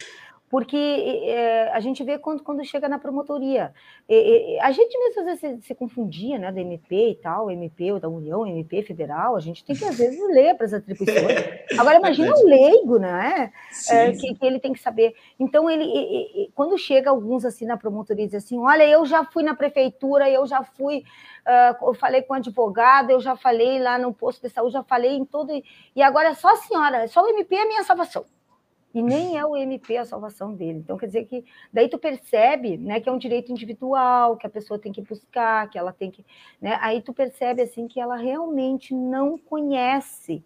Porque 0.51 0.77
é, 0.77 1.71
a 1.73 1.81
gente 1.81 2.03
vê 2.03 2.19
quando, 2.19 2.43
quando 2.43 2.65
chega 2.65 2.89
na 2.89 2.99
promotoria. 2.99 3.73
É, 4.09 4.59
a 4.63 4.71
gente 4.73 4.99
mesmo 4.99 5.21
às 5.21 5.27
vezes 5.27 5.41
se, 5.41 5.69
se, 5.69 5.75
confundia, 5.75 6.39
né, 6.39 6.51
da 6.51 6.61
MP 6.61 7.11
e 7.11 7.15
tal, 7.17 7.51
MP 7.51 7.93
ou 7.93 8.01
da 8.01 8.09
União, 8.09 8.47
MP 8.47 8.83
federal, 8.83 9.37
a 9.37 9.41
gente 9.41 9.63
tem 9.63 9.77
que 9.77 9.85
às 9.85 9.99
vezes 9.99 10.19
ler 10.33 10.57
para 10.57 10.65
as 10.65 10.73
atribuições. 10.73 11.19
Agora 11.79 11.99
imagina 11.99 12.33
o 12.35 12.47
leigo, 12.47 12.99
né, 12.99 13.53
é, 13.91 14.13
que, 14.13 14.35
que, 14.35 14.47
ele 14.47 14.59
tem 14.59 14.73
que 14.73 14.81
saber. 14.81 15.15
Então 15.39 15.69
ele, 15.69 15.85
e, 15.85 16.51
quando 16.55 16.79
chega 16.79 17.11
alguns 17.11 17.45
assim 17.45 17.67
na 17.67 17.77
promotoria 17.77 18.27
diz 18.27 18.35
assim, 18.35 18.59
olha, 18.59 18.89
eu 18.89 19.05
já 19.05 19.25
fui 19.25 19.43
na 19.43 19.55
prefeitura, 19.55 20.31
eu 20.31 20.47
já 20.47 20.63
fui, 20.63 21.05
uh, 21.47 21.89
eu 21.89 21.95
falei 21.95 22.23
com 22.23 22.33
advogado, 22.33 23.11
eu 23.11 23.21
já 23.21 23.37
falei 23.37 23.79
lá 23.79 23.99
no 23.99 24.15
posto 24.15 24.41
de 24.41 24.49
saúde, 24.49 24.73
já 24.73 24.83
falei 24.83 25.15
em 25.15 25.27
todo, 25.27 25.53
e 25.95 26.03
agora 26.03 26.31
é 26.31 26.35
só 26.35 26.49
a 26.49 26.57
senhora, 26.57 27.07
só 27.07 27.23
o 27.23 27.29
MP 27.29 27.55
é 27.55 27.63
a 27.63 27.67
minha 27.67 27.85
salvação. 27.85 28.25
E 28.95 29.03
nem 29.03 29.37
é 29.37 29.45
o 29.45 29.55
MP 29.55 29.97
a 29.99 30.05
salvação 30.05 30.55
dele. 30.55 30.79
Então, 30.79 30.97
quer 30.97 31.07
dizer 31.07 31.25
que 31.27 31.45
daí 31.73 31.89
tu 31.89 31.99
percebe 31.99 32.79
né, 32.79 33.01
que 33.01 33.09
é 33.09 33.13
um 33.13 33.19
direito 33.19 33.53
individual, 33.53 34.37
que 34.37 34.47
a 34.47 34.51
pessoa 34.51 34.79
tem 34.79 34.93
que 34.93 35.03
buscar, 35.03 35.69
que 35.69 35.79
ela 35.79 35.93
tem 35.93 36.11
que. 36.11 36.25
Né, 36.61 36.79
aí 36.81 37.03
tu 37.03 37.13
percebe 37.13 37.63
assim 37.63 37.87
que 37.87 38.01
ela 38.01 38.17
realmente 38.17 38.95
não 38.95 39.37
conhece 39.37 40.43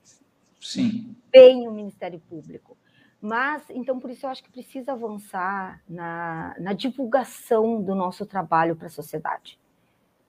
Sim. 0.60 1.14
bem 1.30 1.68
o 1.68 1.72
Ministério 1.72 2.20
Público. 2.28 2.76
Mas, 3.20 3.62
então, 3.70 4.00
por 4.00 4.10
isso 4.10 4.26
eu 4.26 4.30
acho 4.30 4.42
que 4.42 4.50
precisa 4.50 4.92
avançar 4.92 5.80
na, 5.88 6.56
na 6.58 6.72
divulgação 6.72 7.80
do 7.80 7.94
nosso 7.94 8.26
trabalho 8.26 8.74
para 8.74 8.88
a 8.88 8.90
sociedade. 8.90 9.56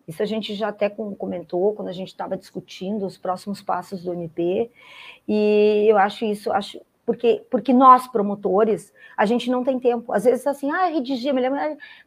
Isso 0.08 0.22
a 0.22 0.26
gente 0.26 0.54
já 0.54 0.68
até 0.68 0.90
comentou 0.90 1.74
quando 1.74 1.88
a 1.88 1.94
gente 1.94 2.10
estava 2.10 2.38
discutindo 2.38 3.06
os 3.06 3.18
próximos 3.18 3.62
passos 3.64 4.04
do 4.04 4.14
MP, 4.14 4.70
e 5.28 5.88
eu 5.90 5.98
acho 5.98 6.26
isso, 6.26 6.52
acho 6.52 6.80
porque, 7.06 7.46
porque 7.50 7.74
nós, 7.74 8.08
promotores, 8.08 8.94
a 9.18 9.26
gente 9.26 9.50
não 9.50 9.64
tem 9.64 9.80
tempo. 9.80 10.14
Às 10.14 10.24
vezes, 10.24 10.46
assim, 10.48 10.72
ah, 10.72 10.88
redigir, 10.88 11.34
me 11.34 11.42
lembro, 11.42 11.60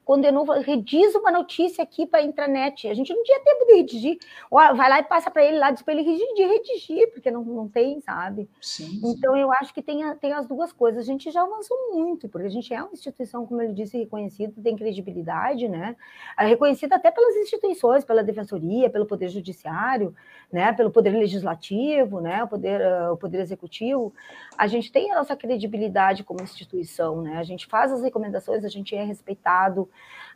condenou, 0.06 0.44
rediz 0.60 1.14
uma 1.14 1.30
notícia 1.30 1.84
aqui 1.84 2.06
para 2.06 2.20
a 2.20 2.22
intranet. 2.22 2.88
A 2.88 2.94
gente 2.94 3.12
não 3.12 3.22
tinha 3.22 3.40
tempo 3.40 3.66
de 3.66 3.74
redigir. 3.74 4.18
vai 4.50 4.88
lá 4.88 5.00
e 5.00 5.02
passa 5.02 5.30
para 5.30 5.44
ele 5.44 5.58
lá, 5.58 5.70
diz 5.70 5.82
para 5.82 5.92
ele 5.92 6.02
redigir, 6.02 6.48
redigir, 6.48 7.12
porque 7.12 7.30
não, 7.30 7.44
não 7.44 7.68
tem, 7.68 8.00
sabe? 8.00 8.48
Sim, 8.60 8.86
sim. 8.86 9.00
Então, 9.04 9.36
eu 9.36 9.52
acho 9.52 9.74
que 9.74 9.82
tem, 9.82 10.02
tem 10.16 10.32
as 10.32 10.46
duas 10.46 10.72
coisas. 10.72 11.02
A 11.02 11.06
gente 11.06 11.30
já 11.30 11.42
avançou 11.42 11.76
muito, 11.92 12.26
porque 12.28 12.46
a 12.46 12.50
gente 12.50 12.72
é 12.72 12.82
uma 12.82 12.92
instituição, 12.92 13.44
como 13.46 13.60
ele 13.60 13.74
disse, 13.74 13.98
reconhecida, 13.98 14.54
tem 14.62 14.76
credibilidade, 14.76 15.68
né? 15.68 15.94
É 16.38 16.46
reconhecida 16.46 16.96
até 16.96 17.10
pelas 17.10 17.36
instituições, 17.36 18.04
pela 18.04 18.24
Defensoria, 18.24 18.88
pelo 18.88 19.04
Poder 19.04 19.28
Judiciário, 19.28 20.14
né? 20.50 20.72
pelo 20.72 20.90
Poder 20.90 21.10
Legislativo, 21.10 22.20
né? 22.20 22.44
o, 22.44 22.48
poder, 22.48 22.80
uh, 22.80 23.12
o 23.12 23.16
Poder 23.16 23.40
Executivo. 23.40 24.14
A 24.56 24.66
gente 24.66 24.86
gente 24.86 24.92
tem 24.92 25.12
a 25.12 25.16
nossa 25.16 25.36
credibilidade 25.36 26.22
como 26.22 26.42
instituição, 26.42 27.22
né? 27.22 27.38
A 27.38 27.42
gente 27.42 27.66
faz 27.66 27.92
as 27.92 28.02
recomendações, 28.02 28.64
a 28.64 28.68
gente 28.68 28.94
é 28.94 29.02
respeitado, 29.02 29.88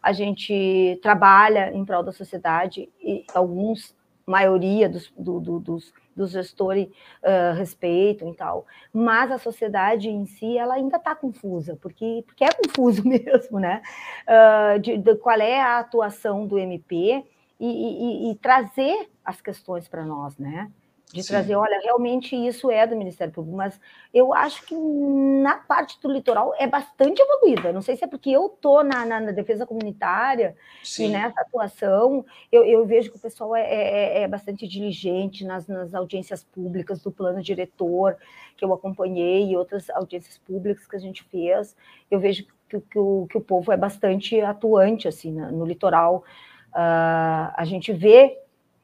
a 0.02 0.12
gente 0.12 0.98
trabalha 1.02 1.72
em 1.74 1.84
prol 1.84 2.02
da 2.02 2.12
sociedade 2.12 2.88
e 3.00 3.24
alguns, 3.34 3.94
maioria 4.26 4.88
dos, 4.88 5.12
do, 5.16 5.40
do, 5.40 5.60
dos, 5.60 5.92
dos 6.16 6.30
gestores 6.30 6.86
uh, 6.86 7.56
respeitam 7.56 8.30
e 8.30 8.34
tal, 8.34 8.66
mas 8.92 9.30
a 9.30 9.38
sociedade 9.38 10.08
em 10.08 10.24
si 10.26 10.56
ela 10.56 10.74
ainda 10.74 10.96
está 10.96 11.14
confusa, 11.14 11.76
porque, 11.80 12.22
porque 12.26 12.44
é 12.44 12.48
confuso 12.50 13.02
mesmo, 13.08 13.58
né? 13.58 13.82
Uh, 14.26 14.78
de, 14.78 14.98
de, 14.98 15.16
qual 15.16 15.40
é 15.40 15.60
a 15.60 15.78
atuação 15.80 16.46
do 16.46 16.58
MP 16.58 17.24
e, 17.58 17.66
e, 17.66 18.30
e 18.30 18.34
trazer 18.36 19.10
as 19.24 19.40
questões 19.40 19.88
para 19.88 20.04
nós, 20.04 20.38
né? 20.38 20.70
De 21.12 21.22
Sim. 21.22 21.32
trazer, 21.32 21.56
olha, 21.56 21.80
realmente 21.82 22.36
isso 22.36 22.70
é 22.70 22.86
do 22.86 22.96
Ministério 22.96 23.32
Público, 23.32 23.56
mas 23.56 23.80
eu 24.14 24.32
acho 24.32 24.64
que 24.64 24.74
na 24.74 25.56
parte 25.56 26.00
do 26.00 26.10
litoral 26.10 26.54
é 26.58 26.66
bastante 26.66 27.20
evoluída. 27.20 27.72
Não 27.72 27.82
sei 27.82 27.96
se 27.96 28.04
é 28.04 28.06
porque 28.06 28.30
eu 28.30 28.46
estou 28.46 28.84
na, 28.84 29.04
na, 29.04 29.20
na, 29.20 29.32
defesa 29.32 29.66
comunitária 29.66 30.56
Sim. 30.84 31.06
e 31.06 31.08
nessa 31.08 31.40
atuação, 31.40 32.24
eu, 32.52 32.64
eu, 32.64 32.86
vejo 32.86 33.10
que 33.10 33.16
o 33.16 33.20
pessoal 33.20 33.56
é, 33.56 33.62
é, 33.62 34.22
é 34.22 34.28
bastante 34.28 34.68
diligente 34.68 35.44
nas, 35.44 35.66
nas, 35.66 35.94
audiências 35.94 36.44
públicas 36.44 37.02
do 37.02 37.10
plano 37.10 37.42
diretor 37.42 38.16
que 38.56 38.64
eu 38.64 38.72
acompanhei 38.72 39.50
e 39.50 39.56
outras 39.56 39.90
audiências 39.90 40.38
públicas 40.38 40.86
que 40.86 40.96
a 40.96 41.00
gente 41.00 41.24
fez. 41.24 41.76
Eu 42.08 42.20
vejo 42.20 42.46
que, 42.68 42.80
que, 42.80 42.98
o, 42.98 43.26
que 43.28 43.36
o 43.36 43.40
povo 43.40 43.72
é 43.72 43.76
bastante 43.76 44.40
atuante 44.40 45.08
assim 45.08 45.32
no, 45.32 45.50
no 45.50 45.66
litoral. 45.66 46.24
Uh, 46.68 47.50
a 47.56 47.64
gente 47.64 47.92
vê 47.92 48.38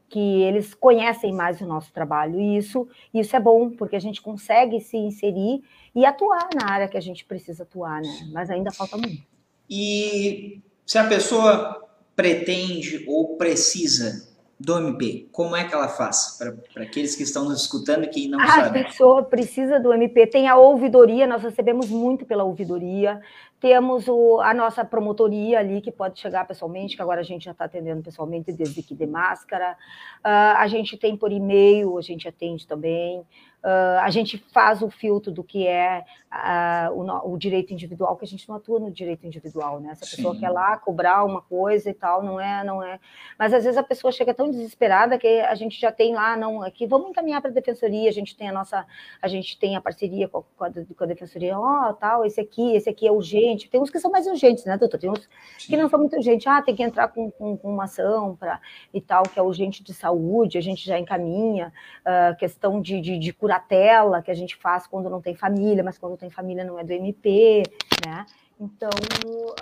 que 0.08 0.42
eles 0.42 0.74
conhecem 0.74 1.32
mais 1.32 1.60
o 1.60 1.66
nosso 1.66 1.92
trabalho. 1.92 2.38
E 2.38 2.56
isso, 2.56 2.88
isso 3.12 3.34
é 3.34 3.40
bom, 3.40 3.70
porque 3.70 3.96
a 3.96 4.00
gente 4.00 4.22
consegue 4.22 4.80
se 4.80 4.96
inserir 4.96 5.62
e 5.94 6.04
atuar 6.04 6.48
na 6.54 6.70
área 6.70 6.88
que 6.88 6.96
a 6.96 7.00
gente 7.00 7.24
precisa 7.24 7.64
atuar, 7.64 8.00
né? 8.00 8.28
Mas 8.32 8.50
ainda 8.50 8.70
falta 8.70 8.96
muito. 8.96 9.22
E 9.68 10.60
se 10.84 10.98
a 10.98 11.08
pessoa 11.08 11.88
pretende 12.14 13.04
ou 13.08 13.36
precisa 13.36 14.35
do 14.58 14.78
MP, 14.78 15.28
como 15.30 15.54
é 15.54 15.64
que 15.64 15.74
ela 15.74 15.88
faz? 15.88 16.38
Para 16.72 16.82
aqueles 16.82 17.14
que 17.14 17.22
estão 17.22 17.44
nos 17.44 17.60
escutando 17.60 18.04
e 18.04 18.08
que 18.08 18.26
não 18.26 18.40
a 18.40 18.46
sabem. 18.46 18.82
A 18.82 18.84
pessoa 18.86 19.22
precisa 19.22 19.78
do 19.78 19.92
MP, 19.92 20.26
tem 20.26 20.48
a 20.48 20.56
ouvidoria, 20.56 21.26
nós 21.26 21.42
recebemos 21.42 21.90
muito 21.90 22.24
pela 22.24 22.42
ouvidoria, 22.42 23.20
temos 23.60 24.08
o, 24.08 24.40
a 24.40 24.54
nossa 24.54 24.82
promotoria 24.82 25.58
ali, 25.58 25.82
que 25.82 25.92
pode 25.92 26.18
chegar 26.18 26.46
pessoalmente, 26.46 26.96
que 26.96 27.02
agora 27.02 27.20
a 27.20 27.24
gente 27.24 27.44
já 27.44 27.50
está 27.50 27.66
atendendo 27.66 28.02
pessoalmente 28.02 28.50
desde 28.50 28.82
que 28.82 28.94
de 28.94 29.06
máscara, 29.06 29.76
uh, 30.24 30.56
a 30.56 30.66
gente 30.68 30.96
tem 30.96 31.16
por 31.16 31.30
e-mail, 31.30 31.98
a 31.98 32.02
gente 32.02 32.26
atende 32.26 32.66
também, 32.66 33.24
Uh, 33.66 33.98
a 34.00 34.10
gente 34.10 34.38
faz 34.52 34.80
o 34.80 34.88
filtro 34.88 35.32
do 35.32 35.42
que 35.42 35.66
é 35.66 36.04
uh, 36.32 36.92
o, 36.92 37.32
o, 37.32 37.36
direito 37.36 37.72
individual, 37.72 38.16
que 38.16 38.24
a 38.24 38.28
gente 38.28 38.48
não 38.48 38.54
atua 38.54 38.78
no 38.78 38.92
direito 38.92 39.26
individual, 39.26 39.80
né? 39.80 39.92
Se 39.96 40.04
a 40.04 40.16
pessoa 40.16 40.34
Sim. 40.34 40.40
quer 40.40 40.50
lá 40.50 40.76
cobrar 40.76 41.24
uma 41.24 41.42
coisa 41.42 41.90
e 41.90 41.92
tal, 41.92 42.22
não 42.22 42.40
é, 42.40 42.62
não 42.62 42.80
é. 42.80 43.00
Mas 43.36 43.52
às 43.52 43.64
vezes 43.64 43.76
a 43.76 43.82
pessoa 43.82 44.12
chega 44.12 44.32
tão 44.32 44.48
desesperada 44.52 45.18
que 45.18 45.40
a 45.40 45.54
gente 45.56 45.80
já 45.80 45.90
tem 45.90 46.14
lá, 46.14 46.36
não, 46.36 46.62
aqui 46.62 46.86
vamos 46.86 47.10
encaminhar 47.10 47.40
para 47.40 47.50
a 47.50 47.52
defensoria, 47.52 48.08
a 48.08 48.12
gente 48.12 48.36
tem 48.36 48.48
a 48.48 48.52
nossa, 48.52 48.86
a 49.20 49.26
gente 49.26 49.58
tem 49.58 49.74
a 49.74 49.80
parceria 49.80 50.28
com 50.28 50.38
a, 50.38 50.42
com 50.42 50.64
a, 50.64 50.70
com 50.70 51.04
a 51.04 51.06
defensoria, 51.08 51.58
ó, 51.58 51.90
oh, 51.90 51.94
tal, 51.94 52.24
esse 52.24 52.40
aqui, 52.40 52.76
esse 52.76 52.88
aqui 52.88 53.04
é 53.08 53.10
urgente. 53.10 53.68
Tem 53.68 53.80
uns 53.80 53.90
que 53.90 53.98
são 53.98 54.12
mais 54.12 54.28
urgentes, 54.28 54.64
né, 54.64 54.78
doutor? 54.78 55.00
Tem 55.00 55.10
uns 55.10 55.28
Sim. 55.58 55.70
que 55.70 55.76
não 55.76 55.88
são 55.88 55.98
muito 55.98 56.14
urgentes, 56.14 56.46
ah, 56.46 56.62
tem 56.62 56.76
que 56.76 56.84
entrar 56.84 57.08
com, 57.08 57.32
com, 57.32 57.56
com 57.56 57.68
uma 57.68 57.84
ação 57.84 58.36
para 58.36 58.60
e 58.94 59.00
tal, 59.00 59.24
que 59.24 59.40
é 59.40 59.42
urgente 59.42 59.82
de 59.82 59.92
saúde, 59.92 60.56
a 60.56 60.60
gente 60.60 60.86
já 60.86 60.96
encaminha, 60.96 61.72
uh, 62.02 62.36
questão 62.36 62.80
de, 62.80 63.00
de, 63.00 63.18
de 63.18 63.32
curar 63.32 63.55
tela 63.60 64.22
que 64.22 64.30
a 64.30 64.34
gente 64.34 64.56
faz 64.56 64.86
quando 64.86 65.10
não 65.10 65.20
tem 65.20 65.34
família, 65.34 65.82
mas 65.82 65.98
quando 65.98 66.16
tem 66.16 66.30
família 66.30 66.64
não 66.64 66.78
é 66.78 66.84
do 66.84 66.92
MP, 66.92 67.62
né? 68.06 68.26
Então, 68.58 68.90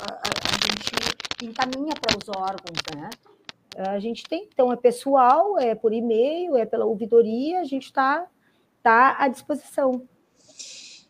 a, 0.09 0.12
a, 0.12 0.18
a 0.18 0.53
gente 0.66 1.45
encaminha 1.45 1.95
para 2.01 2.16
os 2.16 2.28
órgãos, 2.28 2.78
né? 2.95 3.11
A 3.76 3.99
gente 3.99 4.22
tem, 4.24 4.49
então, 4.53 4.72
é 4.72 4.76
pessoal, 4.76 5.59
é 5.59 5.74
por 5.74 5.92
e-mail, 5.92 6.57
é 6.57 6.64
pela 6.64 6.84
ouvidoria, 6.84 7.61
a 7.61 7.64
gente 7.64 7.86
está 7.86 8.24
tá 8.82 9.16
à 9.18 9.26
disposição. 9.26 10.07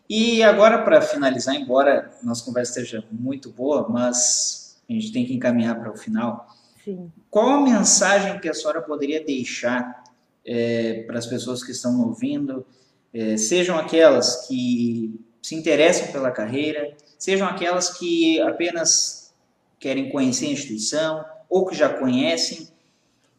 E 0.09 0.43
agora, 0.43 0.83
para 0.83 1.01
finalizar, 1.01 1.55
embora 1.55 2.11
nossa 2.23 2.43
conversa 2.43 2.79
esteja 2.79 3.03
muito 3.11 3.51
boa, 3.51 3.87
mas 3.89 4.81
a 4.89 4.93
gente 4.93 5.11
tem 5.11 5.25
que 5.25 5.33
encaminhar 5.33 5.79
para 5.79 5.91
o 5.91 5.97
final. 5.97 6.47
Sim. 6.83 7.11
Qual 7.29 7.49
a 7.49 7.61
mensagem 7.61 8.39
que 8.39 8.47
a 8.47 8.53
senhora 8.53 8.81
poderia 8.81 9.23
deixar 9.23 10.03
é, 10.45 11.03
para 11.07 11.17
as 11.17 11.25
pessoas 11.25 11.63
que 11.63 11.71
estão 11.71 12.01
ouvindo, 12.01 12.65
é, 13.13 13.37
sejam 13.37 13.77
aquelas 13.77 14.47
que 14.47 15.19
se 15.41 15.55
interessam 15.55 16.11
pela 16.11 16.31
carreira, 16.31 16.95
sejam 17.17 17.47
aquelas 17.47 17.97
que 17.97 18.39
apenas 18.41 19.33
querem 19.79 20.09
conhecer 20.09 20.47
a 20.47 20.51
instituição 20.51 21.25
ou 21.49 21.65
que 21.65 21.75
já 21.75 21.89
conhecem. 21.89 22.67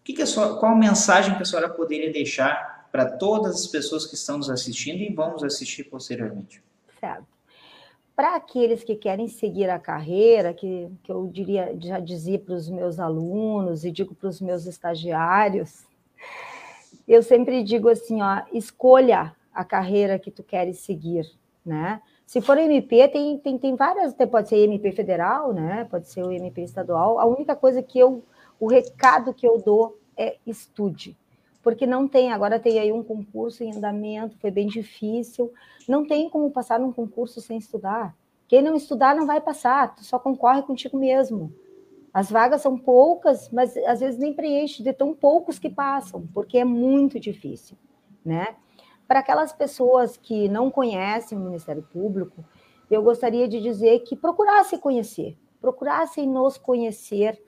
Que 0.03 0.13
que 0.13 0.23
a 0.23 0.27
sua, 0.27 0.59
qual 0.59 0.77
mensagem 0.77 1.35
que 1.37 1.43
a 1.43 1.45
senhora 1.45 1.69
poderia 1.69 2.13
deixar 2.13 2.89
para 2.93 3.11
todas 3.11 3.57
as 3.57 3.67
pessoas 3.67 4.07
que 4.07 4.15
estão 4.15 4.39
nos 4.39 4.49
assistindo 4.49 5.03
e 5.03 5.13
vão 5.13 5.33
nos 5.33 5.43
assistir 5.43 5.85
posteriormente? 5.85 6.63
Certo. 7.01 7.27
Para 8.15 8.37
aqueles 8.37 8.83
que 8.83 8.97
querem 8.97 9.29
seguir 9.29 9.69
a 9.69 9.79
carreira, 9.79 10.55
que, 10.55 10.89
que 11.03 11.13
eu 11.13 11.29
diria, 11.31 11.77
já 11.79 12.01
dizia 12.01 12.39
para 12.39 12.55
os 12.55 12.71
meus 12.71 12.99
alunos 12.99 13.85
e 13.85 13.91
digo 13.91 14.15
para 14.15 14.29
os 14.29 14.41
meus 14.41 14.65
estagiários, 14.65 15.85
eu 17.13 17.23
sempre 17.23 17.63
digo 17.63 17.89
assim, 17.89 18.21
ó, 18.21 18.43
escolha 18.53 19.35
a 19.53 19.65
carreira 19.65 20.19
que 20.19 20.31
tu 20.31 20.43
queres 20.43 20.81
seguir, 20.81 21.31
né? 21.65 22.03
Se 22.27 22.41
for 22.41 22.59
MP, 22.59 23.09
tem, 23.09 23.39
tem, 23.39 23.57
tem 23.57 23.77
várias, 23.77 24.13
pode 24.31 24.49
ser 24.49 24.57
MP 24.57 24.91
federal, 24.91 25.53
né? 25.53 25.87
Pode 25.89 26.09
ser 26.09 26.25
o 26.25 26.33
MP 26.33 26.63
estadual. 26.63 27.21
A 27.21 27.25
única 27.25 27.55
coisa 27.55 27.81
que 27.81 27.99
eu, 27.99 28.25
o 28.59 28.67
recado 28.67 29.33
que 29.33 29.47
eu 29.47 29.63
dou 29.63 29.97
é 30.17 30.37
estude, 30.45 31.17
porque 31.63 31.87
não 31.87 32.09
tem, 32.09 32.33
agora 32.33 32.59
tem 32.59 32.79
aí 32.81 32.93
um 32.93 33.03
concurso 33.03 33.63
em 33.63 33.77
andamento, 33.77 34.37
foi 34.39 34.51
bem 34.51 34.67
difícil, 34.67 35.53
não 35.89 36.05
tem 36.07 36.29
como 36.29 36.51
passar 36.51 36.81
num 36.81 36.93
concurso 36.93 37.41
sem 37.41 37.59
estudar. 37.59 38.15
Quem 38.49 38.63
não 38.63 38.75
estudar 38.75 39.15
não 39.15 39.27
vai 39.27 39.41
passar, 39.41 39.95
tu 39.95 40.05
só 40.05 40.19
concorre 40.19 40.63
contigo 40.63 40.99
mesmo. 40.99 41.53
As 42.17 42.31
vagas 42.31 42.63
são 42.63 42.79
poucas, 42.79 43.51
mas 43.51 43.77
às 43.77 44.01
vezes 44.01 44.19
nem 44.19 44.33
preenche 44.33 44.83
de 44.83 44.91
tão 44.91 45.13
poucos 45.13 45.59
que 45.59 45.69
passam, 45.69 46.27
porque 46.33 46.57
é 46.57 46.65
muito 46.65 47.21
difícil, 47.21 47.77
né? 48.25 48.57
Para 49.07 49.19
aquelas 49.19 49.53
pessoas 49.53 50.17
que 50.17 50.49
não 50.49 50.71
conhecem 50.71 51.37
o 51.37 51.41
Ministério 51.43 51.83
Público, 51.83 52.43
eu 52.91 53.03
gostaria 53.03 53.47
de 53.47 53.61
dizer 53.61 53.99
que 53.99 54.17
procurassem 54.17 54.79
conhecer, 54.79 55.37
procurassem 55.61 56.27
nos 56.27 56.57
conhecer 56.57 57.39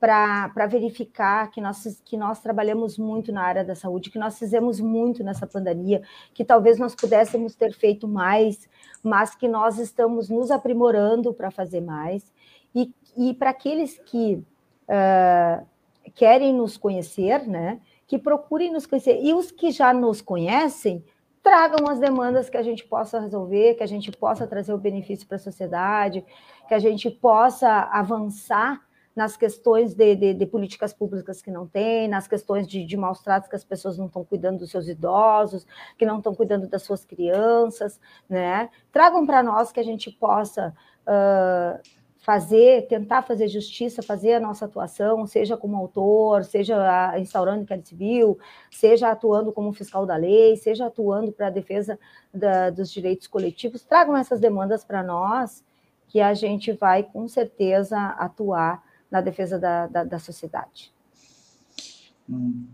para 0.00 0.66
verificar 0.66 1.50
que 1.50 1.60
nós, 1.60 2.00
que 2.02 2.16
nós 2.16 2.40
trabalhamos 2.40 2.96
muito 2.96 3.30
na 3.30 3.42
área 3.42 3.62
da 3.62 3.74
saúde, 3.74 4.10
que 4.10 4.18
nós 4.18 4.38
fizemos 4.38 4.80
muito 4.80 5.22
nessa 5.22 5.46
pandemia, 5.46 6.00
que 6.32 6.42
talvez 6.42 6.78
nós 6.78 6.94
pudéssemos 6.94 7.54
ter 7.54 7.74
feito 7.74 8.08
mais, 8.08 8.66
mas 9.02 9.34
que 9.34 9.46
nós 9.46 9.78
estamos 9.78 10.30
nos 10.30 10.50
aprimorando 10.50 11.34
para 11.34 11.50
fazer 11.50 11.82
mais. 11.82 12.32
E, 12.74 12.94
e 13.16 13.34
para 13.34 13.50
aqueles 13.50 13.98
que 13.98 14.42
uh, 14.88 15.66
querem 16.14 16.52
nos 16.52 16.76
conhecer, 16.76 17.46
né, 17.46 17.80
que 18.06 18.18
procurem 18.18 18.72
nos 18.72 18.86
conhecer. 18.86 19.20
E 19.22 19.34
os 19.34 19.50
que 19.50 19.70
já 19.70 19.92
nos 19.92 20.20
conhecem, 20.20 21.04
tragam 21.42 21.88
as 21.88 21.98
demandas 21.98 22.50
que 22.50 22.56
a 22.56 22.62
gente 22.62 22.84
possa 22.84 23.20
resolver, 23.20 23.74
que 23.74 23.82
a 23.82 23.86
gente 23.86 24.10
possa 24.10 24.46
trazer 24.46 24.72
o 24.72 24.78
benefício 24.78 25.26
para 25.26 25.36
a 25.36 25.40
sociedade, 25.40 26.24
que 26.66 26.74
a 26.74 26.78
gente 26.78 27.08
possa 27.10 27.68
avançar 27.92 28.80
nas 29.14 29.34
questões 29.34 29.94
de, 29.94 30.14
de, 30.14 30.34
de, 30.34 30.44
políticas 30.44 30.92
públicas 30.92 31.40
que 31.40 31.50
não 31.50 31.66
tem, 31.66 32.06
nas 32.06 32.28
questões 32.28 32.66
de, 32.66 32.84
de 32.84 32.96
maus 32.98 33.20
tratos 33.20 33.48
que 33.48 33.56
as 33.56 33.64
pessoas 33.64 33.96
não 33.96 34.06
estão 34.06 34.22
cuidando 34.22 34.58
dos 34.58 34.70
seus 34.70 34.88
idosos, 34.88 35.66
que 35.96 36.04
não 36.04 36.18
estão 36.18 36.34
cuidando 36.34 36.68
das 36.68 36.82
suas 36.82 37.04
crianças, 37.04 37.98
né? 38.28 38.68
Tragam 38.92 39.24
para 39.24 39.42
nós 39.42 39.72
que 39.72 39.80
a 39.80 39.82
gente 39.82 40.10
possa 40.10 40.74
uh, 41.06 41.80
fazer, 42.26 42.88
tentar 42.88 43.22
fazer 43.22 43.46
justiça, 43.46 44.02
fazer 44.02 44.34
a 44.34 44.40
nossa 44.40 44.64
atuação, 44.64 45.24
seja 45.28 45.56
como 45.56 45.76
autor, 45.76 46.42
seja 46.42 47.16
instaurando 47.20 47.62
inquérito 47.62 47.90
civil, 47.90 48.36
seja 48.68 49.12
atuando 49.12 49.52
como 49.52 49.72
fiscal 49.72 50.04
da 50.04 50.16
lei, 50.16 50.56
seja 50.56 50.86
atuando 50.86 51.30
para 51.30 51.46
a 51.46 51.50
defesa 51.50 51.96
da, 52.34 52.68
dos 52.70 52.90
direitos 52.90 53.28
coletivos, 53.28 53.84
tragam 53.84 54.16
essas 54.16 54.40
demandas 54.40 54.82
para 54.82 55.04
nós, 55.04 55.64
que 56.08 56.20
a 56.20 56.34
gente 56.34 56.72
vai 56.72 57.04
com 57.04 57.28
certeza 57.28 57.96
atuar 57.96 58.82
na 59.08 59.20
defesa 59.20 59.56
da, 59.56 59.86
da, 59.86 60.02
da 60.02 60.18
sociedade. 60.18 60.92
Hum, 62.28 62.66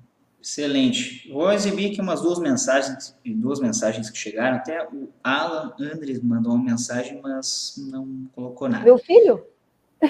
excelente. 0.43 1.31
Vou 1.33 1.53
exibir 1.53 1.93
aqui 1.93 2.01
umas 2.01 2.21
duas 2.21 2.39
mensagens, 2.41 3.17
duas 3.25 3.61
mensagens 3.61 4.11
que 4.11 4.19
chegaram. 4.19 4.57
Até 4.57 4.85
o 4.85 5.09
Alan 5.23 5.73
Andres 5.79 6.21
mandou 6.21 6.53
uma 6.53 6.65
mensagem, 6.65 7.21
mas 7.23 7.75
não 7.91 8.29
colocou 8.35 8.69
nada. 8.69 8.85
Meu 8.85 8.99
filho? 8.99 9.47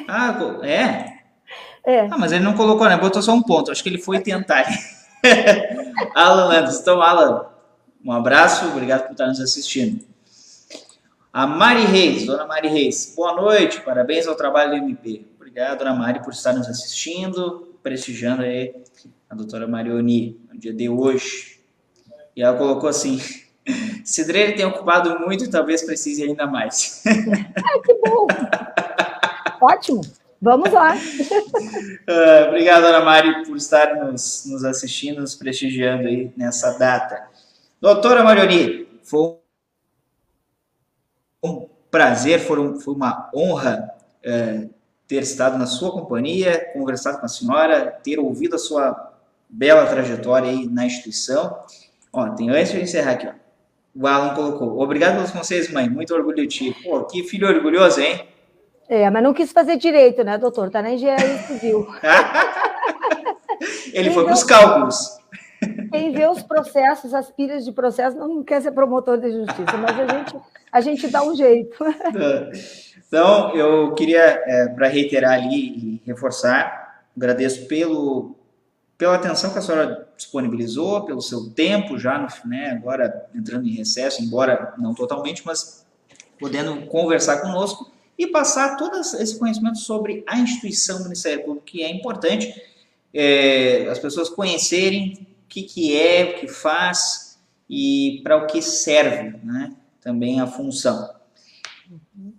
Ah, 0.08 0.34
é? 0.62 1.22
É. 1.84 2.00
Ah, 2.10 2.16
mas 2.16 2.32
ele 2.32 2.42
não 2.42 2.54
colocou, 2.54 2.88
né? 2.88 2.96
Botou 2.96 3.20
só 3.20 3.32
um 3.34 3.42
ponto. 3.42 3.70
Acho 3.70 3.82
que 3.82 3.90
ele 3.90 4.00
foi 4.00 4.20
tentar. 4.20 4.66
Alan 6.16 6.56
Andres. 6.56 6.80
Então, 6.80 7.02
Alan, 7.02 7.46
um 8.02 8.10
abraço. 8.10 8.66
Obrigado 8.68 9.02
por 9.02 9.12
estar 9.12 9.26
nos 9.26 9.40
assistindo. 9.40 10.02
A 11.30 11.46
Mari 11.46 11.84
Reis, 11.84 12.26
dona 12.26 12.46
Mari 12.46 12.68
Reis, 12.68 13.14
boa 13.16 13.32
noite, 13.32 13.80
parabéns 13.80 14.26
ao 14.26 14.34
trabalho 14.34 14.72
do 14.72 14.76
MP. 14.76 15.24
Obrigado, 15.36 15.78
dona 15.78 15.94
Mari, 15.94 16.22
por 16.22 16.30
estar 16.30 16.52
nos 16.52 16.68
assistindo, 16.68 17.74
prestigiando 17.82 18.42
aí 18.42 18.74
a 19.32 19.34
doutora 19.34 19.66
Marioni 19.66 20.38
no 20.52 20.60
dia 20.60 20.74
de 20.74 20.90
hoje. 20.90 21.58
E 22.36 22.42
ela 22.42 22.56
colocou 22.56 22.86
assim: 22.86 23.18
Cidreira 24.04 24.54
tem 24.54 24.66
ocupado 24.66 25.18
muito 25.20 25.44
e 25.44 25.50
talvez 25.50 25.82
precise 25.82 26.22
ainda 26.22 26.46
mais. 26.46 27.02
Ai, 27.08 27.80
que 27.80 27.94
bom! 27.94 28.26
Ótimo! 29.62 30.02
Vamos 30.40 30.70
lá! 30.70 30.94
uh, 30.94 32.48
obrigado, 32.50 32.84
Ana 32.84 33.00
Mari, 33.00 33.46
por 33.46 33.56
estar 33.56 33.94
nos, 34.04 34.44
nos 34.46 34.64
assistindo, 34.64 35.22
nos 35.22 35.34
prestigiando 35.34 36.08
aí 36.08 36.30
nessa 36.36 36.76
data. 36.76 37.26
Doutora 37.80 38.22
Marioni, 38.22 38.86
foi 39.02 39.38
um 41.42 41.68
prazer, 41.90 42.40
foi, 42.40 42.60
um, 42.60 42.78
foi 42.78 42.94
uma 42.94 43.30
honra 43.34 43.94
uh, 44.26 44.68
ter 45.06 45.22
estado 45.22 45.56
na 45.56 45.66
sua 45.66 45.92
companhia, 45.92 46.70
conversado 46.72 47.18
com 47.18 47.26
a 47.26 47.28
senhora, 47.28 47.86
ter 48.02 48.18
ouvido 48.18 48.56
a 48.56 48.58
sua 48.58 49.11
bela 49.52 49.86
trajetória 49.86 50.50
aí 50.50 50.66
na 50.66 50.86
instituição. 50.86 51.58
Ó, 52.10 52.30
tem 52.30 52.48
antes 52.50 52.72
de 52.72 52.80
encerrar 52.80 53.12
aqui, 53.12 53.26
ó. 53.26 53.32
O 53.94 54.06
Alan 54.06 54.34
colocou: 54.34 54.80
Obrigado 54.80 55.16
pelos 55.16 55.30
conselhos, 55.30 55.70
mãe. 55.70 55.88
Muito 55.88 56.14
orgulho 56.14 56.36
de 56.36 56.46
ti. 56.46 56.76
Pô, 56.82 57.04
que 57.04 57.22
filho 57.24 57.46
orgulhoso, 57.46 58.00
hein? 58.00 58.26
É, 58.88 59.08
mas 59.10 59.22
não 59.22 59.34
quis 59.34 59.52
fazer 59.52 59.76
direito, 59.76 60.24
né, 60.24 60.38
doutor? 60.38 60.70
Tá 60.70 60.80
na 60.82 60.92
engenharia 60.92 61.38
civil. 61.38 61.86
Ele 63.92 64.04
quem 64.04 64.12
foi 64.12 64.24
para 64.24 64.32
os 64.32 64.42
cálculos. 64.42 65.18
Quem 65.92 66.10
vê 66.12 66.26
os 66.26 66.42
processos, 66.42 67.14
as 67.14 67.30
pilhas 67.30 67.64
de 67.64 67.72
processo, 67.72 68.16
não 68.16 68.42
quer 68.42 68.60
ser 68.60 68.72
promotor 68.72 69.18
de 69.18 69.30
justiça, 69.30 69.76
mas 69.76 70.00
a 70.00 70.06
gente, 70.06 70.36
a 70.72 70.80
gente 70.80 71.08
dá 71.08 71.22
um 71.22 71.34
jeito. 71.36 71.76
Então, 73.12 73.54
eu 73.54 73.92
queria, 73.92 74.22
é, 74.22 74.68
para 74.68 74.88
reiterar 74.88 75.34
ali 75.34 75.54
e 75.54 76.02
reforçar, 76.06 77.04
agradeço 77.14 77.68
pelo, 77.68 78.34
pela 79.02 79.16
atenção 79.16 79.52
que 79.52 79.58
a 79.58 79.60
senhora 79.60 80.08
disponibilizou, 80.16 81.04
pelo 81.04 81.20
seu 81.20 81.50
tempo 81.50 81.98
já, 81.98 82.20
no, 82.20 82.48
né, 82.48 82.70
agora 82.70 83.28
entrando 83.34 83.66
em 83.66 83.72
recesso, 83.72 84.22
embora 84.22 84.74
não 84.78 84.94
totalmente, 84.94 85.42
mas 85.44 85.84
podendo 86.38 86.86
conversar 86.86 87.40
conosco 87.40 87.90
e 88.16 88.28
passar 88.28 88.76
todo 88.76 88.96
esse 88.96 89.36
conhecimento 89.40 89.78
sobre 89.78 90.22
a 90.24 90.38
instituição 90.38 90.98
do 90.98 91.04
Ministério 91.06 91.42
Público, 91.42 91.66
que 91.66 91.82
é 91.82 91.90
importante 91.90 92.54
é, 93.12 93.88
as 93.88 93.98
pessoas 93.98 94.28
conhecerem 94.28 95.26
o 95.46 95.48
que, 95.48 95.64
que 95.64 96.00
é, 96.00 96.22
o 96.22 96.34
que 96.38 96.46
faz 96.46 97.40
e 97.68 98.20
para 98.22 98.36
o 98.36 98.46
que 98.46 98.62
serve 98.62 99.36
né, 99.42 99.72
também 100.00 100.40
a 100.40 100.46
função. 100.46 101.12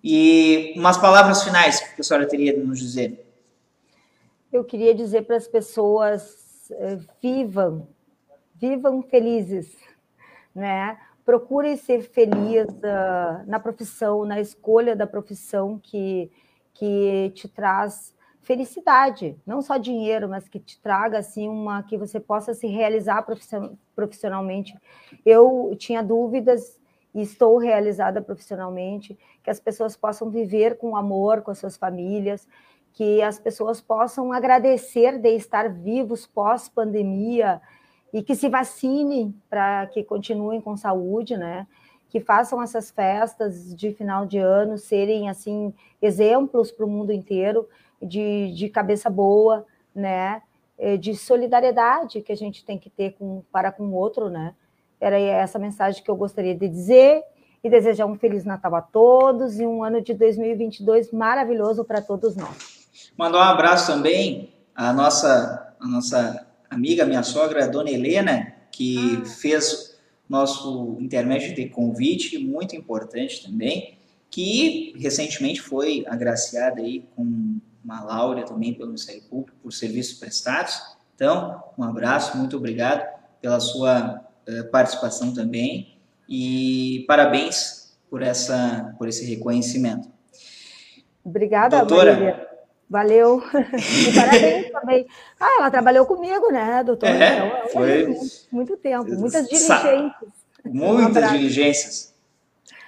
E 0.01 0.73
umas 0.77 0.95
palavras 0.95 1.43
finais 1.43 1.81
que 1.93 1.99
a 1.99 2.03
senhora 2.05 2.25
teria 2.25 2.53
de 2.53 2.61
nos 2.61 2.79
dizer. 2.79 3.19
Eu 4.49 4.63
queria 4.63 4.95
dizer 4.95 5.23
para 5.23 5.35
as 5.35 5.47
pessoas 5.47 6.42
vivam, 7.21 7.87
vivam 8.55 9.01
felizes, 9.01 9.75
né? 10.53 10.97
Procurem 11.25 11.77
ser 11.77 12.01
feliz 12.01 12.67
uh, 12.67 13.47
na 13.47 13.59
profissão, 13.59 14.25
na 14.25 14.41
escolha 14.41 14.95
da 14.95 15.07
profissão 15.07 15.79
que, 15.81 16.29
que 16.73 17.31
te 17.33 17.47
traz 17.47 18.13
felicidade, 18.41 19.37
não 19.45 19.61
só 19.61 19.77
dinheiro, 19.77 20.27
mas 20.27 20.49
que 20.49 20.59
te 20.59 20.79
traga 20.81 21.17
assim 21.17 21.47
uma 21.47 21.81
que 21.83 21.97
você 21.97 22.19
possa 22.19 22.53
se 22.53 22.67
realizar 22.67 23.25
profissionalmente. 23.95 24.77
Eu 25.25 25.73
tinha 25.77 26.03
dúvidas 26.03 26.77
e 27.15 27.21
estou 27.21 27.57
realizada 27.57 28.21
profissionalmente, 28.21 29.17
que 29.41 29.49
as 29.49 29.59
pessoas 29.59 29.95
possam 29.95 30.29
viver 30.29 30.77
com 30.77 30.95
amor 30.95 31.41
com 31.41 31.51
as 31.51 31.57
suas 31.57 31.77
famílias, 31.77 32.47
que 32.93 33.21
as 33.21 33.39
pessoas 33.39 33.81
possam 33.81 34.31
agradecer 34.31 35.17
de 35.17 35.29
estar 35.29 35.67
vivos 35.67 36.27
pós-pandemia 36.27 37.59
e 38.13 38.21
que 38.21 38.35
se 38.35 38.47
vacinem 38.47 39.33
para 39.49 39.87
que 39.87 40.03
continuem 40.03 40.61
com 40.61 40.77
saúde, 40.77 41.35
né? 41.35 41.67
Que 42.07 42.19
façam 42.19 42.61
essas 42.61 42.91
festas 42.91 43.75
de 43.75 43.91
final 43.93 44.27
de 44.27 44.37
ano 44.37 44.77
serem 44.77 45.27
assim 45.27 45.73
exemplos 45.99 46.71
para 46.71 46.85
o 46.85 46.89
mundo 46.89 47.11
inteiro 47.11 47.67
de, 47.99 48.53
de 48.53 48.69
cabeça 48.69 49.09
boa, 49.09 49.65
né? 49.93 50.43
É, 50.77 50.95
de 50.95 51.15
solidariedade 51.15 52.21
que 52.21 52.31
a 52.31 52.37
gente 52.37 52.63
tem 52.63 52.77
que 52.77 52.89
ter 52.89 53.13
com, 53.13 53.43
para 53.51 53.71
com 53.71 53.83
o 53.85 53.93
outro, 53.93 54.29
né? 54.29 54.53
Era 55.01 55.19
essa 55.19 55.57
mensagem 55.57 56.03
que 56.03 56.09
eu 56.09 56.15
gostaria 56.15 56.53
de 56.53 56.67
dizer 56.67 57.23
e 57.63 57.69
desejar 57.69 58.05
um 58.05 58.15
feliz 58.15 58.45
Natal 58.45 58.75
a 58.75 58.81
todos 58.81 59.59
e 59.59 59.65
um 59.65 59.83
ano 59.83 60.01
de 60.01 60.13
2022 60.13 61.11
maravilhoso 61.11 61.83
para 61.83 62.01
todos 62.01 62.35
nós. 62.35 62.82
Mandar 63.17 63.39
um 63.39 63.51
abraço 63.51 63.91
também 63.91 64.53
à 64.75 64.91
nossa, 64.91 65.75
à 65.79 65.87
nossa 65.87 66.47
amiga, 66.69 67.05
minha 67.05 67.23
sogra, 67.23 67.65
a 67.65 67.67
dona 67.67 67.91
Helena, 67.91 68.53
que 68.71 69.21
ah. 69.21 69.25
fez 69.25 69.93
nosso 70.27 70.97
intermédio 70.99 71.53
de 71.53 71.69
convite, 71.69 72.37
muito 72.39 72.75
importante 72.75 73.43
também, 73.43 73.97
que 74.31 74.95
recentemente 74.97 75.61
foi 75.61 76.03
agraciada 76.07 76.81
aí 76.81 77.05
com 77.15 77.59
uma 77.83 78.01
laurea 78.01 78.43
também 78.43 78.73
pelo 78.73 78.87
Ministério 78.87 79.21
Público 79.23 79.57
por 79.61 79.71
serviços 79.71 80.17
prestados. 80.17 80.81
Então, 81.13 81.61
um 81.77 81.83
abraço, 81.83 82.35
muito 82.37 82.57
obrigado 82.57 83.07
pela 83.39 83.59
sua 83.59 84.25
uh, 84.47 84.71
participação 84.71 85.33
também 85.33 85.97
e 86.27 87.05
parabéns 87.07 87.95
por, 88.09 88.23
essa, 88.23 88.95
por 88.97 89.07
esse 89.07 89.25
reconhecimento. 89.25 90.09
Obrigada, 91.23 91.77
Doutora, 91.79 92.13
Maria. 92.13 92.52
Valeu. 92.89 93.41
E 94.07 94.13
parabéns 94.13 94.71
também. 94.71 95.07
Ah, 95.39 95.57
ela 95.59 95.71
trabalhou 95.71 96.05
comigo, 96.05 96.51
né, 96.51 96.83
doutor? 96.83 97.09
É, 97.09 97.37
então, 97.37 97.69
foi... 97.69 98.07
Muito, 98.07 98.25
muito 98.51 98.77
tempo, 98.77 99.11
muitas 99.15 99.47
diligências. 99.47 100.11
Muitas 100.65 101.23
um 101.23 101.33
diligências. 101.33 102.13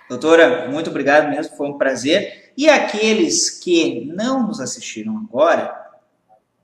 Doutora, 0.08 0.70
muito 0.70 0.90
obrigado 0.90 1.30
mesmo, 1.30 1.56
foi 1.56 1.68
um 1.68 1.78
prazer. 1.78 2.52
E 2.56 2.70
aqueles 2.70 3.50
que 3.50 4.06
não 4.14 4.48
nos 4.48 4.62
assistiram 4.62 5.18
agora, 5.18 5.74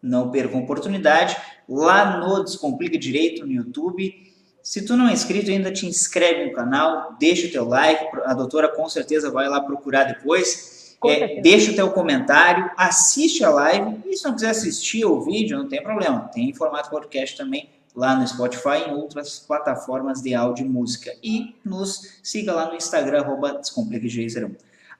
não 0.01 0.31
percam 0.31 0.61
oportunidade, 0.61 1.35
lá 1.67 2.17
no 2.19 2.43
Descomplica 2.43 2.97
Direito 2.97 3.45
no 3.45 3.51
YouTube. 3.51 4.13
Se 4.61 4.85
tu 4.85 4.95
não 4.95 5.09
é 5.09 5.13
inscrito 5.13 5.49
ainda, 5.49 5.71
te 5.71 5.87
inscreve 5.87 6.45
no 6.45 6.53
canal, 6.53 7.15
deixa 7.19 7.47
o 7.47 7.51
teu 7.51 7.67
like, 7.67 8.05
a 8.25 8.33
doutora 8.33 8.67
com 8.67 8.87
certeza 8.87 9.31
vai 9.31 9.49
lá 9.49 9.59
procurar 9.59 10.03
depois. 10.03 10.80
É, 11.05 11.41
deixa 11.41 11.71
o 11.71 11.75
teu 11.75 11.91
comentário, 11.91 12.69
assiste 12.77 13.43
a 13.43 13.49
live 13.49 14.01
e 14.05 14.15
se 14.15 14.23
não 14.23 14.33
quiser 14.33 14.49
assistir 14.49 15.03
o 15.05 15.21
vídeo, 15.21 15.57
não 15.57 15.67
tem 15.67 15.81
problema. 15.81 16.29
Tem 16.33 16.49
em 16.49 16.53
formato 16.53 16.89
podcast 16.89 17.35
também 17.35 17.69
lá 17.95 18.15
no 18.15 18.27
Spotify 18.27 18.85
e 18.85 18.89
em 18.89 18.93
outras 18.93 19.39
plataformas 19.39 20.21
de 20.21 20.33
áudio 20.33 20.65
e 20.65 20.69
música. 20.69 21.11
E 21.23 21.55
nos 21.65 22.19
siga 22.23 22.53
lá 22.53 22.67
no 22.67 22.75
Instagram, 22.75 23.21
arroba 23.21 23.61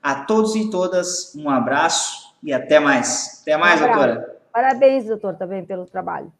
A 0.02 0.24
todos 0.24 0.56
e 0.56 0.70
todas, 0.70 1.34
um 1.36 1.48
abraço 1.48 2.34
e 2.42 2.52
até 2.52 2.80
mais. 2.80 3.40
Até 3.42 3.56
mais, 3.56 3.80
um 3.80 3.86
doutora. 3.86 4.40
Parabéns, 4.52 5.06
doutor, 5.06 5.36
também 5.36 5.64
pelo 5.64 5.86
trabalho. 5.86 6.32